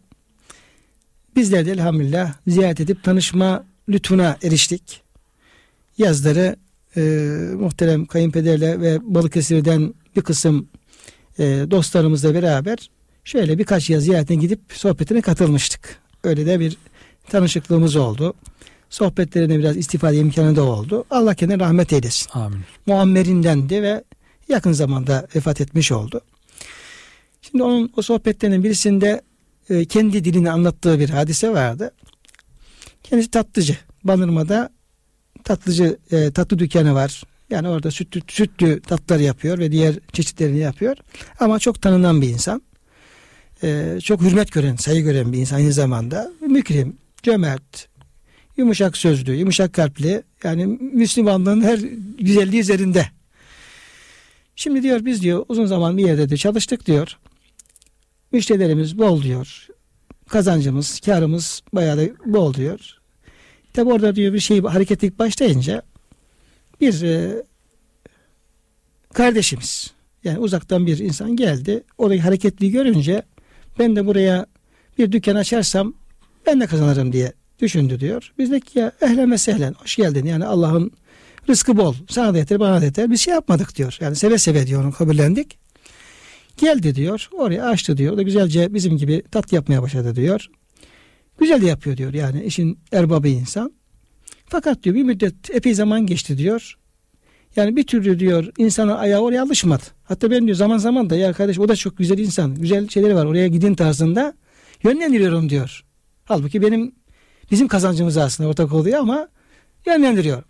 Bizler 1.36 1.66
de 1.66 1.72
elhamdülillah 1.72 2.34
ziyaret 2.48 2.80
edip 2.80 3.04
tanışma 3.04 3.66
lütfuna 3.90 4.38
eriştik. 4.44 5.09
Yazları 6.00 6.56
e, 6.98 7.02
muhterem 7.56 8.06
kayınpederle 8.06 8.82
ve 8.82 9.00
Balıkesir'den 9.02 9.94
bir 10.16 10.22
kısım 10.22 10.70
e, 11.40 11.44
dostlarımızla 11.72 12.34
beraber 12.34 12.90
şöyle 13.24 13.58
birkaç 13.58 13.90
yaz 13.90 14.04
ziyaretine 14.04 14.38
gidip 14.38 14.60
sohbetine 14.74 15.22
katılmıştık. 15.22 15.98
Öyle 16.24 16.46
de 16.46 16.60
bir 16.60 16.78
tanışıklığımız 17.30 17.96
oldu. 17.96 18.34
Sohbetlerine 18.90 19.60
biraz 19.60 19.78
istifade 19.78 20.18
imkanı 20.18 20.56
da 20.56 20.64
oldu. 20.64 21.06
Allah 21.10 21.36
kendine 21.36 21.60
rahmet 21.60 21.94
eylesin. 21.94 22.28
Amin. 22.34 22.60
Muammerindendi 22.86 23.84
ve 23.84 24.04
yakın 24.50 24.72
zamanda 24.72 25.28
vefat 25.36 25.62
etmiş 25.62 25.92
oldu. 25.92 26.22
Şimdi 27.42 27.64
onun 27.64 27.94
o 27.98 28.02
sohbetlerinin 28.02 28.64
birisinde 28.64 29.22
e, 29.70 29.86
kendi 29.86 30.24
dilini 30.24 30.52
anlattığı 30.52 31.00
bir 31.00 31.10
hadise 31.10 31.50
vardı. 31.50 31.92
Kendisi 33.04 33.32
tatlıcı. 33.32 33.78
Banırma'da 34.04 34.70
tatlıcı 35.44 35.98
e, 36.12 36.32
tatlı 36.32 36.60
dükkanı 36.60 36.96
var. 36.96 37.24
Yani 37.50 37.68
orada 37.68 37.92
sütlü, 37.92 38.22
sütlü 38.28 38.82
tatlar 38.82 39.20
yapıyor 39.20 39.60
ve 39.60 39.72
diğer 39.72 39.96
çeşitlerini 40.14 40.58
yapıyor. 40.58 40.98
Ama 41.40 41.60
çok 41.60 41.82
tanınan 41.82 42.22
bir 42.22 42.30
insan. 42.30 42.62
E, 43.64 44.00
çok 44.04 44.22
hürmet 44.22 44.52
gören, 44.52 44.76
saygı 44.76 45.02
gören 45.02 45.34
bir 45.34 45.38
insan 45.38 45.58
aynı 45.58 45.74
zamanda. 45.74 46.32
Mükrim, 46.42 46.98
cömert, 47.24 47.88
yumuşak 48.58 48.98
sözlü, 48.98 49.36
yumuşak 49.36 49.74
kalpli. 49.74 50.24
Yani 50.44 50.66
Müslümanlığın 50.94 51.62
her 51.62 51.80
güzelliği 52.20 52.62
üzerinde. 52.62 53.06
Şimdi 54.56 54.84
diyor 54.84 55.06
biz 55.06 55.22
diyor 55.22 55.46
uzun 55.48 55.66
zaman 55.66 55.98
bir 55.98 56.06
yerde 56.06 56.30
de 56.30 56.38
çalıştık 56.38 56.86
diyor. 56.86 57.18
Müşterilerimiz 58.32 58.98
bol 58.98 59.24
diyor. 59.24 59.68
Kazancımız, 60.30 61.00
karımız 61.00 61.62
bayağı 61.74 61.98
da 61.98 62.04
bol 62.26 62.54
diyor. 62.54 62.99
Tabi 63.80 63.94
orada 63.94 64.16
diyor 64.16 64.34
bir 64.34 64.40
şey 64.40 64.62
hareketlik 64.62 65.20
başlayınca 65.20 65.82
bir 66.82 67.04
e, 67.04 67.44
kardeşimiz 69.14 69.92
yani 70.24 70.40
uzaktan 70.40 70.88
bir 70.88 70.98
insan 70.98 71.36
geldi. 71.36 71.84
Orayı 71.98 72.22
hareketli 72.22 72.72
görünce 72.72 73.24
ben 73.80 73.96
de 73.96 74.06
buraya 74.06 74.46
bir 74.98 75.12
dükkan 75.12 75.36
açarsam 75.36 75.94
ben 76.46 76.62
de 76.62 76.66
kazanırım 76.66 77.14
diye 77.14 77.34
düşündü 77.60 78.00
diyor. 78.00 78.34
Biz 78.38 78.52
de 78.52 78.60
ki 78.60 78.80
ya 78.80 78.92
ehlen 79.02 79.32
ve 79.32 79.38
sehlen 79.38 79.74
hoş 79.74 79.96
geldin 79.96 80.26
yani 80.26 80.46
Allah'ın 80.46 80.92
rızkı 81.50 81.78
bol 81.78 81.96
sana 82.10 82.34
da 82.34 82.38
yeter 82.38 82.60
bana 82.60 82.82
da 82.82 82.86
yeter 82.86 83.12
bir 83.12 83.18
şey 83.18 83.34
yapmadık 83.34 83.76
diyor. 83.76 83.98
Yani 84.02 84.16
seve 84.16 84.38
seve 84.38 84.68
diyor 84.68 84.84
onu 84.84 84.92
kabullendik. 84.92 85.58
Geldi 86.58 86.96
diyor 86.96 87.30
oraya 87.34 87.66
açtı 87.66 87.98
diyor. 87.98 88.14
O 88.14 88.18
da 88.18 88.22
güzelce 88.22 88.74
bizim 88.74 88.98
gibi 88.98 89.24
tat 89.32 89.54
yapmaya 89.54 89.82
başladı 89.82 90.16
diyor. 90.16 90.50
Güzel 91.40 91.62
de 91.62 91.66
yapıyor 91.66 91.98
diyor 91.98 92.14
yani 92.14 92.44
işin 92.44 92.80
erbabı 92.92 93.28
insan. 93.28 93.74
Fakat 94.46 94.84
diyor 94.84 94.96
bir 94.96 95.04
müddet 95.04 95.50
epey 95.50 95.74
zaman 95.74 96.06
geçti 96.06 96.38
diyor. 96.38 96.76
Yani 97.56 97.76
bir 97.76 97.88
türlü 97.88 98.20
diyor 98.20 98.52
insanın 98.58 98.96
ayağı 98.96 99.22
oraya 99.22 99.44
alışmadı. 99.44 99.84
Hatta 100.04 100.32
ben 100.32 100.46
diyor 100.46 100.58
zaman 100.58 100.78
zaman 100.78 101.10
da 101.10 101.16
ya 101.16 101.34
kardeş 101.34 101.60
o 101.60 101.68
da 101.68 101.76
çok 101.76 101.98
güzel 101.98 102.18
insan. 102.18 102.56
Güzel 102.56 102.88
şeyleri 102.88 103.16
var 103.16 103.26
oraya 103.26 103.48
gidin 103.48 103.76
tarzında 103.76 104.34
yönlendiriyorum 104.84 105.50
diyor. 105.50 105.84
Halbuki 106.26 106.62
benim 106.62 106.96
bizim 107.52 107.68
kazancımız 107.68 108.18
aslında 108.18 108.50
ortak 108.50 108.74
oluyor 108.74 109.00
ama 109.00 109.28
yönlendiriyor. 109.86 110.44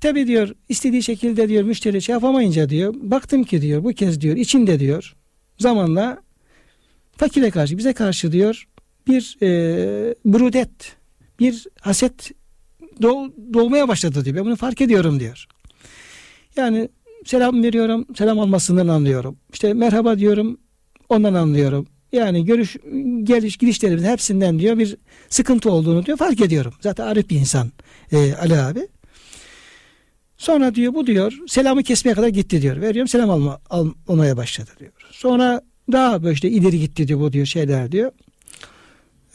Tabi 0.00 0.26
diyor 0.26 0.54
istediği 0.68 1.02
şekilde 1.02 1.48
diyor 1.48 1.62
müşteri 1.62 2.02
şey 2.02 2.12
yapamayınca 2.12 2.68
diyor 2.68 2.94
baktım 2.96 3.44
ki 3.44 3.62
diyor 3.62 3.84
bu 3.84 3.92
kez 3.92 4.20
diyor 4.20 4.36
içinde 4.36 4.80
diyor 4.80 5.16
zamanla 5.58 6.22
fakire 7.16 7.50
karşı 7.50 7.78
bize 7.78 7.92
karşı 7.92 8.32
diyor 8.32 8.68
bir 9.08 9.36
e, 9.42 9.48
brudet 10.24 10.96
bir 11.40 11.66
haset 11.80 12.30
dol, 13.02 13.30
dolmaya 13.52 13.88
başladı 13.88 14.24
diyor. 14.24 14.36
Ben 14.36 14.44
bunu 14.44 14.56
fark 14.56 14.80
ediyorum 14.80 15.20
diyor. 15.20 15.46
Yani 16.56 16.88
selam 17.24 17.62
veriyorum, 17.62 18.06
selam 18.16 18.40
almasından 18.40 18.88
anlıyorum. 18.88 19.38
İşte 19.52 19.74
merhaba 19.74 20.18
diyorum, 20.18 20.60
ondan 21.08 21.34
anlıyorum. 21.34 21.86
Yani 22.12 22.44
görüş, 22.44 22.76
geliş, 23.22 23.56
gidişlerimiz 23.56 24.04
hepsinden 24.04 24.58
diyor 24.58 24.78
bir 24.78 24.96
sıkıntı 25.28 25.70
olduğunu 25.70 26.06
diyor 26.06 26.18
fark 26.18 26.40
ediyorum. 26.40 26.72
Zaten 26.80 27.06
arif 27.06 27.30
bir 27.30 27.36
insan 27.36 27.72
e, 28.12 28.34
Ali 28.34 28.56
abi. 28.56 28.88
Sonra 30.36 30.74
diyor 30.74 30.94
bu 30.94 31.06
diyor 31.06 31.32
selamı 31.48 31.82
kesmeye 31.82 32.14
kadar 32.14 32.28
gitti 32.28 32.62
diyor. 32.62 32.80
Veriyorum 32.80 33.08
selam 33.08 33.30
alma, 33.30 33.60
almaya 34.08 34.36
başladı 34.36 34.70
diyor. 34.78 34.92
Sonra 35.10 35.62
daha 35.92 36.22
böyle 36.22 36.34
işte 36.34 36.48
ileri 36.50 36.80
gitti 36.80 37.08
diyor 37.08 37.20
bu 37.20 37.32
diyor 37.32 37.46
şeyler 37.46 37.92
diyor. 37.92 38.12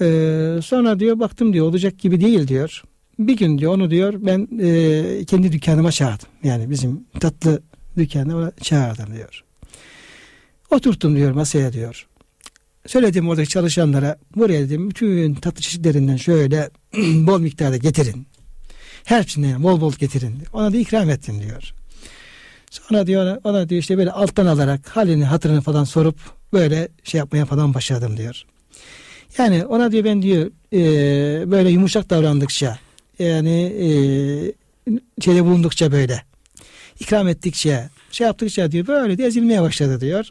Ee, 0.04 0.62
sonra 0.62 1.00
diyor 1.00 1.20
baktım 1.20 1.54
diyor 1.54 1.66
olacak 1.66 2.00
gibi 2.00 2.22
değil 2.22 2.48
diyor. 2.48 2.84
Bir 3.20 3.38
gün 3.38 3.58
diyor 3.58 3.74
onu 3.74 3.92
diyor 3.92 4.14
ben 4.18 4.48
e, 4.62 5.26
kendi 5.26 5.52
dükkanıma 5.52 5.92
çağırdım. 5.92 6.28
Yani 6.44 6.70
bizim 6.70 7.04
tatlı 7.20 7.62
dükkanına 7.98 8.52
çağırdım 8.62 9.16
diyor. 9.16 9.44
Oturttum 10.72 11.16
diyor 11.16 11.32
masaya 11.32 11.74
diyor. 11.74 12.08
Söyledim 12.88 13.30
oradaki 13.30 13.50
çalışanlara 13.50 14.18
buraya 14.36 14.60
dedim 14.60 14.90
bütün 14.90 15.36
tatlı 15.36 15.62
çeşitlerinden 15.62 16.18
şöyle 16.18 16.70
bol 16.98 17.40
miktarda 17.40 17.78
getirin. 17.78 18.28
Hepsinden 19.04 19.64
bol 19.64 19.82
bol 19.82 19.94
getirin. 19.94 20.44
Ona 20.54 20.74
da 20.74 20.78
ikram 20.78 21.10
ettim 21.10 21.42
diyor. 21.42 21.74
Sonra 22.72 23.08
diyor 23.08 23.38
ona 23.44 23.70
diyor 23.70 23.82
işte 23.82 23.98
böyle 23.98 24.12
alttan 24.12 24.46
alarak 24.46 24.98
halini 24.98 25.26
hatırını 25.26 25.62
falan 25.62 25.84
sorup 25.84 26.16
böyle 26.54 26.88
şey 27.04 27.20
yapmaya 27.20 27.46
falan 27.46 27.74
başladım 27.74 28.18
diyor. 28.18 28.46
Yani 29.38 29.66
ona 29.66 29.92
diyor 29.92 30.04
ben 30.04 30.22
diyor 30.22 30.52
e, 30.74 30.82
böyle 31.52 31.70
yumuşak 31.70 32.10
davrandıkça 32.10 32.80
yani 33.20 33.62
e, 33.62 33.88
şeyde 35.22 35.46
bulundukça 35.46 35.92
böyle 35.92 36.24
ikram 37.00 37.28
ettikçe 37.28 37.90
şey 38.12 38.28
yaptıkça 38.28 38.72
diyor 38.72 38.88
böyle 38.88 39.18
de 39.18 39.26
ezilmeye 39.26 39.62
başladı 39.62 40.02
diyor. 40.02 40.28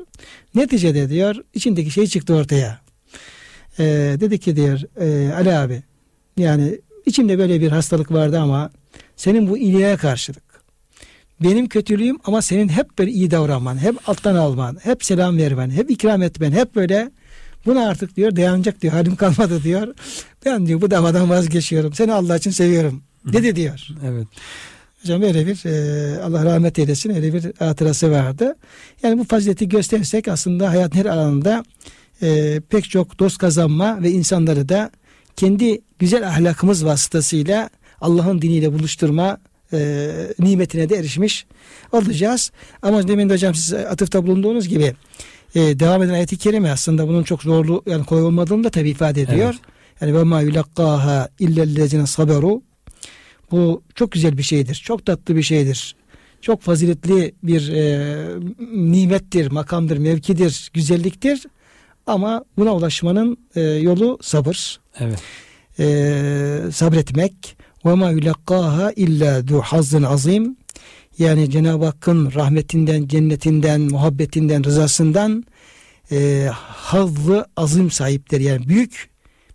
Neticede 0.55 1.11
diyor 1.11 1.37
içindeki 1.55 1.91
şey 1.91 2.07
çıktı 2.07 2.35
ortaya. 2.35 2.81
E, 3.79 3.85
dedi 4.21 4.39
ki 4.39 4.57
diyor 4.57 4.81
e, 5.01 5.35
Ali 5.35 5.57
abi 5.57 5.83
yani 6.37 6.81
içimde 7.07 7.39
böyle 7.39 7.61
bir 7.61 7.69
hastalık 7.69 8.13
vardı 8.13 8.41
ama 8.41 8.71
senin 9.17 9.49
bu 9.49 9.59
iyiliğe 9.59 9.97
karşılık 9.97 10.53
benim 11.41 11.69
kötülüğüm 11.69 12.19
ama 12.25 12.43
senin 12.43 12.69
hep 12.69 12.99
böyle 12.99 13.11
iyi 13.11 13.31
davranman, 13.31 13.83
hep 13.83 14.09
alttan 14.09 14.35
alman, 14.35 14.79
hep 14.83 15.05
selam 15.05 15.39
vermen, 15.39 15.71
hep 15.71 15.91
ikram 15.91 16.23
etmen, 16.23 16.53
hep 16.53 16.75
böyle 16.75 17.11
buna 17.67 17.89
artık 17.89 18.17
diyor 18.17 18.37
dayanacak 18.37 18.83
diyor 18.83 18.93
halim 18.93 19.17
kalmadı 19.17 19.63
diyor. 19.63 19.95
Ben 20.47 20.67
diyor 20.67 20.81
bu 20.81 20.91
davadan 20.91 21.31
vazgeçiyorum. 21.31 21.93
Seni 21.93 22.13
Allah 22.13 22.37
için 22.37 22.51
seviyorum. 22.51 23.03
Dedi 23.33 23.57
diyor. 23.57 23.89
Evet. 24.07 24.27
Hocam 25.03 25.23
böyle 25.23 25.47
bir 25.47 25.67
e, 25.67 26.23
Allah 26.23 26.45
rahmet 26.45 26.79
eylesin 26.79 27.15
öyle 27.15 27.35
bir 27.35 27.53
hatırası 27.59 28.11
vardı. 28.11 28.57
Yani 29.03 29.19
bu 29.19 29.25
fazileti 29.25 29.69
gösterirsek 29.69 30.29
aslında 30.29 30.71
hayatın 30.71 30.99
her 30.99 31.05
alanında 31.05 31.65
e, 32.23 32.61
pek 32.69 32.91
çok 32.91 33.19
dost 33.19 33.39
kazanma 33.39 34.03
ve 34.03 34.11
insanları 34.11 34.69
da 34.69 34.91
kendi 35.37 35.81
güzel 35.99 36.29
ahlakımız 36.29 36.85
vasıtasıyla 36.85 37.71
Allah'ın 38.01 38.43
diniyle 38.43 38.73
buluşturma 38.73 39.39
e, 39.73 40.09
nimetine 40.39 40.89
de 40.89 40.97
erişmiş 40.97 41.47
olacağız. 41.93 42.53
Ama 42.83 43.09
demin 43.09 43.29
de 43.29 43.33
hocam 43.33 43.55
siz 43.55 43.75
atıfta 43.75 44.27
bulunduğunuz 44.27 44.69
gibi 44.69 44.95
e, 45.55 45.79
devam 45.79 46.03
eden 46.03 46.13
ayet-i 46.13 46.37
kerime 46.37 46.71
aslında 46.71 47.09
bunun 47.09 47.23
çok 47.23 47.43
zorlu 47.43 47.83
yani 47.87 48.05
kolay 48.05 48.23
olmadığını 48.23 48.65
da 48.65 48.71
tabi 48.71 48.91
ifade 48.91 49.23
ediyor. 49.23 49.55
Evet. 49.55 49.61
Yani 50.01 50.15
ve 50.15 50.23
ma 50.23 50.41
yulakkaha 50.41 51.29
illellezine 51.39 52.07
saberu 52.07 52.63
bu 53.51 53.83
çok 53.95 54.13
güzel 54.13 54.39
bir 54.39 54.43
şeydir. 54.43 54.75
Çok 54.75 55.07
tatlı 55.07 55.37
bir 55.37 55.43
şeydir. 55.43 55.97
Çok 56.41 56.63
faziletli 56.63 57.35
bir 57.43 57.69
e, 57.69 58.25
nimettir, 58.73 59.51
makamdır, 59.51 59.99
mevkidir, 59.99 60.71
güzelliktir. 60.75 61.43
Ama 62.07 62.45
buna 62.59 62.75
ulaşmanın 62.75 63.37
e, 63.55 63.61
yolu 63.61 64.19
sabır. 64.23 64.81
Evet. 64.99 65.19
E, 65.79 66.73
sabretmek. 66.73 67.57
Ve 67.85 67.95
ma 67.95 68.11
yulakkaha 68.11 68.93
illa 68.93 69.49
du 69.49 69.61
hazzın 69.61 70.03
azim. 70.03 70.57
Yani 71.19 71.51
Cenab-ı 71.51 71.85
Hakk'ın 71.85 72.33
rahmetinden, 72.35 73.09
cennetinden, 73.09 73.81
muhabbetinden, 73.81 74.65
rızasından 74.65 75.45
e, 76.13 76.49
hazzı 76.67 77.47
azim 77.57 77.91
sahiptir. 77.91 78.41
Yani 78.41 78.69
büyük 78.69 79.11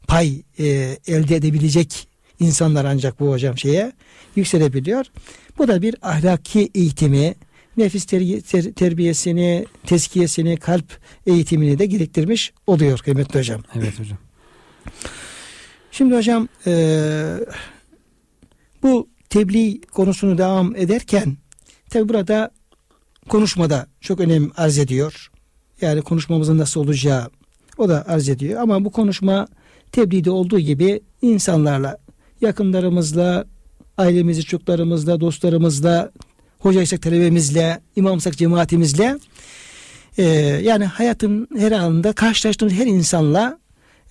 pay 0.07 0.41
e, 0.59 0.65
elde 1.07 1.35
edebilecek 1.35 2.07
insanlar 2.39 2.85
ancak 2.85 3.19
bu 3.19 3.31
hocam 3.31 3.57
şeye 3.57 3.91
yükselebiliyor. 4.35 5.05
Bu 5.57 5.67
da 5.67 5.81
bir 5.81 5.95
ahlaki 6.01 6.71
eğitimi, 6.75 7.35
nefis 7.77 8.05
ter- 8.05 8.41
ter- 8.41 8.73
terbiyesini, 8.73 9.65
teskiyesini, 9.85 10.57
kalp 10.57 10.99
eğitimini 11.27 11.79
de 11.79 11.85
gerektirmiş 11.85 12.53
oluyor 12.67 12.99
kıymetli 12.99 13.39
hocam. 13.39 13.61
Evet 13.75 13.99
hocam. 13.99 14.17
Şimdi 15.91 16.15
hocam 16.15 16.47
e, 16.67 16.73
bu 18.83 19.09
tebliğ 19.29 19.81
konusunu 19.81 20.37
devam 20.37 20.75
ederken 20.75 21.37
tabi 21.89 22.09
burada 22.09 22.51
konuşmada 23.29 23.87
çok 24.01 24.19
önem 24.19 24.51
arz 24.57 24.77
ediyor. 24.77 25.31
Yani 25.81 26.01
konuşmamızın 26.01 26.57
nasıl 26.57 26.81
olacağı 26.81 27.29
o 27.77 27.89
da 27.89 28.05
arz 28.07 28.29
ediyor. 28.29 28.61
Ama 28.61 28.85
bu 28.85 28.91
konuşma 28.91 29.47
tebliğde 29.91 30.31
olduğu 30.31 30.59
gibi 30.59 31.01
insanlarla, 31.21 31.97
yakınlarımızla, 32.41 33.45
ailemizi, 33.97 34.43
çocuklarımızla, 34.43 35.21
dostlarımızla, 35.21 36.11
hocaysak 36.59 37.01
talebemizle, 37.01 37.79
imamsak 37.95 38.37
cemaatimizle 38.37 39.17
e, 40.17 40.23
yani 40.63 40.85
hayatın 40.85 41.47
her 41.57 41.71
anında 41.71 42.13
karşılaştığımız 42.13 42.73
her 42.73 42.85
insanla 42.85 43.59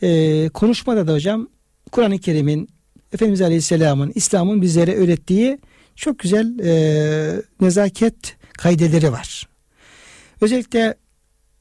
e, 0.03 0.49
konuşmada 0.49 1.07
da 1.07 1.12
hocam 1.12 1.49
Kur'an-ı 1.93 2.18
Kerim'in 2.18 2.68
Efendimiz 3.12 3.43
Aleyhisselam'ın 3.43 4.12
İslam'ın 4.14 4.62
bizlere 4.62 4.95
öğrettiği 4.95 5.59
çok 5.97 6.18
güzel 6.18 6.59
e, 6.59 7.42
nezaket 7.61 8.36
kaydeleri 8.59 9.12
var. 9.12 9.49
Özellikle 10.40 10.94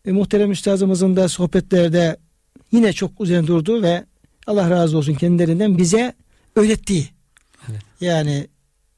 e, 0.05 0.11
muhterem 0.11 0.51
üstazımızın 0.51 1.15
da 1.15 1.29
sohbetlerde 1.29 2.17
yine 2.71 2.93
çok 2.93 3.21
üzerine 3.21 3.47
durduğu 3.47 3.83
ve 3.83 4.05
Allah 4.47 4.69
razı 4.69 4.97
olsun 4.97 5.13
kendilerinden 5.13 5.77
bize 5.77 6.13
öğrettiği. 6.55 7.09
Evet. 7.69 7.81
Yani 8.01 8.47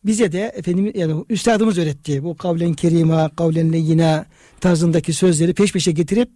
bize 0.06 0.32
de 0.32 0.54
efendim 0.56 0.92
yani 0.96 1.26
üstadımız 1.30 1.78
öğrettiği 1.78 2.24
bu 2.24 2.38
kavlen 2.38 2.74
kerima, 2.74 3.30
kavlen 3.30 3.74
leyyina 3.74 4.26
tarzındaki 4.60 5.14
sözleri 5.14 5.54
peş 5.54 5.74
peşe 5.74 5.92
getirip 5.92 6.30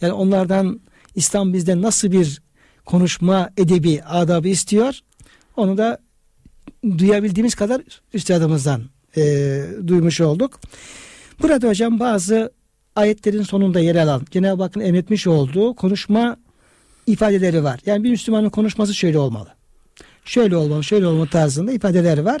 yani 0.00 0.12
onlardan 0.12 0.80
İslam 1.14 1.52
bizden 1.52 1.82
nasıl 1.82 2.12
bir 2.12 2.42
konuşma 2.84 3.50
edebi, 3.56 4.02
adabı 4.02 4.48
istiyor. 4.48 4.98
Onu 5.56 5.78
da 5.78 5.98
duyabildiğimiz 6.98 7.54
kadar 7.54 7.82
üstadımızdan 8.14 8.82
e, 9.16 9.62
duymuş 9.86 10.20
olduk. 10.20 10.60
Burada 11.42 11.68
hocam 11.68 12.00
bazı 12.00 12.52
ayetlerin 12.96 13.42
sonunda 13.42 13.80
yer 13.80 13.96
alan 13.96 14.22
Cenab-ı 14.30 14.62
Hakk'ın 14.62 14.80
emretmiş 14.80 15.26
olduğu 15.26 15.74
konuşma 15.74 16.36
ifadeleri 17.06 17.64
var. 17.64 17.80
Yani 17.86 18.04
bir 18.04 18.10
Müslümanın 18.10 18.50
konuşması 18.50 18.94
şöyle 18.94 19.18
olmalı. 19.18 19.48
Şöyle 20.24 20.56
olmalı, 20.56 20.84
şöyle 20.84 21.06
olmalı 21.06 21.28
tarzında 21.28 21.72
ifadeler 21.72 22.18
var. 22.18 22.40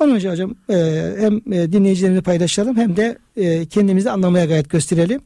Onun 0.00 0.16
için 0.16 0.30
hocam 0.30 0.54
e, 0.70 0.74
hem 1.18 1.36
e, 1.52 1.72
dinleyicilerimizle 1.72 2.22
paylaşalım 2.22 2.76
hem 2.76 2.96
de 2.96 3.18
e, 3.36 3.66
kendimizi 3.66 4.10
anlamaya 4.10 4.44
gayet 4.44 4.70
gösterelim. 4.70 5.20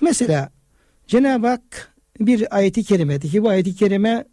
Mesela 0.00 0.50
Cenab-ı 1.06 1.46
Hak 1.46 1.92
bir 2.20 2.56
ayeti 2.56 2.84
kerimedi 2.84 3.30
ki 3.30 3.42
bu 3.42 3.48
ayeti 3.48 3.76
kerime 3.76 4.24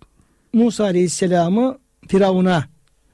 Musa 0.53 0.83
Aleyhisselam'ı 0.83 1.77
Firavun'a 2.07 2.72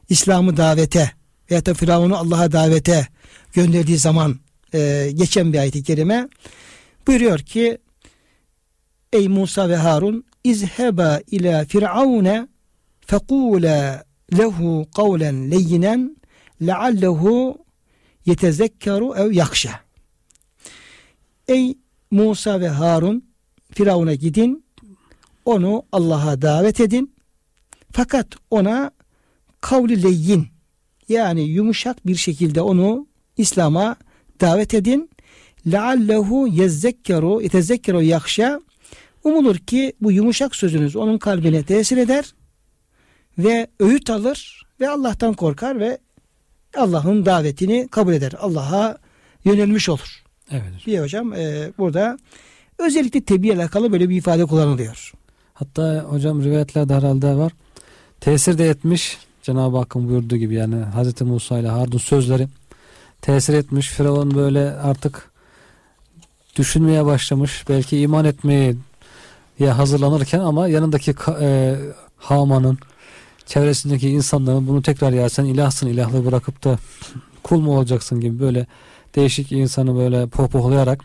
İslam'ı 0.10 0.58
davete 0.58 1.12
veya 1.52 1.66
da 1.66 1.74
Firavun'u 1.74 2.18
Allah'a 2.18 2.52
davete 2.52 3.08
gönderdiği 3.54 3.98
zaman 3.98 4.40
e, 4.74 5.12
geçen 5.14 5.54
bir 5.54 5.58
ayet-i 5.58 5.84
kerime 5.84 6.30
buyuruyor 7.08 7.40
ki 7.40 7.78
Ey 9.14 9.28
Musa 9.28 9.70
ve 9.70 9.76
Harun 9.76 10.26
izheba 10.44 11.22
ila 11.32 11.66
firavune 11.66 12.48
fekula 13.06 14.04
lehu 14.38 14.88
kavlen 14.96 15.52
leyyinen 15.52 16.18
leallehu 16.62 17.66
yetezekkeru 18.26 19.16
ev 19.16 19.32
yakşa 19.32 19.80
Ey 21.48 21.78
Musa 22.12 22.60
ve 22.60 22.70
Harun 22.70 23.30
Firavun'a 23.72 24.14
gidin 24.14 24.66
onu 25.46 25.84
Allah'a 25.92 26.42
davet 26.42 26.80
edin. 26.80 27.16
Fakat 27.92 28.28
ona 28.52 28.92
kavli 29.62 30.04
leyyin 30.04 30.48
yani 31.10 31.42
yumuşak 31.42 32.08
bir 32.08 32.16
şekilde 32.16 32.62
onu 32.62 33.08
İslam'a 33.38 33.96
davet 34.42 34.74
edin. 34.74 35.10
Leallehu 35.72 36.48
yezzekkeru 36.48 37.42
yetezekkeru 37.42 38.02
yakşa 38.02 38.62
umulur 39.24 39.56
ki 39.56 39.94
bu 40.02 40.12
yumuşak 40.12 40.56
sözünüz 40.56 40.96
onun 40.96 41.18
kalbine 41.18 41.64
tesir 41.64 41.98
eder 41.98 42.34
ve 43.38 43.68
öğüt 43.80 44.10
alır 44.10 44.66
ve 44.80 44.90
Allah'tan 44.90 45.34
korkar 45.34 45.80
ve 45.80 45.98
Allah'ın 46.78 47.26
davetini 47.26 47.88
kabul 47.92 48.14
eder. 48.14 48.34
Allah'a 48.40 48.98
yönelmiş 49.46 49.90
olur. 49.90 50.24
Evet. 50.52 50.86
Diye 50.86 51.02
hocam 51.02 51.34
e, 51.34 51.72
burada 51.78 52.18
özellikle 52.78 53.22
tebliğ 53.22 53.54
alakalı 53.54 53.92
böyle 53.92 54.10
bir 54.10 54.18
ifade 54.18 54.46
kullanılıyor. 54.46 55.14
Hatta 55.54 56.06
hocam 56.10 56.44
rivayetlerde 56.44 56.94
herhalde 56.94 57.36
var. 57.36 57.52
Tesir 58.20 58.58
de 58.58 58.70
etmiş 58.70 59.18
Cenab-ı 59.50 59.78
Hakk'ın 59.78 60.10
buyurduğu 60.10 60.38
gibi 60.38 60.56
yani 60.56 60.76
Hz. 60.76 61.22
Musa 61.22 61.60
ile 61.60 61.68
Harun 61.68 61.98
sözleri 61.98 62.48
tesir 63.22 63.54
etmiş. 63.54 63.90
Firavun 63.90 64.36
böyle 64.36 64.72
artık 64.72 65.32
düşünmeye 66.56 67.06
başlamış. 67.06 67.66
Belki 67.70 68.00
iman 68.00 68.26
etmeye 68.26 68.76
ya 69.60 69.78
hazırlanırken 69.78 70.40
ama 70.40 70.68
yanındaki 70.68 71.16
e, 71.42 71.76
Haman'ın 72.18 72.78
çevresindeki 73.46 74.10
insanların 74.10 74.68
bunu 74.68 74.82
tekrar 74.82 75.12
ya 75.12 75.30
sen 75.30 75.46
ilahsın 75.46 75.88
ilahlı 75.88 76.26
bırakıp 76.26 76.64
da 76.64 76.78
kul 77.44 77.60
mu 77.60 77.78
olacaksın 77.78 78.20
gibi 78.22 78.40
böyle 78.40 78.66
değişik 79.16 79.52
insanı 79.52 79.96
böyle 79.96 80.28
pohpohlayarak 80.28 81.04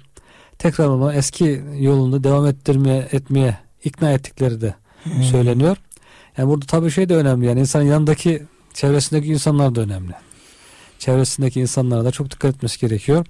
tekrar 0.58 0.86
onu 0.86 1.12
eski 1.12 1.62
yolunda 1.78 2.24
devam 2.24 2.46
ettirmeye 2.46 3.08
etmeye 3.12 3.58
ikna 3.84 4.10
ettikleri 4.12 4.60
de 4.60 4.74
Hmm. 5.04 5.22
söyleniyor. 5.22 5.76
Yani 6.38 6.48
burada 6.48 6.66
tabii 6.66 6.90
şey 6.90 7.08
de 7.08 7.16
önemli 7.16 7.46
yani 7.46 7.60
insanın 7.60 7.84
yanındaki 7.84 8.42
çevresindeki 8.74 9.28
insanlar 9.28 9.74
da 9.74 9.80
önemli. 9.80 10.12
Çevresindeki 10.98 11.60
insanlara 11.60 12.04
da 12.04 12.10
çok 12.10 12.30
dikkat 12.30 12.54
etmesi 12.54 12.80
gerekiyor. 12.80 13.26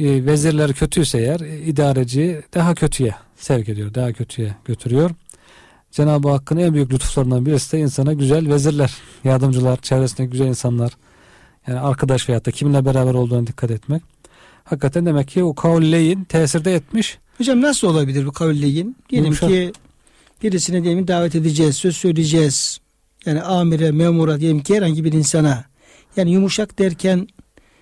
E, 0.00 0.26
vezirler 0.26 0.72
kötüyse 0.72 1.18
eğer 1.18 1.40
e, 1.40 1.58
idareci 1.58 2.42
daha 2.54 2.74
kötüye 2.74 3.14
sevk 3.36 3.68
ediyor, 3.68 3.94
daha 3.94 4.12
kötüye 4.12 4.54
götürüyor. 4.64 5.10
Cenab-ı 5.90 6.28
Hakk'ın 6.30 6.56
en 6.56 6.74
büyük 6.74 6.92
lütuflarından 6.92 7.46
birisi 7.46 7.72
de 7.72 7.78
insana 7.78 8.12
güzel 8.12 8.52
vezirler, 8.52 8.94
yardımcılar, 9.24 9.76
çevresindeki 9.76 10.30
güzel 10.30 10.46
insanlar, 10.46 10.92
yani 11.66 11.80
arkadaş 11.80 12.28
veyahut 12.28 12.46
da 12.46 12.50
kiminle 12.50 12.84
beraber 12.84 13.14
olduğuna 13.14 13.46
dikkat 13.46 13.70
etmek. 13.70 14.02
Hakikaten 14.64 15.06
demek 15.06 15.28
ki 15.28 15.44
o 15.44 15.54
kavleyin 15.54 16.24
tesirde 16.24 16.74
etmiş. 16.74 17.18
Hocam 17.38 17.62
nasıl 17.62 17.88
olabilir 17.88 18.26
bu 18.26 18.32
kavilleyin? 18.32 18.96
Diyelim 19.10 19.24
Yumuşak. 19.26 19.48
ki 19.48 19.72
birisine 20.42 20.84
diyelim 20.84 21.08
davet 21.08 21.34
edeceğiz, 21.34 21.76
söz 21.76 21.96
söyleyeceğiz. 21.96 22.78
Yani 23.26 23.42
amire, 23.42 23.90
memura 23.90 24.40
diyelim 24.40 24.60
ki 24.62 24.76
herhangi 24.76 25.04
bir 25.04 25.12
insana. 25.12 25.64
Yani 26.16 26.30
yumuşak 26.30 26.78
derken 26.78 27.28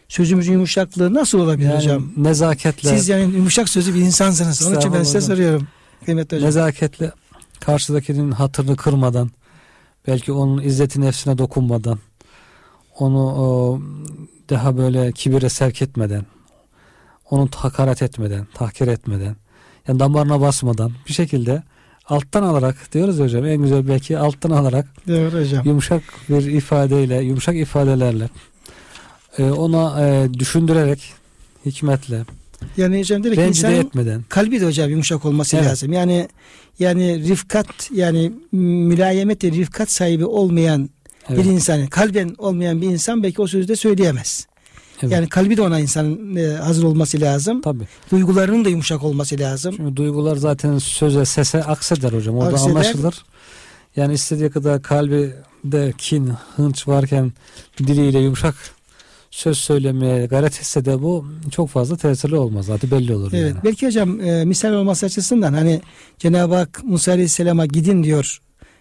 sözümüzün 0.09 0.52
yumuşaklığı 0.52 1.14
nasıl 1.14 1.38
olabilir 1.38 1.68
Yani 1.68 1.76
hocam? 1.76 2.12
nezaketle, 2.16 2.88
Siz 2.88 3.09
yani 3.09 3.22
yumuşak 3.22 3.68
sözlü 3.68 3.94
bir 3.94 4.00
insansınız. 4.00 4.66
Onun 4.66 4.78
için 4.78 4.92
ben 4.92 5.02
size 5.02 5.18
Estağfurullah. 5.18 5.36
soruyorum. 5.36 5.68
Kıymetli 6.05 6.36
hocam. 6.36 6.46
nezaketle 6.48 7.12
karşıdakinin 7.61 8.30
hatırını 8.30 8.76
kırmadan, 8.76 9.30
belki 10.07 10.32
onun 10.32 10.62
izzeti 10.62 11.00
nefsine 11.00 11.38
dokunmadan, 11.38 11.98
onu 12.98 13.18
o, 13.26 13.80
daha 14.50 14.76
böyle 14.76 15.12
kibire 15.12 15.48
sevk 15.48 15.82
etmeden, 15.82 16.26
onu 17.30 17.48
hakaret 17.55 18.02
etmeden, 18.02 18.46
tahkir 18.55 18.88
etmeden, 18.88 19.36
yani 19.88 20.00
damarına 20.00 20.40
basmadan 20.40 20.92
bir 21.09 21.12
şekilde 21.12 21.62
alttan 22.09 22.42
alarak 22.42 22.92
diyoruz 22.92 23.18
hocam 23.18 23.46
en 23.46 23.62
güzel 23.62 23.88
belki 23.88 24.18
alttan 24.18 24.50
alarak 24.50 24.86
Doğru 25.09 25.40
hocam. 25.40 25.62
yumuşak 25.66 26.02
bir 26.28 26.46
ifadeyle, 26.46 27.22
yumuşak 27.22 27.57
ifadelerle 27.57 28.28
e, 29.38 29.44
ona 29.44 30.07
e, 30.09 30.34
düşündürerek 30.34 31.12
hikmetle, 31.66 32.24
Yani 32.76 32.98
hocam 33.00 33.22
ki 33.22 33.30
rencide 33.30 33.48
insanın 33.48 33.74
etmeden 33.74 34.22
kalbi 34.28 34.61
de 34.61 34.66
hocam 34.66 34.90
yumuşak 34.90 35.24
olması 35.24 35.57
Evet. 35.57 35.66
lazım. 35.66 35.92
Yani 35.92 36.28
yani 36.78 37.28
rifkat 37.28 37.90
yani 37.94 38.32
mülayemet 38.52 39.44
ve 39.44 39.50
rifkat 39.50 39.90
sahibi 39.90 40.24
olmayan 40.24 40.90
evet, 41.28 41.44
bir 41.44 41.50
insan, 41.50 41.86
kalben 41.86 42.34
olmayan 42.38 42.82
bir 42.82 42.86
insan 42.86 43.22
belki 43.22 43.42
o 43.42 43.46
sözü 43.46 43.68
de 43.68 43.76
söyleyemez. 43.76 44.46
Evet. 45.03 45.12
Yani 45.12 45.28
kalbi 45.28 45.57
de 45.57 45.62
ona 45.62 45.80
insanın 45.80 46.36
e, 46.36 46.57
hazır 46.57 46.84
olması 46.84 47.20
lazım. 47.20 47.61
tabii. 47.62 47.84
Duygularının 48.11 48.64
da 48.64 48.68
yumuşak 48.68 49.05
olması 49.05 49.38
lazım. 49.38 49.74
Çünkü 49.76 49.97
duygular 49.97 50.36
zaten 50.36 50.78
söze 50.78 51.24
sese 51.24 51.64
akseder 51.64 52.12
hocam. 52.12 52.36
Orada 52.36 52.55
Akseder. 52.55 52.70
anlaşılır. 52.70 53.14
Yani 53.97 54.14
istediği 54.14 54.51
kadar 54.51 54.82
kalbinde 54.82 55.92
kin, 55.99 56.32
hınç 56.57 56.88
varken 56.88 57.32
diliyle 57.78 58.18
yumuşak 58.18 58.55
söz 59.30 59.59
söylemeye 59.59 60.26
gayret 60.26 60.61
etse 60.61 60.84
de 60.84 61.03
bu 61.03 61.26
çok 61.51 61.68
fazla 61.70 61.97
tesirli 61.97 62.36
olmaz. 62.36 62.66
Zaten 62.66 62.90
belli 62.90 63.14
olur 63.14 63.30
Evet. 63.34 63.51
yani. 63.55 63.64
Belki 63.64 63.86
hocam 63.86 64.20
e, 64.20 64.45
misal 64.45 64.72
olması 64.72 65.07
açısından 65.07 65.53
hani 65.53 65.80
Cenab-ı 66.18 66.55
Hak 66.55 66.80
Musa 66.84 67.12
Aleyhisselam'a 67.12 67.66
gidin 67.66 68.03
diyor. 68.05 68.38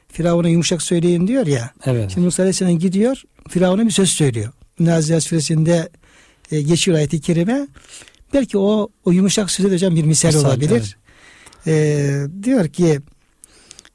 Firavun'a 0.08 0.50
yumuşak 0.50 0.82
söyleyin 0.82 1.28
diyor 1.28 1.48
ya. 1.48 1.72
Evet. 1.86 2.12
Şimdi 2.14 2.26
Musa 2.26 2.44
Aleyhisselam 2.44 2.80
gidiyor. 2.80 3.24
Firavun'a 3.50 3.86
bir 3.86 3.92
söz 3.92 4.10
söylüyor. 4.10 4.52
Nazihat 4.80 5.24
suresinde 5.24 5.90
e, 6.52 6.62
geçiyor 6.62 6.98
ayeti 6.98 7.22
kerime. 7.22 7.68
Belki 8.34 8.58
o 8.58 8.90
o 9.06 9.12
yumuşak 9.12 9.52
söze 9.52 9.70
de 9.70 9.74
hocam 9.74 9.96
bir 9.96 10.04
misal, 10.04 10.30
Misal, 10.30 10.46
olabilir. 10.50 10.98
E, 11.68 12.28
diyor 12.44 12.68
ki 12.68 13.00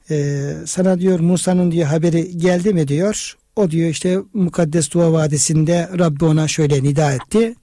e, 0.09 0.45
sana 0.65 0.99
diyor 0.99 1.19
Musa'nın 1.19 1.71
diyor 1.71 1.87
haberi 1.87 2.37
geldi 2.37 2.73
mi 2.73 2.87
diyor. 2.87 3.37
O 3.55 3.71
diyor 3.71 3.89
işte 3.89 4.19
Mukaddes 4.33 4.87
Tuva 4.87 5.13
Vadisi'nde 5.13 5.89
Rabbi 5.99 6.25
ona 6.25 6.47
şöyle 6.47 6.83
nida 6.83 7.13
etti. 7.13 7.55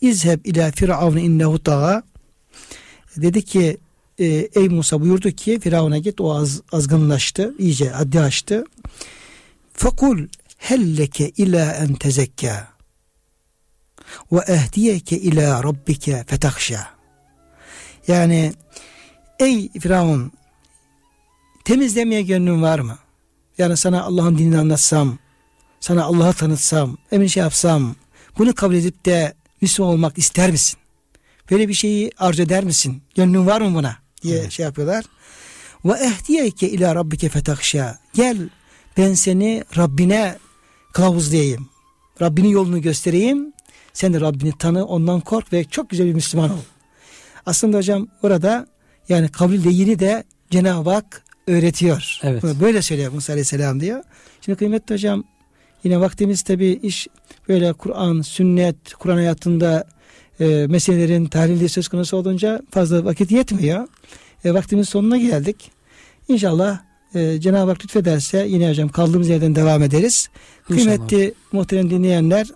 İzheb 0.00 0.44
ila 0.44 0.70
firavun 0.70 1.16
innehu 1.16 1.62
tağa. 1.62 2.02
Dedi 3.16 3.42
ki 3.44 3.76
e, 4.18 4.24
ey 4.54 4.68
Musa 4.68 5.00
buyurdu 5.00 5.30
ki 5.30 5.60
Firavun'a 5.60 5.98
git 5.98 6.20
o 6.20 6.34
az, 6.34 6.62
azgınlaştı 6.72 7.54
iyice 7.58 7.88
haddi 7.88 8.20
aştı. 8.20 8.64
Fakul 9.72 10.26
helleke 10.58 11.30
ila 11.30 11.72
en 11.72 11.94
tezekka 11.94 12.68
ve 14.32 14.40
ehdiyeke 14.48 15.18
ila 15.18 15.64
rabbike 15.64 16.24
fetahşa. 16.26 16.86
Yani 18.08 18.52
ey 19.38 19.68
Firavun 19.68 20.32
temizlemeye 21.64 22.22
gönlün 22.22 22.62
var 22.62 22.78
mı? 22.78 22.98
Yani 23.58 23.76
sana 23.76 24.02
Allah'ın 24.02 24.38
dinini 24.38 24.58
anlatsam, 24.58 25.18
sana 25.80 26.04
Allah'ı 26.04 26.32
tanıtsam, 26.32 26.96
emin 27.12 27.26
şey 27.26 27.42
yapsam, 27.42 27.94
bunu 28.38 28.54
kabul 28.54 28.74
edip 28.74 29.06
de 29.06 29.34
Müslüman 29.60 29.92
olmak 29.92 30.18
ister 30.18 30.50
misin? 30.50 30.78
Böyle 31.50 31.68
bir 31.68 31.74
şeyi 31.74 32.10
arzu 32.18 32.42
eder 32.42 32.64
misin? 32.64 33.02
Gönlün 33.14 33.46
var 33.46 33.60
mı 33.60 33.74
buna? 33.74 33.96
diye 34.22 34.38
Evet. 34.38 34.52
şey 34.52 34.64
yapıyorlar. 34.64 35.04
Ve 35.84 35.92
ehdiyeke 35.92 36.70
ila 36.70 36.94
rabbike 36.94 37.28
fetahşa. 37.28 37.98
Gel 38.14 38.48
ben 38.96 39.14
seni 39.14 39.64
Rabbine 39.76 40.38
kılavuzlayayım. 40.92 41.68
Rabbinin 42.20 42.48
yolunu 42.48 42.82
göstereyim. 42.82 43.52
Sen 43.92 44.14
de 44.14 44.20
Rabbini 44.20 44.52
tanı, 44.58 44.86
ondan 44.86 45.20
kork 45.20 45.52
ve 45.52 45.64
çok 45.64 45.90
güzel 45.90 46.06
bir 46.06 46.14
Müslüman 46.14 46.50
ol. 46.50 46.62
Aslında 47.46 47.76
hocam 47.76 48.08
orada 48.22 48.66
yani 49.08 49.28
kabul 49.28 49.64
değini 49.64 49.98
de 49.98 50.24
Cenab-ı 50.50 50.90
Hak 50.90 51.22
öğretiyor. 51.46 52.18
Evet. 52.22 52.42
Böyle 52.60 52.82
söylüyor 52.82 53.12
Musa 53.12 53.32
Aleyhisselam 53.32 53.80
diyor. 53.80 54.02
Şimdi 54.40 54.58
kıymetli 54.58 54.94
hocam 54.94 55.24
yine 55.84 56.00
vaktimiz 56.00 56.42
tabi 56.42 56.66
iş 56.82 57.06
böyle 57.48 57.72
Kur'an, 57.72 58.20
sünnet, 58.20 58.94
Kur'an 58.98 59.16
hayatında 59.16 59.84
e, 60.40 60.66
meselelerin 60.68 61.26
tahlili 61.26 61.68
söz 61.68 61.88
konusu 61.88 62.16
olunca 62.16 62.62
fazla 62.70 63.04
vakit 63.04 63.30
yetmiyor. 63.30 63.88
E, 64.44 64.54
vaktimiz 64.54 64.88
sonuna 64.88 65.16
geldik. 65.16 65.70
İnşallah 66.28 66.80
e, 67.14 67.40
Cenab-ı 67.40 67.70
Hak 67.70 67.84
lütfederse 67.84 68.46
yine 68.48 68.70
hocam 68.70 68.88
kaldığımız 68.88 69.28
yerden 69.28 69.54
devam 69.54 69.82
ederiz. 69.82 70.28
İnşallah. 70.70 70.84
Kıymetli 70.84 71.34
muhterem 71.52 71.90
dinleyenler 71.90 72.46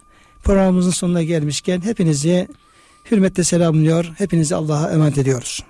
programımızın 0.45 0.91
sonuna 0.91 1.23
gelmişken 1.23 1.81
hepinizi 1.81 2.49
hürmetle 3.11 3.45
selamlıyor. 3.45 4.13
Hepinizi 4.19 4.55
Allah'a 4.55 4.91
emanet 4.91 5.19
ediyoruz. 5.19 5.65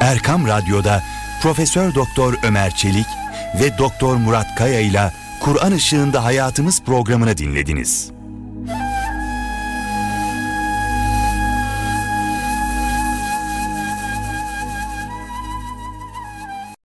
Erkam 0.00 0.46
Radyo'da 0.46 1.02
Profesör 1.42 1.94
Doktor 1.94 2.34
Ömer 2.42 2.70
Çelik 2.70 3.06
ve 3.60 3.78
Doktor 3.78 4.16
Murat 4.16 4.46
Kaya 4.58 4.80
ile 4.80 5.12
Kur'an 5.40 5.74
Işığında 5.74 6.24
Hayatımız 6.24 6.82
programını 6.82 7.36
dinlediniz. 7.36 8.17